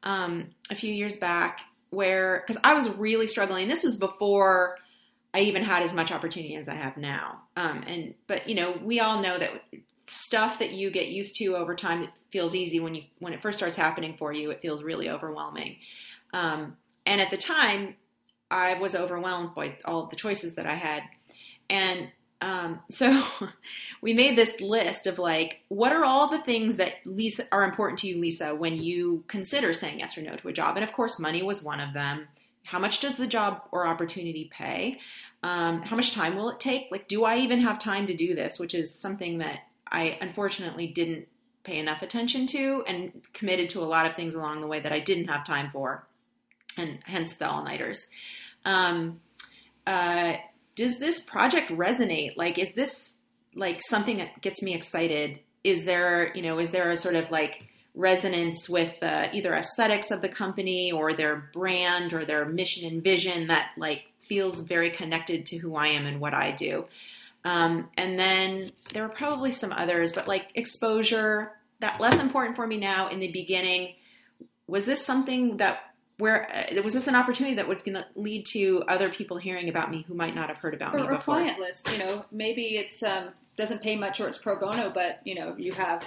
um, 0.03 0.51
a 0.71 0.75
few 0.75 0.93
years 0.93 1.17
back, 1.17 1.63
where 1.89 2.45
because 2.47 2.61
I 2.63 2.75
was 2.75 2.89
really 2.91 3.27
struggling. 3.27 3.67
This 3.67 3.83
was 3.83 3.97
before 3.97 4.77
I 5.33 5.41
even 5.41 5.65
had 5.65 5.83
as 5.83 5.95
much 5.95 6.13
opportunity 6.13 6.55
as 6.57 6.69
I 6.69 6.75
have 6.75 6.99
now. 6.99 7.43
Um, 7.57 7.83
and 7.87 8.15
but 8.27 8.47
you 8.47 8.55
know, 8.55 8.79
we 8.85 9.01
all 9.01 9.23
know 9.23 9.39
that 9.39 9.65
stuff 10.07 10.59
that 10.59 10.73
you 10.73 10.91
get 10.91 11.09
used 11.09 11.37
to 11.37 11.57
over 11.57 11.75
time 11.75 12.03
that 12.03 12.13
feels 12.31 12.55
easy 12.55 12.79
when 12.79 12.95
you 12.95 13.03
when 13.19 13.33
it 13.33 13.41
first 13.41 13.59
starts 13.59 13.77
happening 13.77 14.17
for 14.19 14.33
you, 14.35 14.51
it 14.51 14.61
feels 14.61 14.83
really 14.83 15.09
overwhelming. 15.09 15.77
Um, 16.35 16.77
and 17.07 17.23
at 17.23 17.31
the 17.31 17.39
time, 17.39 17.97
I 18.51 18.75
was 18.75 18.95
overwhelmed 18.95 19.55
by 19.55 19.79
all 19.87 20.07
the 20.07 20.17
choices 20.17 20.57
that 20.57 20.67
I 20.67 20.75
had. 20.75 21.05
And 21.71 22.11
um, 22.41 22.81
so 22.91 23.23
we 24.01 24.15
made 24.15 24.37
this 24.37 24.61
list 24.61 25.07
of 25.07 25.19
like, 25.19 25.61
what 25.69 25.93
are 25.93 26.05
all 26.05 26.29
the 26.29 26.39
things 26.39 26.77
that 26.77 26.95
Lisa 27.05 27.47
are 27.53 27.65
important 27.65 27.99
to 28.01 28.09
you, 28.09 28.19
Lisa, 28.19 28.55
when 28.55 28.77
you 28.77 29.25
consider 29.29 29.73
saying 29.73 30.01
yes 30.01 30.17
or 30.17 30.23
no 30.23 30.37
to 30.37 30.49
a 30.49 30.53
job? 30.53 30.77
And 30.77 30.85
of 30.85 30.93
course, 30.93 31.19
money 31.19 31.43
was 31.43 31.63
one 31.63 31.81
of 31.81 31.93
them. 31.95 32.29
How 32.65 32.79
much 32.79 33.01
does 33.01 33.17
the 33.17 33.27
job 33.27 33.63
or 33.73 33.87
opportunity 33.87 34.51
pay? 34.53 35.01
Um, 35.43 35.83
how 35.83 35.97
much 35.97 36.13
time 36.13 36.37
will 36.37 36.51
it 36.51 36.61
take? 36.61 36.89
Like, 36.91 37.09
do 37.09 37.25
I 37.25 37.39
even 37.39 37.61
have 37.61 37.79
time 37.79 38.07
to 38.07 38.15
do 38.15 38.35
this? 38.35 38.59
Which 38.59 38.75
is 38.75 38.95
something 38.95 39.39
that 39.39 39.61
I 39.91 40.19
unfortunately 40.21 40.87
didn't 40.87 41.27
pay 41.63 41.79
enough 41.79 42.03
attention 42.03 42.47
to 42.47 42.85
and 42.87 43.13
committed 43.33 43.71
to 43.71 43.81
a 43.81 43.85
lot 43.85 44.07
of 44.07 44.17
things 44.17 44.35
along 44.35 44.61
the 44.61 44.67
way 44.67 44.81
that 44.81 44.93
I 44.93 45.01
didn't 45.01 45.29
have 45.29 45.45
time 45.45 45.71
for, 45.71 46.07
and 46.77 47.01
hence 47.05 47.35
the 47.35 47.49
all 47.49 47.65
nighters. 47.65 48.07
Um, 48.65 49.21
uh, 49.87 50.35
does 50.81 50.99
this 50.99 51.21
project 51.21 51.71
resonate? 51.71 52.39
Like, 52.39 52.59
is 52.59 52.73
this 52.73 53.15
like 53.55 53.83
something 53.87 54.17
that 54.17 54.41
gets 54.41 54.63
me 54.63 54.75
excited? 54.75 55.39
Is 55.63 55.85
there, 55.85 56.35
you 56.35 56.41
know, 56.41 56.59
is 56.59 56.71
there 56.71 56.91
a 56.91 56.97
sort 56.97 57.17
of 57.17 57.31
like 57.31 57.65
resonance 57.95 58.67
with 58.67 58.95
uh, 59.03 59.29
either 59.31 59.53
aesthetics 59.53 60.11
of 60.11 60.23
the 60.23 60.29
company 60.31 60.91
or 60.91 61.13
their 61.13 61.51
brand 61.53 62.15
or 62.15 62.25
their 62.25 62.47
mission 62.47 62.91
and 62.91 63.05
vision 63.05 63.49
that 63.49 63.73
like 63.77 64.05
feels 64.23 64.61
very 64.61 64.89
connected 64.89 65.45
to 65.45 65.59
who 65.59 65.77
I 65.77 65.89
am 65.89 66.07
and 66.07 66.19
what 66.19 66.33
I 66.33 66.53
do. 66.53 66.87
Um, 67.45 67.91
and 67.99 68.19
then 68.19 68.73
there 68.95 69.03
were 69.03 69.15
probably 69.15 69.51
some 69.51 69.75
others, 69.75 70.13
but 70.13 70.27
like 70.27 70.51
exposure, 70.55 71.53
that 71.81 72.01
less 72.01 72.23
important 72.23 72.57
for 72.57 72.67
me 72.67 72.79
now. 72.79 73.09
In 73.09 73.21
the 73.21 73.31
beginning, 73.31 73.97
was 74.67 74.87
this 74.87 75.05
something 75.05 75.59
that 75.59 75.90
where 76.21 76.47
uh, 76.55 76.83
was 76.83 76.95
this 76.95 77.09
an 77.09 77.17
opportunity 77.17 77.57
that 77.57 77.67
was 77.67 77.83
going 77.83 77.97
to 77.97 78.07
lead 78.15 78.47
to 78.47 78.85
other 78.87 79.09
people 79.11 79.37
hearing 79.37 79.69
about 79.69 79.91
me 79.91 80.05
who 80.07 80.15
might 80.15 80.35
not 80.35 80.49
have 80.49 80.59
heard 80.59 80.75
about 80.75 80.95
or, 80.95 80.99
me 80.99 81.07
or 81.07 81.17
before? 81.17 81.37
client 81.37 81.59
list. 81.59 81.91
You 81.91 81.99
know, 81.99 82.25
maybe 82.31 82.77
it's 82.77 83.03
um, 83.03 83.31
doesn't 83.57 83.83
pay 83.83 83.97
much 83.97 84.21
or 84.21 84.29
it's 84.29 84.39
pro 84.39 84.57
bono, 84.57 84.91
but 84.95 85.21
you 85.25 85.35
know, 85.35 85.57
you 85.59 85.73
have 85.73 86.05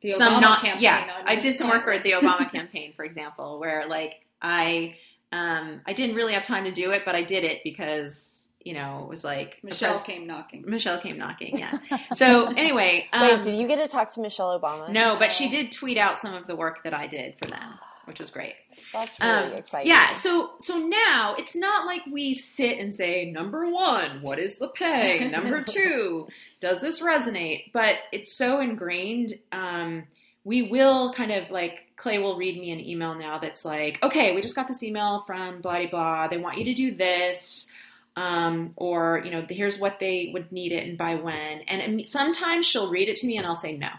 the 0.00 0.10
Obama 0.10 0.16
some 0.16 0.40
not 0.40 0.60
campaign. 0.60 0.82
yeah 0.82 1.10
on 1.18 1.28
i 1.28 1.36
did 1.36 1.58
some 1.58 1.68
work 1.68 1.84
for 1.84 1.98
the 1.98 2.10
obama 2.10 2.50
campaign 2.52 2.92
for 2.94 3.04
example 3.04 3.58
where 3.58 3.86
like 3.86 4.20
i 4.42 4.94
um 5.32 5.80
i 5.86 5.92
didn't 5.92 6.14
really 6.14 6.32
have 6.32 6.42
time 6.42 6.64
to 6.64 6.70
do 6.72 6.92
it 6.92 7.02
but 7.04 7.14
i 7.14 7.22
did 7.22 7.44
it 7.44 7.62
because 7.64 8.50
you 8.60 8.74
know 8.74 9.00
it 9.04 9.08
was 9.08 9.24
like 9.24 9.60
Michelle 9.62 9.98
pres- 9.98 10.06
came 10.06 10.26
knocking. 10.26 10.64
michelle 10.66 10.98
came 10.98 11.16
knocking 11.16 11.58
yeah 11.58 11.78
so 12.14 12.46
anyway 12.56 13.08
um, 13.12 13.22
Wait, 13.22 13.42
did 13.42 13.56
you 13.56 13.66
get 13.66 13.82
to 13.82 13.88
talk 13.88 14.12
to 14.14 14.20
Michelle 14.20 14.58
Obama? 14.58 14.90
no 14.90 15.16
but 15.18 15.32
she 15.32 15.48
did 15.48 15.72
tweet 15.72 15.98
out 15.98 16.18
some 16.20 16.34
of 16.34 16.46
the 16.46 16.56
work 16.56 16.82
that 16.84 16.92
i 16.92 17.06
did 17.06 17.34
for 17.38 17.46
them 17.46 17.78
which 18.04 18.18
was 18.18 18.30
great 18.30 18.54
That's 18.92 19.20
really 19.20 19.32
um, 19.32 19.52
exciting. 19.52 19.90
yeah 19.90 20.14
so 20.14 20.52
so 20.58 20.78
now 20.78 21.34
it's 21.38 21.54
not 21.56 21.86
like 21.86 22.02
we 22.10 22.34
sit 22.34 22.78
and 22.78 22.92
say 22.92 23.30
number 23.30 23.70
one 23.70 24.22
what 24.22 24.38
is 24.38 24.56
the 24.56 24.68
pay? 24.68 25.28
Number 25.30 25.62
two 25.62 26.28
does 26.60 26.80
this 26.80 27.00
resonate? 27.00 27.72
But 27.72 27.98
it's 28.12 28.36
so 28.36 28.60
ingrained 28.60 29.34
um, 29.52 30.04
we 30.44 30.62
will 30.62 31.12
kind 31.12 31.32
of 31.32 31.50
like 31.50 31.86
clay 31.96 32.18
will 32.18 32.36
read 32.36 32.60
me 32.60 32.70
an 32.70 32.80
email 32.80 33.14
now 33.14 33.38
that's 33.38 33.64
like 33.64 34.02
okay 34.02 34.34
we 34.34 34.42
just 34.42 34.54
got 34.54 34.68
this 34.68 34.82
email 34.82 35.24
from 35.26 35.60
blah 35.60 35.78
blah 35.80 35.88
blah. 35.88 36.28
They 36.28 36.38
want 36.38 36.58
you 36.58 36.64
to 36.64 36.74
do 36.74 36.94
this 36.94 37.70
um, 38.16 38.72
or 38.76 39.22
you 39.24 39.30
know 39.30 39.44
here's 39.48 39.78
what 39.78 39.98
they 40.00 40.30
would 40.32 40.50
need 40.50 40.72
it 40.72 40.86
and 40.88 40.96
by 40.96 41.16
when. 41.16 41.60
And 41.62 42.06
sometimes 42.08 42.66
she'll 42.66 42.90
read 42.90 43.08
it 43.08 43.16
to 43.16 43.26
me 43.26 43.36
and 43.36 43.46
i'll 43.46 43.54
say 43.54 43.76
no. 43.76 43.90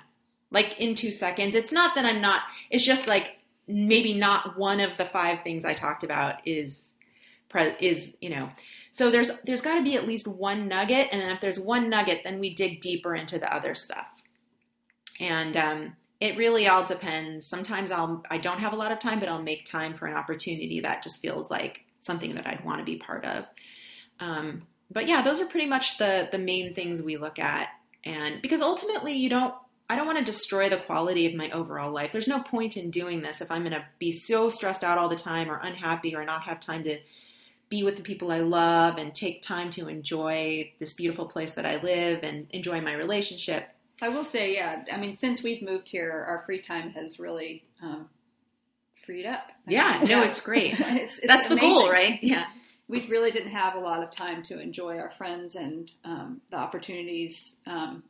Like 0.49 0.79
in 0.79 0.95
two 0.95 1.11
seconds. 1.11 1.55
It's 1.55 1.71
not 1.71 1.95
that 1.95 2.05
i'm 2.05 2.21
not 2.21 2.41
it's 2.69 2.83
just 2.83 3.07
like 3.07 3.36
maybe 3.67 4.13
not 4.13 4.57
one 4.57 4.79
of 4.79 4.97
the 4.97 5.05
five 5.05 5.41
things 5.41 5.65
i 5.65 5.73
talked 5.73 6.03
about 6.03 6.35
is 6.45 6.93
is 7.79 8.15
you 8.21 8.29
know 8.29 8.49
so 8.97 9.11
there's 9.11 9.29
there's 9.45 9.61
got 9.61 9.75
to 9.75 9.83
be 9.83 9.95
at 9.95 10.07
least 10.07 10.27
one 10.27 10.67
nugget 10.67 11.09
and 11.11 11.21
if 11.31 11.39
there's 11.39 11.59
one 11.59 11.87
nugget 11.87 12.21
then 12.23 12.39
we 12.39 12.53
dig 12.53 12.81
deeper 12.81 13.15
into 13.15 13.37
the 13.37 13.53
other 13.53 13.75
stuff. 13.75 14.07
And 15.19 15.55
um, 15.55 15.95
it 16.19 16.35
really 16.35 16.67
all 16.67 16.83
depends. 16.83 17.45
Sometimes 17.45 17.91
i'll 17.91 18.23
i 18.31 18.39
don't 18.39 18.59
have 18.59 18.73
a 18.73 18.75
lot 18.75 18.91
of 18.91 18.99
time 18.99 19.19
but 19.19 19.29
i'll 19.29 19.41
make 19.41 19.65
time 19.65 19.93
for 19.93 20.07
an 20.07 20.15
opportunity 20.15 20.79
that 20.79 21.03
just 21.03 21.21
feels 21.21 21.51
like 21.51 21.85
something 21.99 22.33
that 22.33 22.47
i'd 22.47 22.65
want 22.65 22.79
to 22.79 22.83
be 22.83 22.95
part 22.95 23.23
of. 23.23 23.45
Um, 24.19 24.63
but 24.89 25.07
yeah 25.07 25.21
those 25.21 25.39
are 25.39 25.45
pretty 25.45 25.67
much 25.67 25.99
the 25.99 26.27
the 26.31 26.39
main 26.39 26.73
things 26.73 26.99
we 26.99 27.17
look 27.17 27.37
at. 27.37 27.69
And 28.03 28.41
because 28.41 28.61
ultimately 28.61 29.13
you 29.13 29.29
don't 29.29 29.53
I 29.89 29.95
don't 29.95 30.05
want 30.05 30.17
to 30.19 30.23
destroy 30.23 30.69
the 30.69 30.77
quality 30.77 31.25
of 31.25 31.33
my 31.33 31.49
overall 31.51 31.91
life. 31.91 32.11
There's 32.11 32.27
no 32.27 32.41
point 32.41 32.75
in 32.75 32.91
doing 32.91 33.21
this 33.21 33.39
if 33.39 33.49
I'm 33.49 33.61
going 33.61 33.73
to 33.73 33.85
be 33.99 34.11
so 34.11 34.49
stressed 34.49 34.83
out 34.83 34.97
all 34.97 35.07
the 35.07 35.15
time 35.15 35.49
or 35.49 35.59
unhappy 35.63 36.13
or 36.15 36.25
not 36.25 36.43
have 36.43 36.59
time 36.59 36.83
to 36.83 36.97
be 37.69 37.83
with 37.83 37.95
the 37.95 38.03
people 38.03 38.31
I 38.31 38.39
love 38.39 38.97
and 38.97 39.13
take 39.13 39.41
time 39.41 39.71
to 39.71 39.87
enjoy 39.87 40.71
this 40.79 40.93
beautiful 40.93 41.25
place 41.25 41.51
that 41.51 41.65
I 41.65 41.77
live 41.81 42.23
and 42.23 42.47
enjoy 42.51 42.81
my 42.81 42.93
relationship. 42.93 43.69
I 44.01 44.09
will 44.09 44.23
say, 44.23 44.53
yeah. 44.53 44.83
I 44.91 44.97
mean, 44.97 45.13
since 45.13 45.41
we've 45.41 45.61
moved 45.61 45.89
here, 45.89 46.25
our 46.27 46.43
free 46.45 46.61
time 46.61 46.91
has 46.91 47.19
really 47.19 47.63
um, 47.81 48.09
freed 49.05 49.25
up. 49.25 49.51
I 49.67 49.71
Yeah, 49.71 49.99
mean, 49.99 50.07
no, 50.09 50.23
it's 50.23 50.41
great. 50.41 50.75
it's, 50.79 51.17
it's 51.17 51.27
That's 51.27 51.47
the 51.47 51.55
goal, 51.55 51.89
right? 51.89 52.19
Yeah. 52.21 52.45
We 52.87 53.07
really 53.07 53.31
didn't 53.31 53.51
have 53.51 53.75
a 53.75 53.79
lot 53.79 54.03
of 54.03 54.11
time 54.11 54.43
to 54.43 54.59
enjoy 54.59 54.97
our 54.97 55.11
friends 55.11 55.55
and 55.55 55.91
um, 56.05 56.41
the 56.51 56.57
opportunities 56.57 57.59
um, 57.65 58.03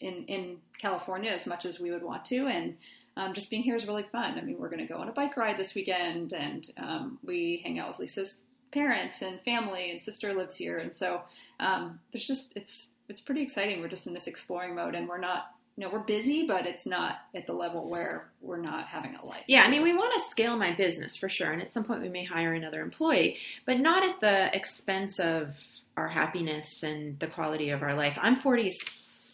in 0.00 0.24
in 0.26 0.58
California 0.78 1.30
as 1.30 1.46
much 1.46 1.64
as 1.64 1.80
we 1.80 1.90
would 1.90 2.02
want 2.02 2.24
to, 2.26 2.46
and 2.46 2.76
um, 3.16 3.32
just 3.32 3.50
being 3.50 3.62
here 3.62 3.76
is 3.76 3.86
really 3.86 4.02
fun. 4.02 4.38
I 4.38 4.40
mean, 4.40 4.58
we're 4.58 4.68
going 4.68 4.86
to 4.86 4.92
go 4.92 4.98
on 4.98 5.08
a 5.08 5.12
bike 5.12 5.36
ride 5.36 5.58
this 5.58 5.74
weekend, 5.74 6.32
and 6.32 6.68
um, 6.78 7.18
we 7.22 7.60
hang 7.62 7.78
out 7.78 7.90
with 7.90 7.98
Lisa's 8.00 8.34
parents 8.72 9.22
and 9.22 9.40
family, 9.42 9.92
and 9.92 10.02
sister 10.02 10.34
lives 10.34 10.56
here, 10.56 10.78
and 10.78 10.94
so 10.94 11.22
um, 11.60 12.00
there's 12.12 12.26
just 12.26 12.52
it's 12.56 12.88
it's 13.08 13.20
pretty 13.20 13.42
exciting. 13.42 13.80
We're 13.80 13.88
just 13.88 14.06
in 14.06 14.14
this 14.14 14.26
exploring 14.26 14.74
mode, 14.74 14.94
and 14.94 15.08
we're 15.08 15.18
not. 15.18 15.50
You 15.76 15.84
know, 15.84 15.90
we're 15.92 16.04
busy, 16.04 16.46
but 16.46 16.66
it's 16.66 16.86
not 16.86 17.16
at 17.34 17.48
the 17.48 17.52
level 17.52 17.90
where 17.90 18.30
we're 18.40 18.60
not 18.60 18.86
having 18.86 19.16
a 19.16 19.26
life. 19.26 19.42
Yeah, 19.48 19.64
I 19.64 19.68
mean, 19.68 19.82
we 19.82 19.92
want 19.92 20.14
to 20.14 20.20
scale 20.20 20.56
my 20.56 20.70
business 20.70 21.16
for 21.16 21.28
sure. 21.28 21.50
And 21.50 21.60
at 21.60 21.74
some 21.74 21.82
point, 21.82 22.00
we 22.00 22.08
may 22.08 22.22
hire 22.22 22.52
another 22.52 22.80
employee, 22.80 23.38
but 23.66 23.80
not 23.80 24.04
at 24.04 24.20
the 24.20 24.56
expense 24.56 25.18
of 25.18 25.56
our 25.96 26.06
happiness 26.06 26.84
and 26.84 27.18
the 27.18 27.26
quality 27.26 27.70
of 27.70 27.82
our 27.82 27.92
life. 27.92 28.16
I'm 28.22 28.36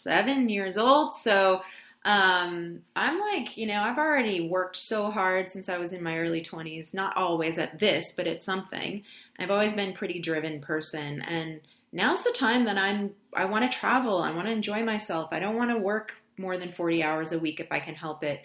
47 0.03 0.49
years 0.49 0.79
old, 0.79 1.15
so 1.15 1.63
um, 2.05 2.81
I'm 2.97 3.21
like, 3.21 3.57
you 3.57 3.67
know, 3.67 3.83
I've 3.83 3.99
already 3.99 4.41
worked 4.41 4.77
so 4.77 5.11
hard 5.11 5.51
since 5.51 5.69
I 5.69 5.77
was 5.79 5.93
in 5.93 6.03
my 6.03 6.19
early 6.19 6.41
20s. 6.43 6.95
Not 6.95 7.17
always 7.17 7.59
at 7.59 7.79
this, 7.79 8.13
but 8.17 8.27
at 8.27 8.43
something. 8.43 9.03
I've 9.39 9.51
always 9.51 9.75
been 9.75 9.93
pretty 9.93 10.19
driven 10.19 10.61
person, 10.61 11.21
and 11.23 11.61
now's 11.93 12.25
the 12.25 12.33
time 12.33 12.65
that 12.65 12.79
I'm. 12.79 13.11
I 13.35 13.45
want 13.45 13.71
to 13.71 13.79
travel. 13.79 14.19
I 14.19 14.33
want 14.33 14.47
to 14.47 14.53
enjoy 14.53 14.83
myself. 14.83 15.29
I 15.33 15.41
don't 15.41 15.57
want 15.57 15.71
to 15.71 15.79
work 15.79 16.15
more 16.39 16.57
than 16.57 16.73
40 16.73 17.03
hours 17.03 17.33
a 17.33 17.39
week 17.39 17.61
if 17.61 17.71
I 17.71 17.81
can 17.81 17.95
help 17.95 18.25
it. 18.25 18.41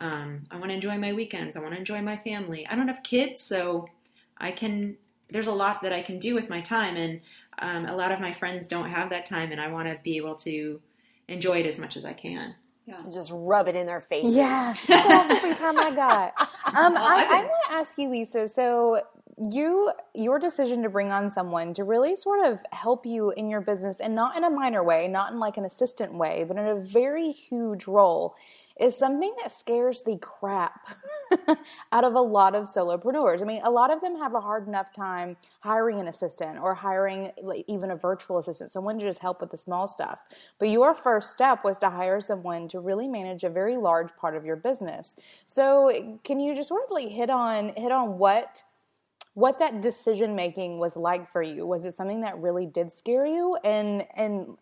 Um, 0.00 0.42
I 0.50 0.56
want 0.56 0.68
to 0.68 0.74
enjoy 0.74 0.98
my 0.98 1.12
weekends. 1.14 1.56
I 1.56 1.60
want 1.60 1.72
to 1.72 1.78
enjoy 1.78 2.02
my 2.02 2.18
family. 2.18 2.66
I 2.66 2.76
don't 2.76 2.88
have 2.88 3.02
kids, 3.02 3.42
so 3.42 3.88
I 4.36 4.50
can. 4.50 4.98
There's 5.30 5.46
a 5.46 5.52
lot 5.52 5.82
that 5.82 5.92
I 5.92 6.02
can 6.02 6.18
do 6.18 6.34
with 6.34 6.50
my 6.50 6.60
time, 6.60 6.96
and 6.96 7.20
um, 7.58 7.86
a 7.86 7.96
lot 7.96 8.12
of 8.12 8.20
my 8.20 8.34
friends 8.34 8.68
don't 8.68 8.88
have 8.90 9.10
that 9.10 9.24
time, 9.24 9.50
and 9.50 9.60
I 9.60 9.68
want 9.68 9.88
to 9.88 9.98
be 10.02 10.18
able 10.18 10.34
to 10.36 10.80
enjoy 11.28 11.58
it 11.60 11.66
as 11.66 11.78
much 11.78 11.96
as 11.96 12.04
I 12.04 12.12
can. 12.12 12.54
Yeah. 12.86 13.02
Just 13.12 13.30
rub 13.32 13.68
it 13.68 13.76
in 13.76 13.86
their 13.86 14.00
faces. 14.00 14.34
Yeah, 14.34 14.74
all 14.88 15.28
the 15.28 15.36
free 15.36 15.54
time 15.54 15.78
I 15.78 15.90
got. 15.90 16.32
Um, 16.68 16.92
Well, 16.92 17.02
I, 17.02 17.24
I've 17.24 17.30
I 17.30 17.40
want 17.44 17.50
to 17.68 17.72
ask 17.76 17.96
you, 17.96 18.10
Lisa. 18.10 18.46
So 18.46 19.00
you, 19.50 19.90
your 20.14 20.38
decision 20.38 20.82
to 20.82 20.90
bring 20.90 21.10
on 21.10 21.30
someone 21.30 21.72
to 21.74 21.84
really 21.84 22.14
sort 22.14 22.44
of 22.44 22.60
help 22.72 23.06
you 23.06 23.30
in 23.30 23.48
your 23.48 23.62
business, 23.62 24.00
and 24.00 24.14
not 24.14 24.36
in 24.36 24.44
a 24.44 24.50
minor 24.50 24.84
way, 24.84 25.08
not 25.08 25.32
in 25.32 25.38
like 25.38 25.56
an 25.56 25.64
assistant 25.64 26.12
way, 26.12 26.44
but 26.46 26.58
in 26.58 26.66
a 26.66 26.74
very 26.74 27.32
huge 27.32 27.86
role, 27.86 28.34
is 28.78 28.96
something 28.96 29.34
that 29.42 29.50
scares 29.50 30.02
the 30.02 30.16
crap 30.18 30.88
out 31.92 32.04
of 32.04 32.14
a 32.14 32.20
lot 32.20 32.54
of 32.54 32.64
solopreneurs. 32.64 33.42
I 33.42 33.44
mean, 33.44 33.60
a 33.64 33.70
lot 33.70 33.92
of 33.92 34.00
them 34.00 34.16
have 34.16 34.34
a 34.34 34.40
hard 34.40 34.68
enough 34.68 34.92
time 34.94 35.36
hiring 35.60 36.00
an 36.00 36.06
assistant 36.06 36.58
or 36.58 36.74
hiring 36.74 37.32
like, 37.42 37.64
even 37.66 37.90
a 37.90 37.96
virtual 37.96 38.38
assistant, 38.38 38.72
someone 38.72 38.98
to 38.98 39.04
just 39.04 39.20
help 39.20 39.40
with 39.40 39.50
the 39.50 39.56
small 39.56 39.88
stuff. 39.88 40.20
But 40.58 40.68
your 40.68 40.94
first 40.94 41.32
step 41.32 41.64
was 41.64 41.78
to 41.78 41.90
hire 41.90 42.20
someone 42.20 42.68
to 42.68 42.80
really 42.80 43.08
manage 43.08 43.44
a 43.44 43.50
very 43.50 43.76
large 43.76 44.14
part 44.16 44.36
of 44.36 44.44
your 44.44 44.56
business. 44.56 45.16
So, 45.46 46.18
can 46.24 46.40
you 46.40 46.54
just 46.54 46.68
sort 46.68 46.84
of 46.84 46.90
like 46.90 47.08
hit 47.08 47.30
on 47.30 47.70
hit 47.76 47.92
on 47.92 48.18
what 48.18 48.62
what 49.34 49.60
that 49.60 49.80
decision 49.80 50.34
making 50.34 50.78
was 50.78 50.96
like 50.96 51.30
for 51.30 51.42
you? 51.42 51.64
Was 51.66 51.84
it 51.84 51.92
something 51.92 52.22
that 52.22 52.38
really 52.38 52.66
did 52.66 52.90
scare 52.90 53.26
you? 53.26 53.56
And 53.64 54.04
and 54.14 54.56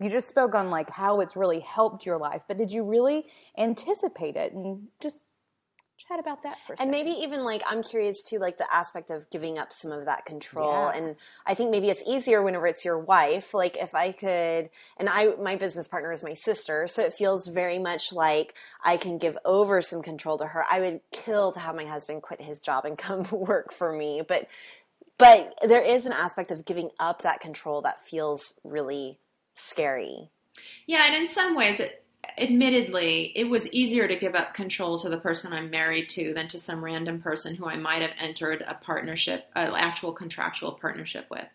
you 0.00 0.10
just 0.10 0.28
spoke 0.28 0.54
on 0.54 0.70
like 0.70 0.90
how 0.90 1.20
it's 1.20 1.36
really 1.36 1.60
helped 1.60 2.06
your 2.06 2.18
life, 2.18 2.42
but 2.48 2.56
did 2.58 2.72
you 2.72 2.84
really 2.84 3.26
anticipate 3.56 4.36
it? 4.36 4.52
And 4.52 4.88
just 5.00 5.20
chat 6.08 6.18
about 6.18 6.42
that 6.42 6.56
for 6.66 6.72
a 6.72 6.76
And 6.80 6.88
second. 6.88 6.90
maybe 6.90 7.10
even 7.10 7.44
like 7.44 7.62
I'm 7.66 7.82
curious 7.82 8.22
too, 8.22 8.38
like 8.38 8.56
the 8.58 8.72
aspect 8.74 9.10
of 9.10 9.28
giving 9.30 9.58
up 9.58 9.72
some 9.72 9.92
of 9.92 10.06
that 10.06 10.24
control. 10.24 10.72
Yeah. 10.72 10.96
And 10.96 11.16
I 11.46 11.54
think 11.54 11.70
maybe 11.70 11.90
it's 11.90 12.02
easier 12.06 12.42
whenever 12.42 12.66
it's 12.66 12.84
your 12.84 12.98
wife. 12.98 13.52
Like 13.52 13.76
if 13.76 13.94
I 13.94 14.12
could, 14.12 14.70
and 14.96 15.08
I 15.08 15.34
my 15.40 15.56
business 15.56 15.88
partner 15.88 16.12
is 16.12 16.22
my 16.22 16.34
sister, 16.34 16.88
so 16.88 17.02
it 17.04 17.12
feels 17.12 17.48
very 17.48 17.78
much 17.78 18.12
like 18.12 18.54
I 18.82 18.96
can 18.96 19.18
give 19.18 19.36
over 19.44 19.82
some 19.82 20.02
control 20.02 20.38
to 20.38 20.46
her. 20.46 20.64
I 20.70 20.80
would 20.80 21.00
kill 21.12 21.52
to 21.52 21.60
have 21.60 21.76
my 21.76 21.84
husband 21.84 22.22
quit 22.22 22.40
his 22.40 22.60
job 22.60 22.84
and 22.84 22.96
come 23.06 23.26
work 23.30 23.72
for 23.72 23.92
me, 23.92 24.22
but 24.26 24.48
but 25.18 25.52
there 25.62 25.82
is 25.82 26.06
an 26.06 26.12
aspect 26.12 26.50
of 26.50 26.64
giving 26.64 26.90
up 26.98 27.22
that 27.22 27.40
control 27.40 27.82
that 27.82 28.02
feels 28.02 28.58
really 28.64 29.18
scary. 29.60 30.30
Yeah, 30.86 31.06
and 31.06 31.14
in 31.14 31.28
some 31.28 31.54
ways, 31.54 31.80
it, 31.80 32.04
admittedly, 32.38 33.32
it 33.34 33.48
was 33.48 33.70
easier 33.72 34.08
to 34.08 34.16
give 34.16 34.34
up 34.34 34.54
control 34.54 34.98
to 34.98 35.08
the 35.08 35.18
person 35.18 35.52
I'm 35.52 35.70
married 35.70 36.08
to 36.10 36.34
than 36.34 36.48
to 36.48 36.58
some 36.58 36.84
random 36.84 37.20
person 37.20 37.54
who 37.54 37.66
I 37.66 37.76
might 37.76 38.02
have 38.02 38.12
entered 38.20 38.64
a 38.66 38.74
partnership, 38.74 39.46
an 39.54 39.72
actual 39.74 40.12
contractual 40.12 40.72
partnership 40.72 41.26
with. 41.30 41.46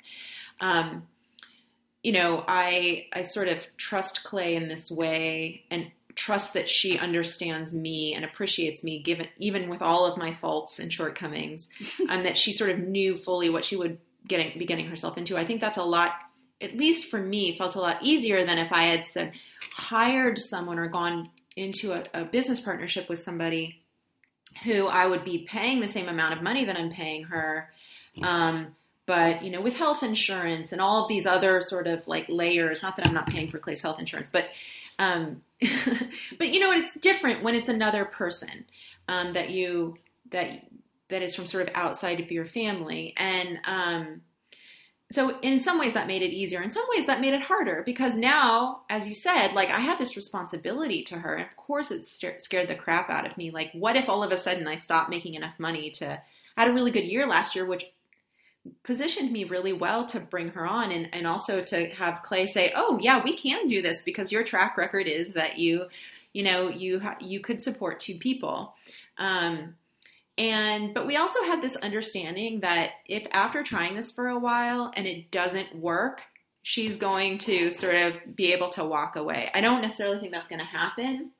Um, 0.59 1.07
you 2.03 2.11
know, 2.11 2.43
I 2.47 3.07
I 3.13 3.23
sort 3.23 3.47
of 3.47 3.65
trust 3.77 4.23
Clay 4.23 4.55
in 4.55 4.67
this 4.67 4.91
way 4.91 5.63
and 5.71 5.87
trust 6.13 6.53
that 6.53 6.69
she 6.69 6.97
understands 6.97 7.73
me 7.73 8.13
and 8.13 8.23
appreciates 8.23 8.83
me 8.83 8.99
given 8.99 9.27
even 9.37 9.69
with 9.69 9.81
all 9.81 10.05
of 10.05 10.17
my 10.17 10.31
faults 10.31 10.79
and 10.79 10.93
shortcomings 10.93 11.67
and 12.09 12.25
that 12.25 12.37
she 12.37 12.51
sort 12.51 12.69
of 12.69 12.79
knew 12.79 13.17
fully 13.17 13.49
what 13.49 13.65
she 13.65 13.75
would 13.75 13.97
getting 14.27 14.57
be 14.57 14.65
getting 14.65 14.87
herself 14.87 15.17
into. 15.17 15.37
I 15.37 15.45
think 15.45 15.61
that's 15.61 15.77
a 15.77 15.83
lot 15.83 16.13
at 16.61 16.77
least 16.77 17.05
for 17.05 17.19
me 17.19 17.57
felt 17.57 17.75
a 17.75 17.79
lot 17.79 17.97
easier 18.01 18.45
than 18.45 18.57
if 18.57 18.71
I 18.71 18.83
had 18.83 19.05
said 19.05 19.33
hired 19.71 20.37
someone 20.37 20.79
or 20.79 20.87
gone 20.87 21.29
into 21.55 21.93
a, 21.93 22.03
a 22.13 22.25
business 22.25 22.59
partnership 22.59 23.09
with 23.09 23.19
somebody 23.19 23.81
who 24.63 24.87
I 24.87 25.05
would 25.05 25.25
be 25.25 25.39
paying 25.39 25.81
the 25.81 25.87
same 25.87 26.07
amount 26.07 26.33
of 26.33 26.41
money 26.41 26.65
that 26.65 26.77
I'm 26.77 26.89
paying 26.89 27.25
her. 27.25 27.69
Um, 28.23 28.75
but 29.05 29.43
you 29.43 29.51
know, 29.51 29.61
with 29.61 29.75
health 29.75 30.01
insurance 30.01 30.71
and 30.71 30.81
all 30.81 31.03
of 31.03 31.09
these 31.09 31.25
other 31.25 31.61
sort 31.61 31.87
of 31.87 32.07
like 32.07 32.25
layers, 32.29 32.81
not 32.81 32.95
that 32.95 33.07
I'm 33.07 33.13
not 33.13 33.27
paying 33.27 33.49
for 33.49 33.59
Clay's 33.59 33.81
health 33.81 33.99
insurance, 33.99 34.29
but 34.29 34.49
um, 34.97 35.41
but 36.37 36.53
you 36.53 36.59
know? 36.59 36.71
It's 36.71 36.93
different 36.95 37.43
when 37.43 37.55
it's 37.55 37.69
another 37.69 38.05
person 38.05 38.65
um, 39.07 39.33
that 39.33 39.49
you 39.49 39.97
that 40.31 40.65
that 41.09 41.21
is 41.21 41.35
from 41.35 41.45
sort 41.45 41.67
of 41.67 41.75
outside 41.75 42.19
of 42.19 42.31
your 42.31 42.45
family, 42.45 43.13
and 43.17 43.59
um, 43.65 44.21
so 45.15 45.39
in 45.41 45.61
some 45.61 45.79
ways 45.79 45.93
that 45.93 46.07
made 46.07 46.21
it 46.21 46.31
easier. 46.31 46.61
In 46.61 46.69
some 46.69 46.85
ways 46.93 47.07
that 47.07 47.21
made 47.21 47.33
it 47.33 47.41
harder 47.41 47.83
because 47.85 48.17
now, 48.17 48.81
as 48.89 49.07
you 49.07 49.15
said, 49.15 49.53
like 49.53 49.69
I 49.69 49.79
have 49.79 49.97
this 49.97 50.17
responsibility 50.17 51.03
to 51.03 51.15
her, 51.15 51.35
and 51.35 51.45
of 51.45 51.55
course 51.55 51.89
it 51.89 52.05
scared 52.05 52.67
the 52.67 52.75
crap 52.75 53.09
out 53.09 53.25
of 53.25 53.37
me. 53.37 53.49
Like, 53.49 53.71
what 53.71 53.95
if 53.95 54.09
all 54.09 54.23
of 54.23 54.31
a 54.31 54.37
sudden 54.37 54.67
I 54.67 54.75
stopped 54.75 55.09
making 55.09 55.35
enough 55.35 55.57
money 55.57 55.89
to? 55.91 56.21
I 56.57 56.61
had 56.61 56.69
a 56.69 56.73
really 56.73 56.91
good 56.91 57.05
year 57.05 57.25
last 57.25 57.55
year, 57.55 57.65
which 57.65 57.85
positioned 58.83 59.31
me 59.31 59.45
really 59.45 59.73
well 59.73 60.05
to 60.07 60.19
bring 60.19 60.49
her 60.49 60.65
on 60.65 60.91
and, 60.91 61.07
and 61.13 61.25
also 61.25 61.61
to 61.61 61.87
have 61.89 62.23
clay 62.23 62.47
say 62.47 62.71
oh 62.75 62.97
yeah 62.99 63.23
we 63.23 63.31
can 63.31 63.67
do 63.67 63.79
this 63.79 64.01
because 64.01 64.31
your 64.31 64.43
track 64.43 64.75
record 64.75 65.07
is 65.07 65.33
that 65.33 65.59
you 65.59 65.85
you 66.33 66.41
know 66.41 66.67
you 66.67 66.99
you 67.21 67.39
could 67.39 67.61
support 67.61 67.99
two 67.99 68.15
people 68.15 68.73
um, 69.19 69.75
and 70.37 70.93
but 70.93 71.07
we 71.07 71.15
also 71.15 71.43
had 71.43 71.61
this 71.61 71.75
understanding 71.77 72.59
that 72.61 72.91
if 73.05 73.25
after 73.31 73.63
trying 73.63 73.95
this 73.95 74.11
for 74.11 74.27
a 74.27 74.39
while 74.39 74.91
and 74.95 75.07
it 75.07 75.31
doesn't 75.31 75.73
work 75.75 76.21
she's 76.61 76.97
going 76.97 77.37
to 77.37 77.69
sort 77.71 77.95
of 77.95 78.35
be 78.35 78.51
able 78.53 78.69
to 78.69 78.83
walk 78.83 79.15
away 79.15 79.49
i 79.53 79.61
don't 79.61 79.81
necessarily 79.81 80.19
think 80.19 80.33
that's 80.33 80.49
going 80.49 80.59
to 80.59 80.65
happen 80.65 81.31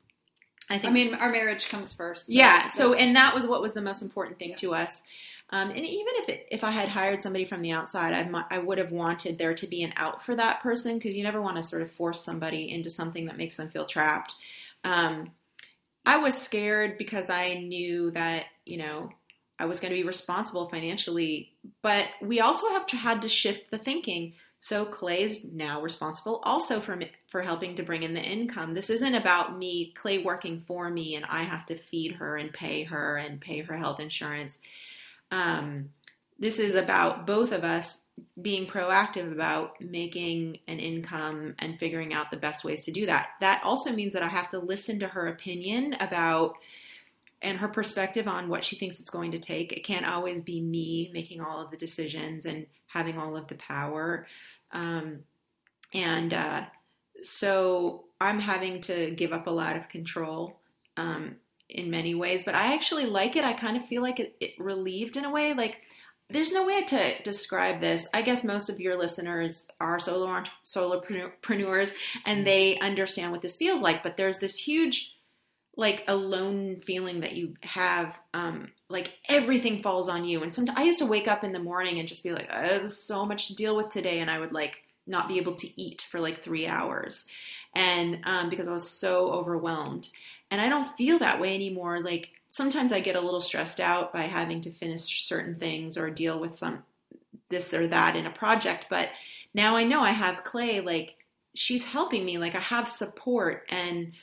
i 0.70 0.78
think 0.78 0.86
i 0.86 0.94
mean 0.94 1.14
our 1.16 1.32
marriage 1.32 1.68
comes 1.68 1.92
first 1.92 2.28
so 2.28 2.34
yeah 2.34 2.68
so 2.68 2.94
and 2.94 3.16
that 3.16 3.36
was 3.36 3.46
what 3.46 3.62
was 3.62 3.74
the 3.74 3.82
most 3.82 4.02
important 4.02 4.40
thing 4.40 4.52
yeah. 4.52 4.56
to 4.56 4.74
us 4.74 5.04
um, 5.52 5.70
and 5.70 5.86
even 5.86 6.14
if 6.16 6.30
it, 6.30 6.48
if 6.50 6.64
I 6.64 6.72
had 6.72 6.90
hired 6.90 7.22
somebody 7.22 7.46
from 7.46 7.62
the 7.62 7.72
outside, 7.72 8.14
I, 8.14 8.44
I 8.50 8.58
would 8.58 8.80
have 8.80 8.92
wanted 8.92 9.38
there 9.38 9.54
to 9.54 9.68
be 9.68 9.84
an 9.84 9.94
out 9.96 10.24
for 10.24 10.36
that 10.36 10.62
person 10.62 10.98
because 10.98 11.16
you 11.16 11.24
never 11.24 11.42
want 11.42 11.58
to 11.58 11.64
sort 11.64 11.84
of 11.84 11.92
force 11.92 12.22
somebody 12.22 12.72
into 12.72 12.90
something 12.90 13.28
that 13.28 13.38
makes 13.38 13.56
them 13.56 13.70
feel 13.70 13.86
trapped. 13.86 14.34
Um, 14.84 15.32
I 16.06 16.18
was 16.18 16.40
scared 16.40 16.98
because 16.98 17.30
I 17.30 17.56
knew 17.56 18.12
that 18.12 18.46
you 18.66 18.78
know 18.78 19.10
I 19.58 19.66
was 19.66 19.80
going 19.80 19.92
to 19.92 19.98
be 20.00 20.08
responsible 20.08 20.70
financially, 20.70 21.54
but 21.82 22.08
we 22.22 22.42
also 22.42 22.70
have 22.70 22.86
to 22.88 22.98
had 22.98 23.22
to 23.22 23.30
shift 23.30 23.72
the 23.72 23.78
thinking. 23.78 24.34
So 24.60 24.86
Clay's 24.86 25.44
now 25.44 25.82
responsible 25.82 26.42
also 26.44 26.80
for 26.80 27.00
for 27.28 27.42
helping 27.42 27.76
to 27.76 27.84
bring 27.84 28.04
in 28.04 28.14
the 28.14 28.22
income. 28.22 28.74
This 28.74 28.90
isn't 28.90 29.16
about 29.16 29.58
me, 29.58 29.94
Clay 29.96 30.20
working 30.20 30.62
for 30.62 30.90
me, 30.90 31.16
and 31.16 31.26
I 31.26 31.44
have 31.44 31.66
to 31.68 31.78
feed 31.78 32.14
her 32.14 32.36
and 32.36 32.52
pay 32.52 32.84
her 32.84 33.18
and 33.18 33.40
pay 33.40 33.62
her 33.62 33.78
health 33.78 34.00
insurance. 34.00 34.60
Um, 35.32 35.90
this 36.38 36.60
is 36.60 36.76
about 36.76 37.26
both 37.26 37.52
of 37.52 37.64
us 37.64 38.04
being 38.42 38.68
proactive 38.68 39.32
about 39.32 39.80
making 39.80 40.60
an 40.68 40.80
income 40.80 41.56
and 41.60 41.80
figuring 41.80 42.14
out 42.14 42.32
the 42.32 42.38
best 42.38 42.64
ways 42.64 42.86
to 42.86 42.92
do 42.92 43.06
that. 43.06 43.30
That 43.40 43.62
also 43.64 43.92
means 43.94 44.14
that 44.14 44.24
I 44.24 44.28
have 44.28 44.50
to 44.50 44.60
listen 44.60 45.00
to 45.00 45.08
her 45.08 45.28
opinion 45.28 45.96
about 46.00 46.56
and 47.42 47.58
her 47.60 47.68
perspective 47.68 48.28
on 48.28 48.50
what 48.50 48.66
she 48.66 48.76
thinks 48.76 49.00
it's 49.00 49.10
going 49.10 49.32
to 49.32 49.38
take. 49.38 49.72
It 49.72 49.84
can't 49.84 50.08
always 50.08 50.42
be 50.42 50.62
me 50.62 51.10
making 51.14 51.42
all 51.42 51.62
of 51.62 51.72
the 51.72 51.78
decisions 51.78 52.46
and 52.46 52.66
having 52.88 53.18
all 53.18 53.38
of 53.38 53.48
the 53.48 53.56
power. 53.56 54.26
Um, 54.72 55.20
and 55.94 56.34
uh, 56.34 56.64
so 57.22 58.06
I'm 58.20 58.40
having 58.40 58.82
to 58.82 59.12
give 59.12 59.32
up 59.32 59.48
a 59.48 59.52
lot 59.52 59.76
of 59.76 59.90
control 59.90 60.60
um, 60.98 61.36
in 61.70 61.90
many 61.90 62.16
ways, 62.16 62.44
but 62.44 62.56
I 62.56 62.74
actually 62.74 63.06
like 63.06 63.36
it. 63.36 63.44
I 63.44 63.54
kind 63.54 63.78
of 63.78 63.86
feel 63.86 64.02
like 64.02 64.20
it, 64.20 64.36
it 64.40 64.54
relieved 64.58 65.16
in 65.16 65.26
a 65.26 65.32
way. 65.32 65.54
Like 65.54 65.82
there's 66.30 66.52
no 66.52 66.66
way 66.66 66.84
to 66.84 67.22
describe 67.24 67.82
this. 67.82 68.08
I 68.14 68.22
guess 68.22 68.44
most 68.44 68.70
of 68.70 68.80
your 68.80 68.98
listeners 68.98 69.70
are 69.80 70.00
solo 70.00 70.44
solopreneurs 70.66 71.94
and 72.26 72.46
they 72.46 72.80
understand 72.80 73.32
what 73.32 73.42
this 73.42 73.56
feels 73.56 73.82
like. 73.82 74.04
But 74.04 74.18
there's 74.18 74.40
this 74.40 74.58
huge, 74.58 75.16
like, 75.78 76.04
alone 76.08 76.82
feeling 76.82 77.20
that 77.22 77.36
you 77.36 77.54
have. 77.62 78.18
Um, 78.34 78.70
like 78.90 79.14
everything 79.28 79.82
falls 79.82 80.10
on 80.10 80.26
you. 80.26 80.44
And 80.44 80.54
sometimes 80.54 80.78
I 80.80 80.84
used 80.84 81.00
to 81.00 81.06
wake 81.06 81.28
up 81.28 81.44
in 81.44 81.54
the 81.54 81.60
morning 81.60 82.00
and 82.00 82.08
just 82.08 82.24
be 82.24 82.32
like, 82.32 82.52
I 82.52 82.68
have 82.68 82.90
so 82.90 83.26
much 83.26 83.48
to 83.48 83.56
deal 83.56 83.76
with 83.76 83.90
today, 83.90 84.20
and 84.20 84.30
I 84.30 84.40
would 84.40 84.54
like 84.54 84.78
not 85.08 85.28
be 85.28 85.38
able 85.38 85.56
to 85.56 85.82
eat 85.82 86.06
for 86.10 86.20
like 86.20 86.42
three 86.42 86.68
hours, 86.68 87.26
and 87.76 88.20
um, 88.24 88.50
because 88.50 88.68
I 88.68 88.74
was 88.74 88.90
so 88.90 89.32
overwhelmed. 89.32 90.10
And 90.52 90.62
I 90.62 90.70
don't 90.70 90.96
feel 90.96 91.20
that 91.20 91.42
way 91.42 91.56
anymore. 91.56 92.00
Like 92.00 92.30
sometimes 92.48 92.92
I 92.92 93.00
get 93.00 93.16
a 93.16 93.22
little 93.22 93.42
stressed 93.42 93.80
out 93.80 94.14
by 94.14 94.24
having 94.24 94.62
to 94.62 94.72
finish 94.72 95.26
certain 95.26 95.56
things 95.56 95.98
or 95.98 96.10
deal 96.10 96.40
with 96.40 96.56
some 96.56 96.84
this 97.50 97.74
or 97.74 97.88
that 97.88 98.16
in 98.16 98.26
a 98.26 98.32
project, 98.32 98.88
but 98.90 99.10
now 99.54 99.76
I 99.76 99.84
know 99.84 100.02
I 100.02 100.12
have 100.12 100.44
Clay 100.44 100.82
like 100.82 101.16
she's 101.54 101.86
helping 101.86 102.26
me, 102.26 102.38
like 102.38 102.56
I 102.56 102.60
have 102.60 102.88
support 102.88 103.66
and 103.70 104.14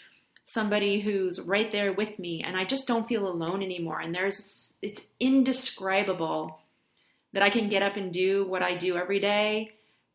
somebody 0.45 1.01
who's 1.01 1.41
right 1.41 1.71
there 1.71 1.93
with 1.93 2.19
me 2.19 2.43
and 2.43 2.57
I 2.57 2.65
just 2.65 2.87
don't 2.87 3.07
feel 3.07 3.29
alone 3.29 3.63
anymore 3.63 4.01
and 4.01 4.13
there's 4.13 4.75
it's 4.83 5.07
indescribable 5.21 6.59
that 7.33 7.43
I 7.43 7.51
can 7.51 7.69
get 7.69 7.83
up 7.83 7.97
and 7.97 8.13
do 8.13 8.45
what 8.47 8.63
I 8.63 8.75
do 8.75 8.97
every 8.97 9.21
day 9.21 9.73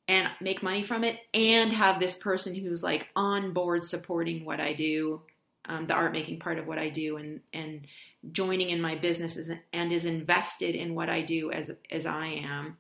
and 0.08 0.30
make 0.42 0.62
money 0.62 0.84
from 0.84 1.04
it 1.04 1.20
and 1.34 1.72
have 1.74 2.00
this 2.00 2.16
person 2.16 2.54
who's 2.56 2.84
like 2.84 3.08
on 3.16 3.54
board 3.54 3.84
supporting 3.84 4.46
what 4.46 4.60
I 4.60 4.74
do 4.74 5.22
um, 5.68 5.86
the 5.86 5.94
art 5.94 6.14
making 6.14 6.40
part 6.40 6.60
of 6.60 6.68
what 6.68 6.78
I 6.78 6.90
do 6.90 7.18
and 7.18 7.42
and 7.54 7.88
joining 8.32 8.70
in 8.70 8.82
my 8.82 8.96
business 8.96 9.38
is, 9.38 9.52
and 9.74 9.92
is 9.92 10.06
invested 10.06 10.76
in 10.76 10.96
what 10.96 11.10
I 11.10 11.22
do 11.22 11.52
as 11.52 11.76
as 11.92 12.06
I 12.06 12.28
am. 12.28 12.78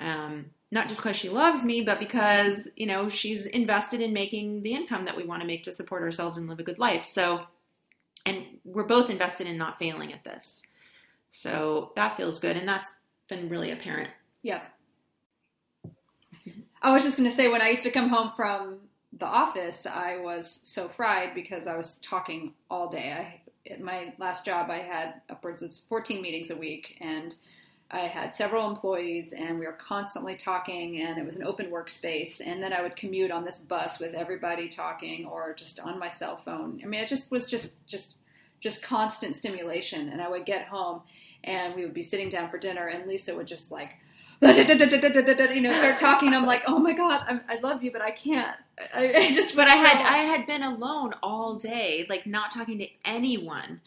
Um, 0.00 0.46
not 0.70 0.88
just 0.88 1.02
because 1.02 1.16
she 1.16 1.28
loves 1.28 1.62
me, 1.64 1.82
but 1.82 1.98
because 1.98 2.70
you 2.76 2.86
know 2.86 3.08
she's 3.08 3.46
invested 3.46 4.00
in 4.00 4.12
making 4.12 4.62
the 4.62 4.74
income 4.74 5.04
that 5.04 5.16
we 5.16 5.24
want 5.24 5.42
to 5.42 5.46
make 5.46 5.62
to 5.64 5.72
support 5.72 6.02
ourselves 6.02 6.38
and 6.38 6.48
live 6.48 6.60
a 6.60 6.64
good 6.64 6.78
life. 6.78 7.04
So, 7.04 7.42
and 8.24 8.44
we're 8.64 8.84
both 8.84 9.10
invested 9.10 9.46
in 9.46 9.58
not 9.58 9.78
failing 9.78 10.12
at 10.12 10.24
this. 10.24 10.64
So 11.30 11.92
that 11.96 12.16
feels 12.16 12.40
good, 12.40 12.56
and 12.56 12.68
that's 12.68 12.90
been 13.28 13.48
really 13.48 13.70
apparent. 13.70 14.10
Yeah. 14.42 14.62
I 16.82 16.92
was 16.92 17.04
just 17.04 17.16
going 17.16 17.30
to 17.30 17.34
say 17.34 17.48
when 17.48 17.62
I 17.62 17.70
used 17.70 17.84
to 17.84 17.90
come 17.90 18.08
home 18.08 18.32
from 18.36 18.80
the 19.18 19.26
office, 19.26 19.86
I 19.86 20.18
was 20.18 20.60
so 20.64 20.88
fried 20.88 21.34
because 21.34 21.66
I 21.66 21.76
was 21.76 21.98
talking 21.98 22.54
all 22.70 22.90
day. 22.90 23.12
I 23.12 23.42
at 23.70 23.80
my 23.80 24.12
last 24.18 24.44
job, 24.44 24.70
I 24.70 24.78
had 24.78 25.20
upwards 25.30 25.62
of 25.62 25.72
14 25.88 26.20
meetings 26.20 26.50
a 26.50 26.56
week, 26.56 26.96
and 27.00 27.34
I 27.90 28.00
had 28.00 28.34
several 28.34 28.68
employees, 28.68 29.32
and 29.32 29.58
we 29.58 29.66
were 29.66 29.74
constantly 29.74 30.34
talking, 30.34 31.02
and 31.02 31.18
it 31.18 31.24
was 31.24 31.36
an 31.36 31.44
open 31.44 31.70
workspace. 31.70 32.40
And 32.44 32.62
then 32.62 32.72
I 32.72 32.82
would 32.82 32.96
commute 32.96 33.30
on 33.30 33.44
this 33.44 33.58
bus 33.58 34.00
with 34.00 34.14
everybody 34.14 34.68
talking, 34.68 35.26
or 35.26 35.54
just 35.54 35.78
on 35.78 35.98
my 35.98 36.08
cell 36.08 36.38
phone. 36.38 36.80
I 36.82 36.86
mean, 36.86 37.02
it 37.02 37.08
just 37.08 37.30
was 37.30 37.48
just 37.48 37.86
just 37.86 38.16
just 38.60 38.82
constant 38.82 39.36
stimulation. 39.36 40.08
And 40.08 40.22
I 40.22 40.28
would 40.28 40.46
get 40.46 40.66
home, 40.66 41.02
and 41.44 41.74
we 41.74 41.82
would 41.82 41.94
be 41.94 42.02
sitting 42.02 42.30
down 42.30 42.48
for 42.48 42.58
dinner, 42.58 42.88
and 42.88 43.06
Lisa 43.06 43.34
would 43.34 43.46
just 43.46 43.70
like 43.70 43.90
you 44.42 45.60
know, 45.60 45.72
start 45.72 46.00
talking. 46.00 46.34
I'm 46.34 46.46
like, 46.46 46.62
oh 46.66 46.78
my 46.80 46.94
god, 46.94 47.24
I'm, 47.28 47.42
i 47.48 47.60
love 47.60 47.84
you, 47.84 47.92
but 47.92 48.02
I 48.02 48.10
can't. 48.10 48.56
I, 48.94 49.12
I 49.16 49.34
just. 49.34 49.54
But 49.54 49.68
I 49.68 49.74
had 49.74 50.04
I 50.04 50.18
had 50.18 50.46
been 50.46 50.62
alone 50.62 51.14
all 51.22 51.56
day, 51.56 52.06
like 52.08 52.26
not 52.26 52.50
talking 52.50 52.78
to 52.78 52.88
anyone. 53.04 53.80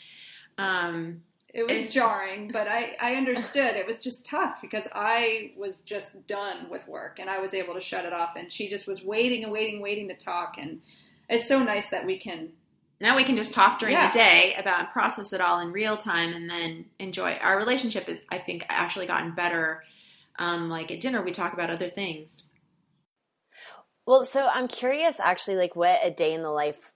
Um, 0.58 1.22
it 1.54 1.66
was 1.66 1.94
jarring, 1.94 2.50
but 2.52 2.68
I 2.68 2.96
I 3.00 3.16
understood. 3.18 3.76
It 3.76 3.88
was 3.88 4.00
just 4.00 4.26
tough 4.26 4.62
because 4.62 4.88
I 4.94 5.54
was 5.58 5.82
just 5.82 6.28
done 6.28 6.70
with 6.70 6.88
work 6.88 7.20
and 7.20 7.30
I 7.30 7.40
was 7.40 7.54
able 7.54 7.74
to 7.76 7.82
shut 7.82 8.06
it 8.06 8.14
off, 8.14 8.36
and 8.36 8.52
she 8.52 8.70
just 8.70 8.88
was 8.88 9.04
waiting 9.04 9.44
and 9.44 9.52
waiting, 9.52 9.82
waiting 9.82 10.08
to 10.10 10.16
talk. 10.16 10.58
And 10.58 10.82
it's 11.30 11.48
so 11.48 11.64
nice 11.64 11.90
that 11.90 12.06
we 12.06 12.18
can 12.18 12.50
now 13.00 13.16
we 13.16 13.24
can 13.24 13.36
just 13.36 13.54
talk 13.54 13.80
during 13.80 13.94
yeah. 13.94 14.10
the 14.10 14.14
day 14.14 14.56
about 14.58 14.80
and 14.80 14.90
process 14.90 15.34
it 15.34 15.42
all 15.42 15.60
in 15.60 15.72
real 15.72 15.98
time 15.98 16.34
and 16.34 16.50
then 16.50 16.86
enjoy 17.00 17.34
our 17.42 17.58
relationship 17.58 18.08
is 18.08 18.24
i 18.30 18.38
think 18.38 18.66
actually 18.70 19.06
gotten 19.06 19.32
better 19.32 19.84
um, 20.38 20.70
like 20.70 20.92
at 20.92 21.02
dinner 21.02 21.22
we 21.22 21.32
talk 21.32 21.54
about 21.54 21.70
other 21.70 21.88
things 21.88 22.44
well 24.06 24.24
so 24.24 24.49
i'm 24.53 24.68
curious 24.68 25.20
actually 25.20 25.56
like 25.56 25.76
what 25.76 25.99
a 26.03 26.12
day 26.12 26.34
in 26.34 26.41
the 26.41 26.49
life 26.49 26.91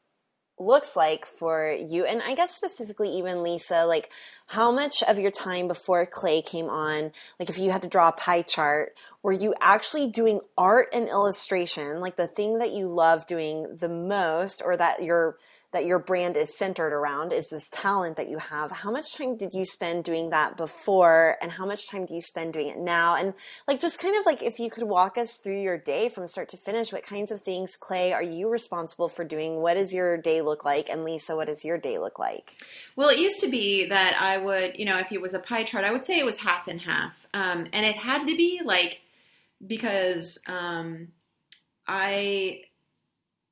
looks 0.57 0.95
like 0.95 1.25
for 1.25 1.71
you 1.71 2.05
and 2.05 2.21
i 2.23 2.35
guess 2.35 2.55
specifically 2.55 3.09
even 3.09 3.43
lisa 3.43 3.85
like 3.85 4.09
how 4.49 4.71
much 4.71 5.03
of 5.03 5.19
your 5.19 5.31
time 5.31 5.67
before 5.67 6.05
clay 6.05 6.41
came 6.41 6.69
on 6.69 7.11
like 7.39 7.49
if 7.49 7.57
you 7.57 7.71
had 7.71 7.81
to 7.81 7.87
draw 7.87 8.09
a 8.09 8.13
pie 8.13 8.41
chart 8.41 8.93
were 9.21 9.31
you 9.31 9.53
actually 9.61 10.07
doing 10.07 10.41
art 10.57 10.87
and 10.93 11.07
illustration 11.07 11.99
like 11.99 12.15
the 12.15 12.27
thing 12.27 12.57
that 12.59 12.71
you 12.71 12.87
love 12.87 13.25
doing 13.25 13.77
the 13.79 13.89
most 13.89 14.61
or 14.63 14.75
that 14.75 15.03
you're 15.03 15.37
that 15.71 15.85
your 15.85 15.99
brand 15.99 16.35
is 16.35 16.57
centered 16.57 16.93
around 16.93 17.31
is 17.31 17.47
this 17.49 17.67
talent 17.71 18.17
that 18.17 18.27
you 18.27 18.39
have. 18.39 18.71
How 18.71 18.89
much 18.89 19.15
time 19.15 19.37
did 19.37 19.53
you 19.53 19.65
spend 19.65 20.03
doing 20.03 20.31
that 20.31 20.57
before 20.57 21.37
and 21.41 21.51
how 21.51 21.65
much 21.65 21.87
time 21.87 22.05
do 22.05 22.15
you 22.15 22.21
spend 22.21 22.53
doing 22.53 22.69
it 22.69 22.79
now? 22.79 23.15
And 23.15 23.35
like 23.67 23.79
just 23.79 24.01
kind 24.01 24.17
of 24.17 24.25
like 24.25 24.41
if 24.41 24.57
you 24.57 24.71
could 24.71 24.83
walk 24.83 25.17
us 25.17 25.37
through 25.37 25.61
your 25.61 25.77
day 25.77 26.09
from 26.09 26.27
start 26.27 26.49
to 26.49 26.57
finish, 26.57 26.91
what 26.91 27.03
kinds 27.03 27.31
of 27.31 27.41
things, 27.41 27.75
Clay, 27.75 28.13
are 28.13 28.23
you 28.23 28.49
responsible 28.49 29.09
for 29.09 29.23
doing? 29.23 29.57
What 29.57 29.75
does 29.75 29.93
your 29.93 30.17
day 30.17 30.41
look 30.41 30.65
like? 30.65 30.89
And 30.89 31.03
Lisa, 31.03 31.35
what 31.35 31.47
does 31.47 31.63
your 31.63 31.77
day 31.77 31.99
look 31.99 32.17
like? 32.17 32.55
Well, 32.95 33.09
it 33.09 33.19
used 33.19 33.39
to 33.41 33.47
be 33.47 33.85
that 33.85 34.19
I 34.19 34.38
would, 34.39 34.79
you 34.79 34.85
know, 34.85 34.97
if 34.97 35.11
it 35.11 35.21
was 35.21 35.33
a 35.33 35.39
pie 35.39 35.63
chart, 35.63 35.85
I 35.85 35.91
would 35.91 36.05
say 36.05 36.17
it 36.17 36.25
was 36.25 36.39
half 36.39 36.67
and 36.67 36.81
half. 36.81 37.27
Um, 37.33 37.67
and 37.73 37.85
it 37.85 37.95
had 37.95 38.27
to 38.27 38.35
be 38.35 38.61
like 38.63 39.01
because 39.65 40.39
um, 40.47 41.09
I 41.87 42.63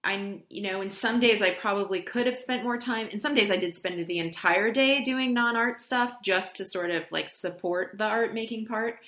I, 0.03 0.41
you 0.49 0.61
know, 0.61 0.79
in 0.81 0.89
some 0.89 1.19
days 1.19 1.41
I 1.41 1.49
probably 1.49 2.01
could 2.01 2.27
have 2.27 2.37
spent 2.37 2.63
more 2.63 2.77
time. 2.77 3.09
In 3.09 3.19
some 3.19 3.33
days 3.33 3.51
I 3.51 3.57
did 3.57 3.75
spend 3.75 4.05
the 4.07 4.19
entire 4.19 4.71
day 4.71 5.01
doing 5.01 5.33
non-art 5.33 5.81
stuff 5.81 6.21
just 6.21 6.55
to 6.55 6.65
sort 6.65 6.91
of 6.91 7.03
like 7.11 7.27
support 7.27 7.97
the 7.97 8.05
art 8.05 8.33
making 8.33 8.67
part. 8.67 8.99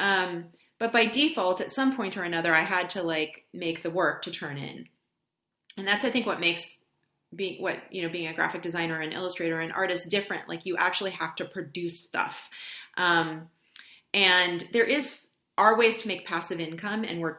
Um, 0.00 0.46
but 0.78 0.92
by 0.92 1.06
default, 1.06 1.60
at 1.60 1.70
some 1.70 1.94
point 1.94 2.16
or 2.16 2.24
another, 2.24 2.54
I 2.54 2.62
had 2.62 2.90
to 2.90 3.02
like 3.02 3.44
make 3.52 3.82
the 3.82 3.90
work 3.90 4.22
to 4.22 4.30
turn 4.30 4.56
in, 4.56 4.88
and 5.76 5.86
that's 5.86 6.04
I 6.04 6.10
think 6.10 6.26
what 6.26 6.40
makes 6.40 6.79
being 7.34 7.62
what 7.62 7.78
you 7.90 8.02
know 8.02 8.08
being 8.08 8.28
a 8.28 8.34
graphic 8.34 8.62
designer 8.62 9.00
and 9.00 9.12
illustrator 9.12 9.60
and 9.60 9.72
artist 9.72 10.08
different. 10.08 10.48
Like 10.48 10.66
you 10.66 10.76
actually 10.76 11.12
have 11.12 11.36
to 11.36 11.44
produce 11.44 12.00
stuff, 12.00 12.48
um, 12.96 13.48
and 14.12 14.66
there 14.72 14.84
is 14.84 15.28
are 15.56 15.78
ways 15.78 15.98
to 15.98 16.08
make 16.08 16.26
passive 16.26 16.60
income, 16.60 17.04
and 17.04 17.20
we're 17.20 17.38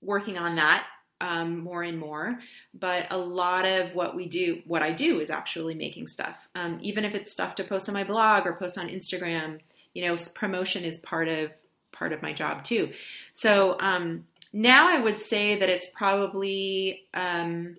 working 0.00 0.38
on 0.38 0.56
that 0.56 0.86
um, 1.20 1.58
more 1.58 1.82
and 1.82 1.98
more. 1.98 2.38
But 2.72 3.06
a 3.10 3.18
lot 3.18 3.64
of 3.66 3.94
what 3.94 4.16
we 4.16 4.26
do, 4.26 4.62
what 4.66 4.82
I 4.82 4.92
do, 4.92 5.20
is 5.20 5.30
actually 5.30 5.74
making 5.74 6.08
stuff. 6.08 6.36
Um, 6.54 6.78
even 6.80 7.04
if 7.04 7.14
it's 7.14 7.32
stuff 7.32 7.54
to 7.56 7.64
post 7.64 7.88
on 7.88 7.94
my 7.94 8.04
blog 8.04 8.46
or 8.46 8.54
post 8.54 8.78
on 8.78 8.88
Instagram, 8.88 9.60
you 9.94 10.04
know, 10.04 10.16
promotion 10.34 10.84
is 10.84 10.98
part 10.98 11.28
of 11.28 11.50
part 11.92 12.12
of 12.12 12.22
my 12.22 12.32
job 12.32 12.64
too. 12.64 12.92
So 13.32 13.76
um, 13.80 14.26
now 14.52 14.88
I 14.88 15.00
would 15.00 15.18
say 15.18 15.58
that 15.58 15.68
it's 15.68 15.86
probably 15.92 17.02
um, 17.12 17.76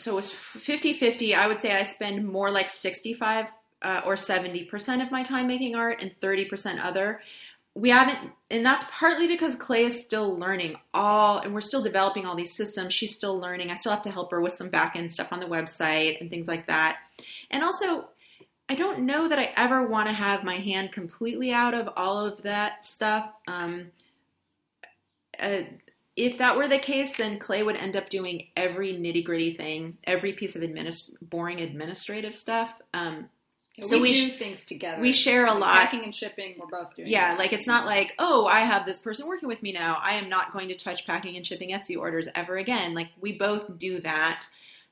so 0.00 0.12
it 0.12 0.14
was 0.14 0.30
50 0.30 0.94
50. 0.94 1.34
I 1.34 1.46
would 1.46 1.60
say 1.60 1.76
I 1.76 1.84
spend 1.84 2.26
more 2.26 2.50
like 2.50 2.70
65 2.70 3.46
uh, 3.82 4.02
or 4.04 4.14
70% 4.14 5.02
of 5.02 5.10
my 5.10 5.22
time 5.22 5.46
making 5.46 5.74
art 5.74 6.02
and 6.02 6.18
30% 6.20 6.84
other. 6.84 7.20
We 7.74 7.90
haven't 7.90 8.32
and 8.50 8.66
that's 8.66 8.84
partly 8.90 9.28
because 9.28 9.54
clay 9.54 9.84
is 9.84 10.02
still 10.02 10.36
learning 10.36 10.76
all 10.92 11.38
and 11.38 11.54
we're 11.54 11.60
still 11.60 11.82
developing 11.82 12.26
all 12.26 12.34
these 12.34 12.56
systems. 12.56 12.94
She's 12.94 13.14
still 13.14 13.38
learning. 13.38 13.70
I 13.70 13.76
still 13.76 13.92
have 13.92 14.02
to 14.02 14.10
help 14.10 14.32
her 14.32 14.40
with 14.40 14.52
some 14.52 14.70
back 14.70 14.96
end 14.96 15.12
stuff 15.12 15.32
on 15.32 15.40
the 15.40 15.46
website 15.46 16.20
and 16.20 16.28
things 16.28 16.48
like 16.48 16.66
that. 16.66 16.98
And 17.50 17.62
also 17.62 18.08
i 18.68 18.74
don't 18.74 19.00
know 19.00 19.26
that 19.26 19.38
i 19.40 19.52
ever 19.56 19.84
want 19.84 20.06
to 20.08 20.14
have 20.14 20.44
my 20.44 20.54
hand 20.54 20.92
completely 20.92 21.50
out 21.52 21.74
of 21.74 21.88
all 21.96 22.24
of 22.24 22.42
that 22.42 22.84
stuff. 22.84 23.32
Um, 23.48 23.90
uh, 25.40 25.62
if 26.24 26.38
that 26.38 26.56
were 26.56 26.68
the 26.68 26.78
case 26.78 27.16
then 27.16 27.38
clay 27.38 27.62
would 27.62 27.76
end 27.76 27.96
up 27.96 28.08
doing 28.08 28.46
every 28.56 28.94
nitty 28.94 29.24
gritty 29.24 29.54
thing 29.54 29.96
every 30.04 30.32
piece 30.32 30.56
of 30.56 30.62
administ- 30.62 31.14
boring 31.22 31.60
administrative 31.60 32.34
stuff 32.34 32.70
um, 32.94 33.28
so 33.82 33.96
we, 33.96 34.02
we 34.02 34.30
do 34.30 34.36
things 34.36 34.64
together. 34.64 35.00
We 35.00 35.12
share 35.12 35.46
a 35.46 35.54
lot. 35.54 35.74
Packing 35.74 36.04
and 36.04 36.14
shipping, 36.14 36.56
we're 36.58 36.66
both 36.66 36.94
doing. 36.94 37.08
Yeah, 37.08 37.30
that. 37.30 37.38
like 37.38 37.52
it's 37.52 37.66
not 37.66 37.86
like 37.86 38.14
oh, 38.18 38.46
I 38.46 38.60
have 38.60 38.84
this 38.84 38.98
person 38.98 39.26
working 39.26 39.48
with 39.48 39.62
me 39.62 39.72
now. 39.72 39.98
I 40.02 40.14
am 40.14 40.28
not 40.28 40.52
going 40.52 40.68
to 40.68 40.74
touch 40.74 41.06
packing 41.06 41.36
and 41.36 41.46
shipping 41.46 41.70
Etsy 41.70 41.96
orders 41.96 42.28
ever 42.34 42.56
again. 42.56 42.94
Like 42.94 43.08
we 43.20 43.32
both 43.32 43.78
do 43.78 44.00
that. 44.00 44.46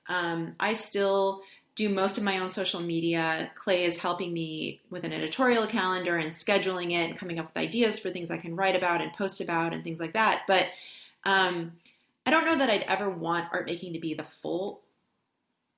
Um, 0.08 0.54
I 0.58 0.74
still 0.74 1.42
do 1.74 1.88
most 1.88 2.18
of 2.18 2.24
my 2.24 2.38
own 2.38 2.48
social 2.48 2.80
media. 2.80 3.50
Clay 3.54 3.84
is 3.84 3.98
helping 3.98 4.32
me 4.32 4.80
with 4.90 5.04
an 5.04 5.12
editorial 5.12 5.66
calendar 5.66 6.16
and 6.16 6.32
scheduling 6.32 6.92
it 6.92 7.10
and 7.10 7.18
coming 7.18 7.38
up 7.38 7.46
with 7.46 7.62
ideas 7.62 7.98
for 7.98 8.10
things 8.10 8.30
I 8.30 8.38
can 8.38 8.56
write 8.56 8.74
about 8.74 9.02
and 9.02 9.12
post 9.12 9.40
about 9.40 9.74
and 9.74 9.84
things 9.84 10.00
like 10.00 10.14
that. 10.14 10.42
But 10.48 10.66
um, 11.24 11.72
I 12.26 12.30
don't 12.30 12.44
know 12.44 12.58
that 12.58 12.70
I'd 12.70 12.82
ever 12.82 13.08
want 13.08 13.46
art 13.52 13.66
making 13.66 13.94
to 13.94 13.98
be 13.98 14.14
the 14.14 14.24
full 14.42 14.82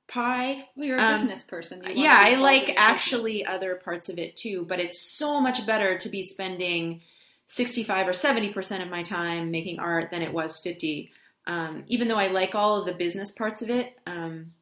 pie. 0.08 0.66
Well, 0.74 0.86
you're 0.86 0.98
a 0.98 1.02
um, 1.02 1.14
business 1.14 1.42
person. 1.42 1.82
yeah, 1.94 2.16
I 2.18 2.34
like 2.34 2.74
actually 2.76 3.38
business. 3.38 3.54
other 3.54 3.74
parts 3.76 4.08
of 4.08 4.18
it 4.18 4.36
too, 4.36 4.64
but 4.68 4.80
it's 4.80 5.00
so 5.00 5.40
much 5.40 5.64
better 5.66 5.96
to 5.98 6.08
be 6.08 6.22
spending 6.22 7.02
65 7.46 8.08
or 8.08 8.12
70% 8.12 8.82
of 8.82 8.90
my 8.90 9.02
time 9.02 9.50
making 9.50 9.78
art 9.78 10.10
than 10.10 10.22
it 10.22 10.32
was 10.32 10.58
50. 10.58 11.12
Um, 11.46 11.84
even 11.86 12.08
though 12.08 12.18
I 12.18 12.28
like 12.28 12.54
all 12.54 12.78
of 12.78 12.86
the 12.86 12.94
business 12.94 13.32
parts 13.32 13.62
of 13.62 13.70
it, 13.70 13.98
um, 14.06 14.52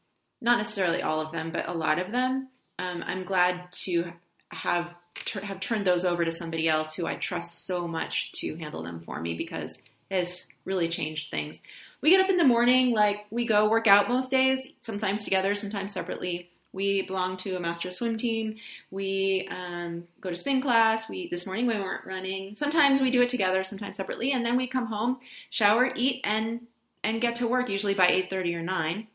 not 0.40 0.58
necessarily 0.58 1.02
all 1.02 1.20
of 1.20 1.32
them, 1.32 1.50
but 1.50 1.68
a 1.68 1.72
lot 1.72 1.98
of 1.98 2.12
them, 2.12 2.48
um, 2.78 3.02
I'm 3.06 3.24
glad 3.24 3.72
to 3.84 4.12
have 4.50 4.94
have 5.42 5.58
turned 5.58 5.84
those 5.84 6.04
over 6.04 6.24
to 6.24 6.30
somebody 6.30 6.68
else 6.68 6.94
who 6.94 7.06
I 7.06 7.16
trust 7.16 7.66
so 7.66 7.88
much 7.88 8.30
to 8.32 8.54
handle 8.56 8.82
them 8.82 9.00
for 9.00 9.20
me 9.20 9.34
because 9.34 9.82
has 10.10 10.48
really 10.68 10.88
changed 10.88 11.30
things 11.30 11.62
we 12.00 12.10
get 12.10 12.20
up 12.20 12.30
in 12.30 12.36
the 12.36 12.44
morning, 12.44 12.92
like 12.92 13.26
we 13.30 13.44
go 13.44 13.68
work 13.68 13.86
out 13.86 14.08
most 14.08 14.30
days, 14.30 14.68
sometimes 14.80 15.24
together, 15.24 15.54
sometimes 15.54 15.92
separately. 15.92 16.50
We 16.72 17.02
belong 17.02 17.38
to 17.38 17.56
a 17.56 17.60
master 17.60 17.90
swim 17.90 18.16
team. 18.16 18.56
We 18.90 19.48
um, 19.50 20.06
go 20.20 20.30
to 20.30 20.36
spin 20.36 20.60
class. 20.60 21.08
We 21.08 21.28
this 21.28 21.46
morning 21.46 21.66
we 21.66 21.74
weren't 21.74 22.04
running. 22.04 22.54
Sometimes 22.54 23.00
we 23.00 23.10
do 23.10 23.22
it 23.22 23.30
together, 23.30 23.64
sometimes 23.64 23.96
separately, 23.96 24.32
and 24.32 24.44
then 24.44 24.56
we 24.56 24.66
come 24.66 24.86
home, 24.86 25.18
shower, 25.50 25.90
eat, 25.96 26.20
and 26.24 26.60
and 27.02 27.20
get 27.20 27.36
to 27.36 27.48
work 27.48 27.68
usually 27.68 27.94
by 27.94 28.06
eight 28.06 28.30
thirty 28.30 28.54
or 28.54 28.62
nine. 28.62 29.08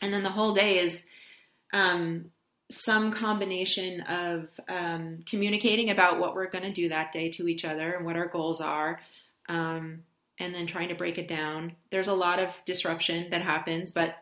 And 0.00 0.14
then 0.14 0.22
the 0.22 0.30
whole 0.30 0.54
day 0.54 0.78
is 0.78 1.06
um, 1.72 2.30
some 2.70 3.12
combination 3.12 4.02
of 4.02 4.48
um, 4.68 5.18
communicating 5.28 5.90
about 5.90 6.20
what 6.20 6.34
we're 6.34 6.48
going 6.48 6.64
to 6.64 6.72
do 6.72 6.88
that 6.90 7.12
day 7.12 7.30
to 7.30 7.48
each 7.48 7.64
other 7.64 7.94
and 7.94 8.06
what 8.06 8.16
our 8.16 8.28
goals 8.28 8.60
are. 8.60 9.00
Um, 9.48 10.02
and 10.38 10.54
then 10.54 10.66
trying 10.66 10.88
to 10.88 10.94
break 10.94 11.18
it 11.18 11.28
down. 11.28 11.72
There's 11.90 12.08
a 12.08 12.14
lot 12.14 12.38
of 12.38 12.50
disruption 12.64 13.30
that 13.30 13.42
happens, 13.42 13.90
but 13.90 14.16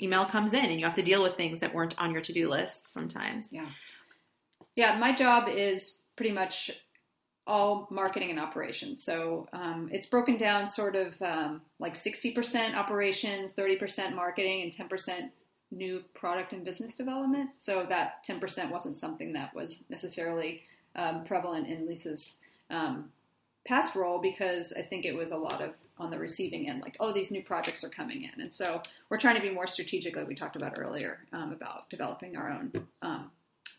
email 0.00 0.24
comes 0.24 0.52
in 0.52 0.64
and 0.64 0.78
you 0.78 0.86
have 0.86 0.94
to 0.94 1.02
deal 1.02 1.22
with 1.22 1.36
things 1.36 1.60
that 1.60 1.74
weren't 1.74 1.98
on 1.98 2.12
your 2.12 2.22
to 2.22 2.32
do 2.32 2.48
list 2.48 2.92
sometimes. 2.92 3.52
Yeah. 3.52 3.66
Yeah, 4.76 4.98
my 4.98 5.14
job 5.14 5.48
is 5.48 5.98
pretty 6.16 6.32
much 6.32 6.70
all 7.46 7.88
marketing 7.90 8.30
and 8.30 8.38
operations. 8.38 9.02
So 9.02 9.48
um, 9.52 9.88
it's 9.90 10.06
broken 10.06 10.36
down 10.36 10.68
sort 10.68 10.94
of 10.94 11.20
um, 11.20 11.62
like 11.78 11.94
60% 11.94 12.74
operations, 12.76 13.52
30% 13.52 14.14
marketing, 14.14 14.62
and 14.62 14.90
10% 14.90 15.30
new 15.72 16.02
product 16.14 16.52
and 16.52 16.64
business 16.64 16.94
development. 16.94 17.50
So 17.54 17.86
that 17.88 18.24
10% 18.26 18.70
wasn't 18.70 18.96
something 18.96 19.32
that 19.32 19.54
was 19.54 19.84
necessarily 19.88 20.62
um, 20.96 21.24
prevalent 21.24 21.68
in 21.68 21.86
Lisa's 21.86 22.38
um, 22.70 23.10
past 23.66 23.94
role 23.94 24.20
because 24.20 24.72
I 24.72 24.82
think 24.82 25.04
it 25.04 25.14
was 25.14 25.30
a 25.30 25.36
lot 25.36 25.60
of 25.60 25.74
on 25.98 26.10
the 26.10 26.18
receiving 26.18 26.68
end, 26.68 26.80
like, 26.80 26.96
oh, 26.98 27.12
these 27.12 27.30
new 27.30 27.42
projects 27.42 27.84
are 27.84 27.90
coming 27.90 28.24
in. 28.24 28.40
And 28.40 28.52
so 28.52 28.82
we're 29.10 29.18
trying 29.18 29.36
to 29.36 29.42
be 29.42 29.50
more 29.50 29.66
strategic, 29.66 30.16
like 30.16 30.26
we 30.26 30.34
talked 30.34 30.56
about 30.56 30.78
earlier, 30.78 31.18
um, 31.32 31.52
about 31.52 31.90
developing 31.90 32.36
our 32.36 32.50
own 32.50 32.72
um, 33.02 33.30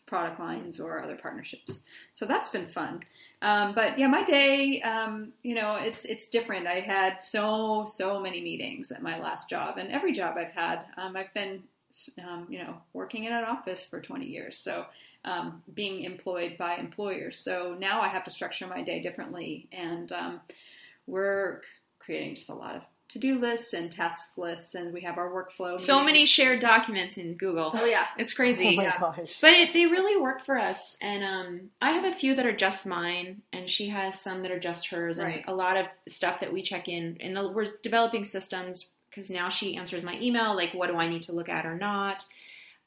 product 0.06 0.38
lines 0.38 0.78
or 0.78 1.02
other 1.02 1.16
partnerships. 1.16 1.80
So 2.12 2.26
that's 2.26 2.48
been 2.48 2.66
fun. 2.66 3.02
Um, 3.40 3.74
but 3.74 3.98
yeah, 3.98 4.06
my 4.06 4.22
day, 4.22 4.80
um, 4.82 5.32
you 5.42 5.56
know, 5.56 5.74
it's 5.74 6.04
it's 6.04 6.28
different. 6.28 6.68
I 6.68 6.80
had 6.80 7.20
so 7.20 7.86
so 7.88 8.20
many 8.20 8.40
meetings 8.40 8.92
at 8.92 9.02
my 9.02 9.18
last 9.18 9.50
job, 9.50 9.78
and 9.78 9.90
every 9.90 10.12
job 10.12 10.36
I've 10.36 10.52
had, 10.52 10.84
um, 10.96 11.16
I've 11.16 11.34
been, 11.34 11.64
um, 12.24 12.46
you 12.48 12.60
know, 12.60 12.76
working 12.92 13.24
in 13.24 13.32
an 13.32 13.42
office 13.42 13.84
for 13.84 14.00
20 14.00 14.26
years. 14.26 14.58
So 14.58 14.86
um, 15.24 15.62
being 15.74 16.04
employed 16.04 16.56
by 16.58 16.76
employers. 16.76 17.38
So 17.38 17.76
now 17.78 18.00
I 18.00 18.08
have 18.08 18.24
to 18.24 18.30
structure 18.30 18.66
my 18.66 18.82
day 18.82 19.02
differently, 19.02 19.68
and 19.72 20.10
um, 20.12 20.40
we're 21.06 21.62
creating 21.98 22.34
just 22.34 22.48
a 22.48 22.54
lot 22.54 22.74
of 22.74 22.82
to-do 23.08 23.38
lists 23.38 23.74
and 23.74 23.92
tasks 23.92 24.38
lists, 24.38 24.74
and 24.74 24.92
we 24.92 25.02
have 25.02 25.18
our 25.18 25.30
workflow. 25.30 25.78
So 25.78 25.96
meetings. 25.96 26.06
many 26.06 26.26
shared 26.26 26.60
documents 26.60 27.18
in 27.18 27.34
Google. 27.34 27.70
Oh 27.74 27.84
yeah, 27.84 28.06
it's 28.16 28.32
crazy. 28.32 28.68
Oh 28.68 28.76
my 28.76 28.84
yeah. 28.84 28.98
gosh! 28.98 29.38
But 29.40 29.52
it, 29.52 29.74
they 29.74 29.84
really 29.84 30.20
work 30.20 30.44
for 30.44 30.56
us, 30.58 30.96
and 31.02 31.22
um, 31.22 31.60
I 31.82 31.90
have 31.90 32.04
a 32.04 32.16
few 32.16 32.34
that 32.34 32.46
are 32.46 32.56
just 32.56 32.86
mine, 32.86 33.42
and 33.52 33.68
she 33.68 33.88
has 33.88 34.18
some 34.18 34.40
that 34.40 34.50
are 34.50 34.58
just 34.58 34.88
hers, 34.88 35.18
and 35.18 35.28
right. 35.28 35.44
a 35.46 35.54
lot 35.54 35.76
of 35.76 35.86
stuff 36.08 36.40
that 36.40 36.52
we 36.52 36.62
check 36.62 36.88
in. 36.88 37.18
And 37.20 37.38
we're 37.54 37.68
developing 37.82 38.24
systems 38.24 38.94
because 39.10 39.28
now 39.28 39.50
she 39.50 39.76
answers 39.76 40.02
my 40.02 40.18
email, 40.20 40.56
like 40.56 40.72
what 40.72 40.88
do 40.88 40.96
I 40.96 41.06
need 41.06 41.22
to 41.22 41.32
look 41.32 41.50
at 41.50 41.66
or 41.66 41.76
not. 41.76 42.24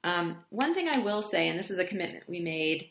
Um, 0.06 0.38
one 0.52 0.76
thing 0.76 0.88
I 0.88 1.00
will 1.00 1.24
say, 1.24 1.50
and 1.50 1.58
this 1.58 1.72
is 1.72 1.80
a 1.80 1.84
commitment 1.84 2.24
we 2.30 2.40
made 2.40 2.90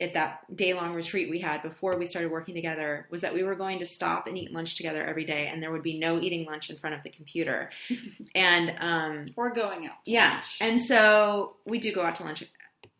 at 0.00 0.14
that 0.14 0.56
day 0.56 0.72
long 0.72 0.94
retreat 0.94 1.28
we 1.28 1.40
had 1.40 1.62
before 1.62 1.98
we 1.98 2.06
started 2.06 2.30
working 2.30 2.54
together, 2.54 3.06
was 3.10 3.20
that 3.22 3.34
we 3.34 3.42
were 3.42 3.56
going 3.56 3.80
to 3.80 3.84
stop 3.84 4.28
and 4.28 4.38
eat 4.38 4.52
lunch 4.52 4.76
together 4.76 5.04
every 5.04 5.24
day, 5.24 5.48
and 5.48 5.60
there 5.60 5.72
would 5.72 5.82
be 5.82 5.98
no 5.98 6.20
eating 6.20 6.46
lunch 6.46 6.70
in 6.70 6.76
front 6.76 6.94
of 6.94 7.02
the 7.02 7.10
computer. 7.10 7.70
and 8.34 8.74
um, 8.78 9.26
or 9.36 9.52
going 9.52 9.86
out. 9.86 9.96
Yeah, 10.06 10.34
lunch. 10.34 10.58
and 10.60 10.80
so 10.80 11.56
we 11.66 11.78
do 11.78 11.92
go 11.92 12.02
out 12.02 12.14
to 12.16 12.24
lunch 12.24 12.44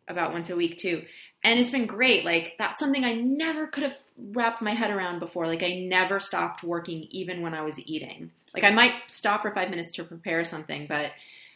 about 0.09 0.33
once 0.33 0.49
a 0.49 0.55
week 0.57 0.77
too. 0.77 1.03
And 1.45 1.59
it's 1.59 1.71
been 1.71 1.85
great. 1.85 2.25
Like 2.25 2.55
that's 2.57 2.79
something 2.79 3.05
I 3.05 3.13
never 3.13 3.67
could 3.67 3.83
have 3.83 3.97
wrapped 4.17 4.61
my 4.61 4.71
head 4.71 4.91
around 4.91 5.19
before. 5.19 5.47
Like 5.47 5.63
I 5.63 5.79
never 5.87 6.19
stopped 6.19 6.63
working 6.63 7.07
even 7.11 7.41
when 7.41 7.53
I 7.53 7.61
was 7.61 7.79
eating. 7.79 8.31
Like 8.53 8.63
I 8.65 8.71
might 8.71 8.93
stop 9.07 9.41
for 9.41 9.51
five 9.51 9.69
minutes 9.69 9.93
to 9.93 10.03
prepare 10.03 10.43
something, 10.43 10.85
but 10.87 11.11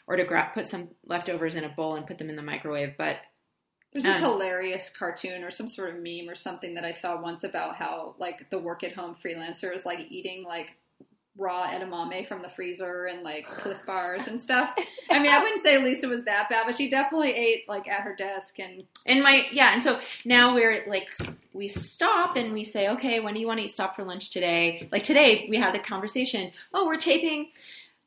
or 0.07 0.15
to 0.15 0.23
grab 0.23 0.53
put 0.53 0.67
some 0.67 0.89
leftovers 1.05 1.55
in 1.55 1.63
a 1.65 1.69
bowl 1.69 1.95
and 1.95 2.07
put 2.07 2.17
them 2.17 2.29
in 2.29 2.35
the 2.35 2.41
microwave. 2.41 2.95
But 2.97 3.19
There's 3.93 4.05
this 4.05 4.17
Um, 4.17 4.31
hilarious 4.31 4.89
cartoon 4.89 5.43
or 5.43 5.51
some 5.51 5.69
sort 5.69 5.89
of 5.89 5.95
meme 6.01 6.29
or 6.29 6.35
something 6.35 6.73
that 6.75 6.85
I 6.85 6.91
saw 6.91 7.21
once 7.21 7.43
about 7.43 7.75
how 7.75 8.15
like 8.17 8.49
the 8.49 8.59
work 8.59 8.83
at 8.83 8.93
home 8.93 9.15
freelancer 9.23 9.73
is 9.73 9.85
like 9.85 9.99
eating 10.09 10.43
like 10.43 10.73
raw 11.39 11.67
edamame 11.67 12.27
from 12.27 12.41
the 12.41 12.49
freezer 12.49 13.05
and 13.05 13.21
like 13.21 13.47
Clif 13.47 13.77
bars 13.85 14.27
and 14.27 14.41
stuff. 14.41 14.75
I 15.11 15.19
mean, 15.19 15.31
I 15.31 15.41
wouldn't 15.41 15.63
say 15.63 15.77
Lisa 15.81 16.07
was 16.07 16.23
that 16.23 16.49
bad, 16.49 16.65
but 16.65 16.75
she 16.75 16.89
definitely 16.89 17.33
ate 17.33 17.69
like 17.69 17.87
at 17.87 18.01
her 18.01 18.15
desk 18.15 18.59
and 18.59 18.83
And 19.05 19.21
my 19.21 19.45
yeah, 19.51 19.73
and 19.73 19.83
so 19.83 19.99
now 20.25 20.55
we're 20.55 20.83
like 20.87 21.07
we 21.53 21.67
stop 21.67 22.35
and 22.35 22.53
we 22.53 22.63
say, 22.63 22.89
okay, 22.89 23.19
when 23.19 23.33
do 23.35 23.39
you 23.39 23.47
want 23.47 23.59
to 23.59 23.65
eat 23.65 23.71
stop 23.71 23.95
for 23.95 24.03
lunch 24.03 24.31
today? 24.31 24.87
Like 24.91 25.03
today 25.03 25.47
we 25.49 25.57
had 25.57 25.75
a 25.75 25.79
conversation. 25.79 26.51
Oh, 26.73 26.85
we're 26.87 26.97
taping 26.97 27.51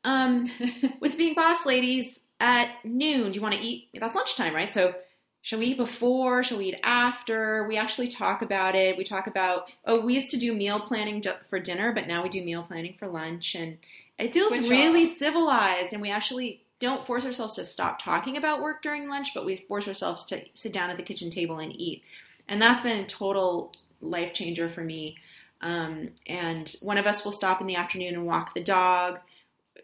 um 0.03 0.45
with 0.99 1.17
being 1.17 1.33
boss 1.33 1.65
ladies 1.65 2.21
at 2.39 2.69
noon. 2.83 3.31
Do 3.31 3.35
you 3.35 3.41
want 3.41 3.55
to 3.55 3.61
eat? 3.61 3.89
That's 3.93 4.15
lunchtime, 4.15 4.55
right? 4.55 4.71
So 4.71 4.95
shall 5.41 5.59
we 5.59 5.67
eat 5.67 5.77
before? 5.77 6.43
Shall 6.43 6.57
we 6.57 6.65
eat 6.65 6.79
after? 6.83 7.65
We 7.67 7.77
actually 7.77 8.07
talk 8.07 8.41
about 8.41 8.75
it. 8.75 8.97
We 8.97 9.03
talk 9.03 9.27
about 9.27 9.69
oh, 9.85 9.99
we 10.01 10.15
used 10.15 10.31
to 10.31 10.37
do 10.37 10.53
meal 10.53 10.79
planning 10.79 11.23
for 11.49 11.59
dinner, 11.59 11.93
but 11.93 12.07
now 12.07 12.23
we 12.23 12.29
do 12.29 12.43
meal 12.43 12.63
planning 12.63 12.95
for 12.97 13.07
lunch, 13.07 13.55
and 13.55 13.77
it 14.17 14.33
feels 14.33 14.55
Switch 14.55 14.69
really 14.69 15.03
off. 15.03 15.17
civilized. 15.17 15.93
And 15.93 16.01
we 16.01 16.11
actually 16.11 16.63
don't 16.79 17.05
force 17.05 17.23
ourselves 17.23 17.55
to 17.55 17.63
stop 17.63 18.01
talking 18.01 18.37
about 18.37 18.61
work 18.61 18.81
during 18.81 19.07
lunch, 19.07 19.29
but 19.33 19.45
we 19.45 19.55
force 19.55 19.87
ourselves 19.87 20.25
to 20.25 20.41
sit 20.53 20.73
down 20.73 20.89
at 20.89 20.97
the 20.97 21.03
kitchen 21.03 21.29
table 21.29 21.59
and 21.59 21.79
eat. 21.79 22.03
And 22.47 22.61
that's 22.61 22.81
been 22.81 22.99
a 22.99 23.05
total 23.05 23.71
life 24.01 24.33
changer 24.33 24.67
for 24.67 24.81
me. 24.81 25.17
Um, 25.61 26.09
and 26.25 26.73
one 26.81 26.97
of 26.97 27.05
us 27.05 27.23
will 27.23 27.31
stop 27.31 27.61
in 27.61 27.67
the 27.67 27.75
afternoon 27.75 28.15
and 28.15 28.25
walk 28.25 28.55
the 28.55 28.63
dog. 28.63 29.19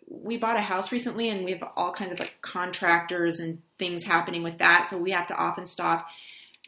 We 0.10 0.38
bought 0.38 0.58
a 0.58 0.62
house 0.62 0.92
recently 0.92 1.30
and 1.30 1.44
we 1.44 1.52
have 1.52 1.64
all 1.76 1.92
kinds 1.92 2.12
of 2.12 2.20
like 2.20 2.36
contractors 2.42 3.40
and 3.40 3.62
things 3.78 4.04
happening 4.04 4.44
with 4.44 4.58
that. 4.60 4.88
So 4.90 4.98
we 4.98 5.12
have 5.12 5.28
to 5.28 5.36
often 5.36 5.68
stop 5.68 6.08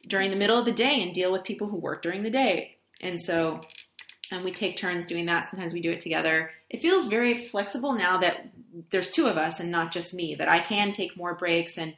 during 0.07 0.29
the 0.29 0.37
middle 0.37 0.57
of 0.57 0.65
the 0.65 0.71
day 0.71 1.01
and 1.01 1.13
deal 1.13 1.31
with 1.31 1.43
people 1.43 1.67
who 1.67 1.77
work 1.77 2.01
during 2.01 2.23
the 2.23 2.29
day. 2.29 2.77
And 3.01 3.21
so, 3.21 3.61
and 4.31 4.43
we 4.43 4.51
take 4.51 4.77
turns 4.77 5.05
doing 5.05 5.25
that. 5.27 5.45
Sometimes 5.45 5.73
we 5.73 5.81
do 5.81 5.91
it 5.91 5.99
together. 5.99 6.51
It 6.69 6.81
feels 6.81 7.07
very 7.07 7.47
flexible 7.47 7.93
now 7.93 8.17
that 8.17 8.49
there's 8.91 9.09
two 9.09 9.27
of 9.27 9.37
us 9.37 9.59
and 9.59 9.71
not 9.71 9.91
just 9.91 10.13
me, 10.13 10.35
that 10.35 10.49
I 10.49 10.59
can 10.59 10.91
take 10.91 11.17
more 11.17 11.33
breaks 11.33 11.77
and 11.77 11.95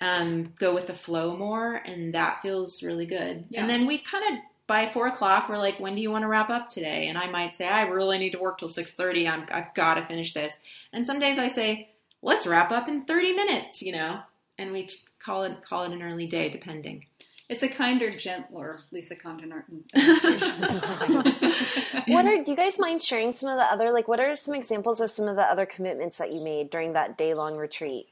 um, 0.00 0.52
go 0.58 0.74
with 0.74 0.86
the 0.86 0.94
flow 0.94 1.36
more. 1.36 1.74
And 1.74 2.14
that 2.14 2.42
feels 2.42 2.82
really 2.82 3.06
good. 3.06 3.46
Yeah. 3.48 3.62
And 3.62 3.70
then 3.70 3.86
we 3.86 3.98
kind 3.98 4.24
of, 4.32 4.40
by 4.70 4.86
four 4.86 5.08
o'clock, 5.08 5.48
we're 5.48 5.58
like, 5.58 5.80
when 5.80 5.96
do 5.96 6.00
you 6.00 6.12
want 6.12 6.22
to 6.22 6.28
wrap 6.28 6.48
up 6.48 6.68
today? 6.68 7.08
And 7.08 7.18
I 7.18 7.26
might 7.26 7.56
say, 7.56 7.66
I 7.66 7.82
really 7.82 8.18
need 8.18 8.30
to 8.30 8.38
work 8.38 8.58
till 8.58 8.68
6.30. 8.68 9.28
I'm, 9.28 9.44
I've 9.50 9.74
got 9.74 9.94
to 9.94 10.06
finish 10.06 10.32
this. 10.32 10.60
And 10.92 11.04
some 11.04 11.18
days 11.18 11.40
I 11.40 11.48
say, 11.48 11.88
let's 12.22 12.46
wrap 12.46 12.70
up 12.70 12.88
in 12.88 13.04
30 13.04 13.32
minutes, 13.32 13.82
you 13.82 13.90
know, 13.90 14.20
and 14.58 14.70
we 14.70 14.84
t- 14.84 14.98
call 15.18 15.42
it, 15.42 15.60
call 15.64 15.82
it 15.82 15.90
an 15.90 16.02
early 16.02 16.28
day 16.28 16.50
depending. 16.50 17.06
it's 17.48 17.64
a 17.64 17.68
kinder, 17.68 18.10
gentler 18.10 18.82
Lisa 18.92 19.16
Congdon 19.16 19.52
What 22.06 22.26
are 22.26 22.44
do 22.44 22.50
you 22.52 22.56
guys 22.56 22.78
mind 22.78 23.02
sharing 23.02 23.32
some 23.32 23.48
of 23.48 23.58
the 23.58 23.64
other 23.64 23.90
like 23.90 24.06
what 24.06 24.20
are 24.20 24.36
some 24.36 24.54
examples 24.54 25.00
of 25.00 25.10
some 25.10 25.26
of 25.26 25.34
the 25.34 25.42
other 25.42 25.66
commitments 25.66 26.18
that 26.18 26.32
you 26.32 26.40
made 26.44 26.70
during 26.70 26.92
that 26.92 27.18
day 27.18 27.34
long 27.34 27.56
retreat? 27.56 28.06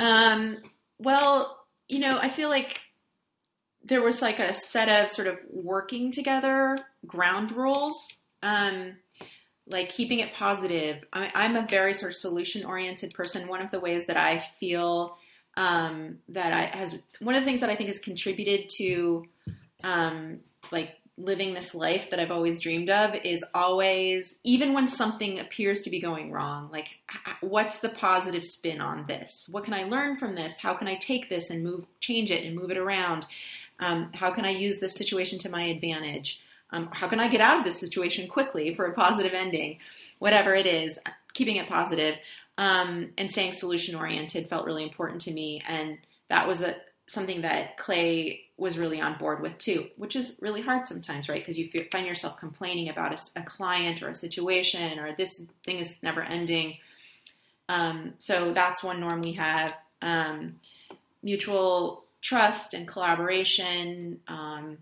Um, 0.00 0.58
well, 0.98 1.64
you 1.88 2.00
know, 2.00 2.18
I 2.18 2.28
feel 2.28 2.48
like 2.48 2.80
there 3.86 4.02
was 4.02 4.20
like 4.20 4.38
a 4.40 4.52
set 4.52 4.88
of 4.88 5.10
sort 5.10 5.28
of 5.28 5.38
working 5.50 6.10
together 6.10 6.78
ground 7.06 7.52
rules, 7.52 7.96
um, 8.42 8.96
like 9.68 9.88
keeping 9.88 10.20
it 10.20 10.34
positive. 10.34 11.04
I, 11.12 11.30
I'm 11.34 11.56
a 11.56 11.66
very 11.66 11.94
sort 11.94 12.12
of 12.12 12.18
solution 12.18 12.64
oriented 12.64 13.14
person. 13.14 13.48
One 13.48 13.62
of 13.62 13.70
the 13.70 13.80
ways 13.80 14.06
that 14.06 14.16
I 14.16 14.44
feel 14.58 15.16
um, 15.56 16.18
that 16.28 16.52
I 16.52 16.76
has 16.76 16.98
one 17.20 17.34
of 17.34 17.42
the 17.42 17.46
things 17.46 17.60
that 17.60 17.70
I 17.70 17.76
think 17.76 17.88
has 17.88 17.98
contributed 17.98 18.68
to 18.76 19.26
um, 19.84 20.40
like 20.70 20.96
living 21.18 21.54
this 21.54 21.74
life 21.74 22.10
that 22.10 22.20
I've 22.20 22.30
always 22.30 22.60
dreamed 22.60 22.90
of 22.90 23.14
is 23.24 23.42
always, 23.54 24.38
even 24.44 24.74
when 24.74 24.86
something 24.86 25.38
appears 25.38 25.80
to 25.82 25.90
be 25.90 25.98
going 25.98 26.30
wrong, 26.30 26.68
like 26.70 26.88
what's 27.40 27.78
the 27.78 27.88
positive 27.88 28.44
spin 28.44 28.82
on 28.82 29.06
this? 29.06 29.46
What 29.50 29.64
can 29.64 29.72
I 29.72 29.84
learn 29.84 30.16
from 30.16 30.34
this? 30.34 30.58
How 30.58 30.74
can 30.74 30.88
I 30.88 30.96
take 30.96 31.30
this 31.30 31.48
and 31.48 31.62
move, 31.62 31.86
change 32.00 32.30
it 32.30 32.44
and 32.44 32.54
move 32.54 32.70
it 32.70 32.76
around? 32.76 33.24
Um, 33.80 34.10
how 34.14 34.30
can 34.30 34.44
I 34.44 34.50
use 34.50 34.80
this 34.80 34.94
situation 34.94 35.38
to 35.40 35.50
my 35.50 35.64
advantage? 35.64 36.40
Um, 36.70 36.88
how 36.92 37.06
can 37.06 37.20
I 37.20 37.28
get 37.28 37.40
out 37.40 37.58
of 37.58 37.64
this 37.64 37.78
situation 37.78 38.28
quickly 38.28 38.74
for 38.74 38.86
a 38.86 38.92
positive 38.92 39.32
ending? 39.34 39.78
Whatever 40.18 40.54
it 40.54 40.66
is, 40.66 40.98
keeping 41.34 41.56
it 41.56 41.68
positive 41.68 42.16
um, 42.58 43.10
and 43.18 43.30
staying 43.30 43.52
solution 43.52 43.94
oriented 43.94 44.48
felt 44.48 44.66
really 44.66 44.82
important 44.82 45.22
to 45.22 45.30
me, 45.30 45.62
and 45.68 45.98
that 46.28 46.48
was 46.48 46.62
a 46.62 46.76
something 47.08 47.42
that 47.42 47.76
Clay 47.76 48.46
was 48.56 48.78
really 48.78 49.00
on 49.00 49.16
board 49.18 49.40
with 49.40 49.56
too, 49.58 49.88
which 49.96 50.16
is 50.16 50.36
really 50.40 50.60
hard 50.60 50.86
sometimes, 50.86 51.28
right? 51.28 51.40
Because 51.40 51.58
you 51.58 51.68
find 51.92 52.06
yourself 52.06 52.38
complaining 52.38 52.88
about 52.88 53.20
a 53.36 53.42
client 53.42 54.02
or 54.02 54.08
a 54.08 54.14
situation 54.14 54.98
or 54.98 55.12
this 55.12 55.42
thing 55.64 55.78
is 55.78 55.94
never 56.02 56.22
ending. 56.22 56.78
Um, 57.68 58.14
so 58.18 58.52
that's 58.52 58.82
one 58.82 58.98
norm 58.98 59.20
we 59.20 59.34
have. 59.34 59.74
Um, 60.02 60.56
mutual 61.22 62.05
trust 62.30 62.74
and 62.74 62.86
collaboration. 62.88 64.20
Um, 64.28 64.78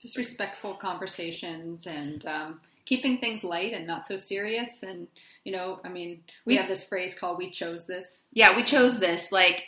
just 0.00 0.16
respectful 0.16 0.74
conversations 0.74 1.86
and 1.86 2.24
um, 2.26 2.60
keeping 2.84 3.18
things 3.18 3.42
light 3.42 3.72
and 3.72 3.86
not 3.86 4.04
so 4.04 4.16
serious. 4.16 4.82
And 4.82 5.08
you 5.44 5.52
know, 5.52 5.80
I 5.84 5.88
mean, 5.88 6.22
we 6.44 6.52
We- 6.54 6.56
have 6.56 6.68
this 6.68 6.84
phrase 6.84 7.14
called 7.14 7.38
"we 7.38 7.50
chose 7.50 7.86
this." 7.86 8.26
yeah, 8.32 8.54
we 8.56 8.62
chose 8.62 8.98
this. 8.98 9.32
Like 9.32 9.64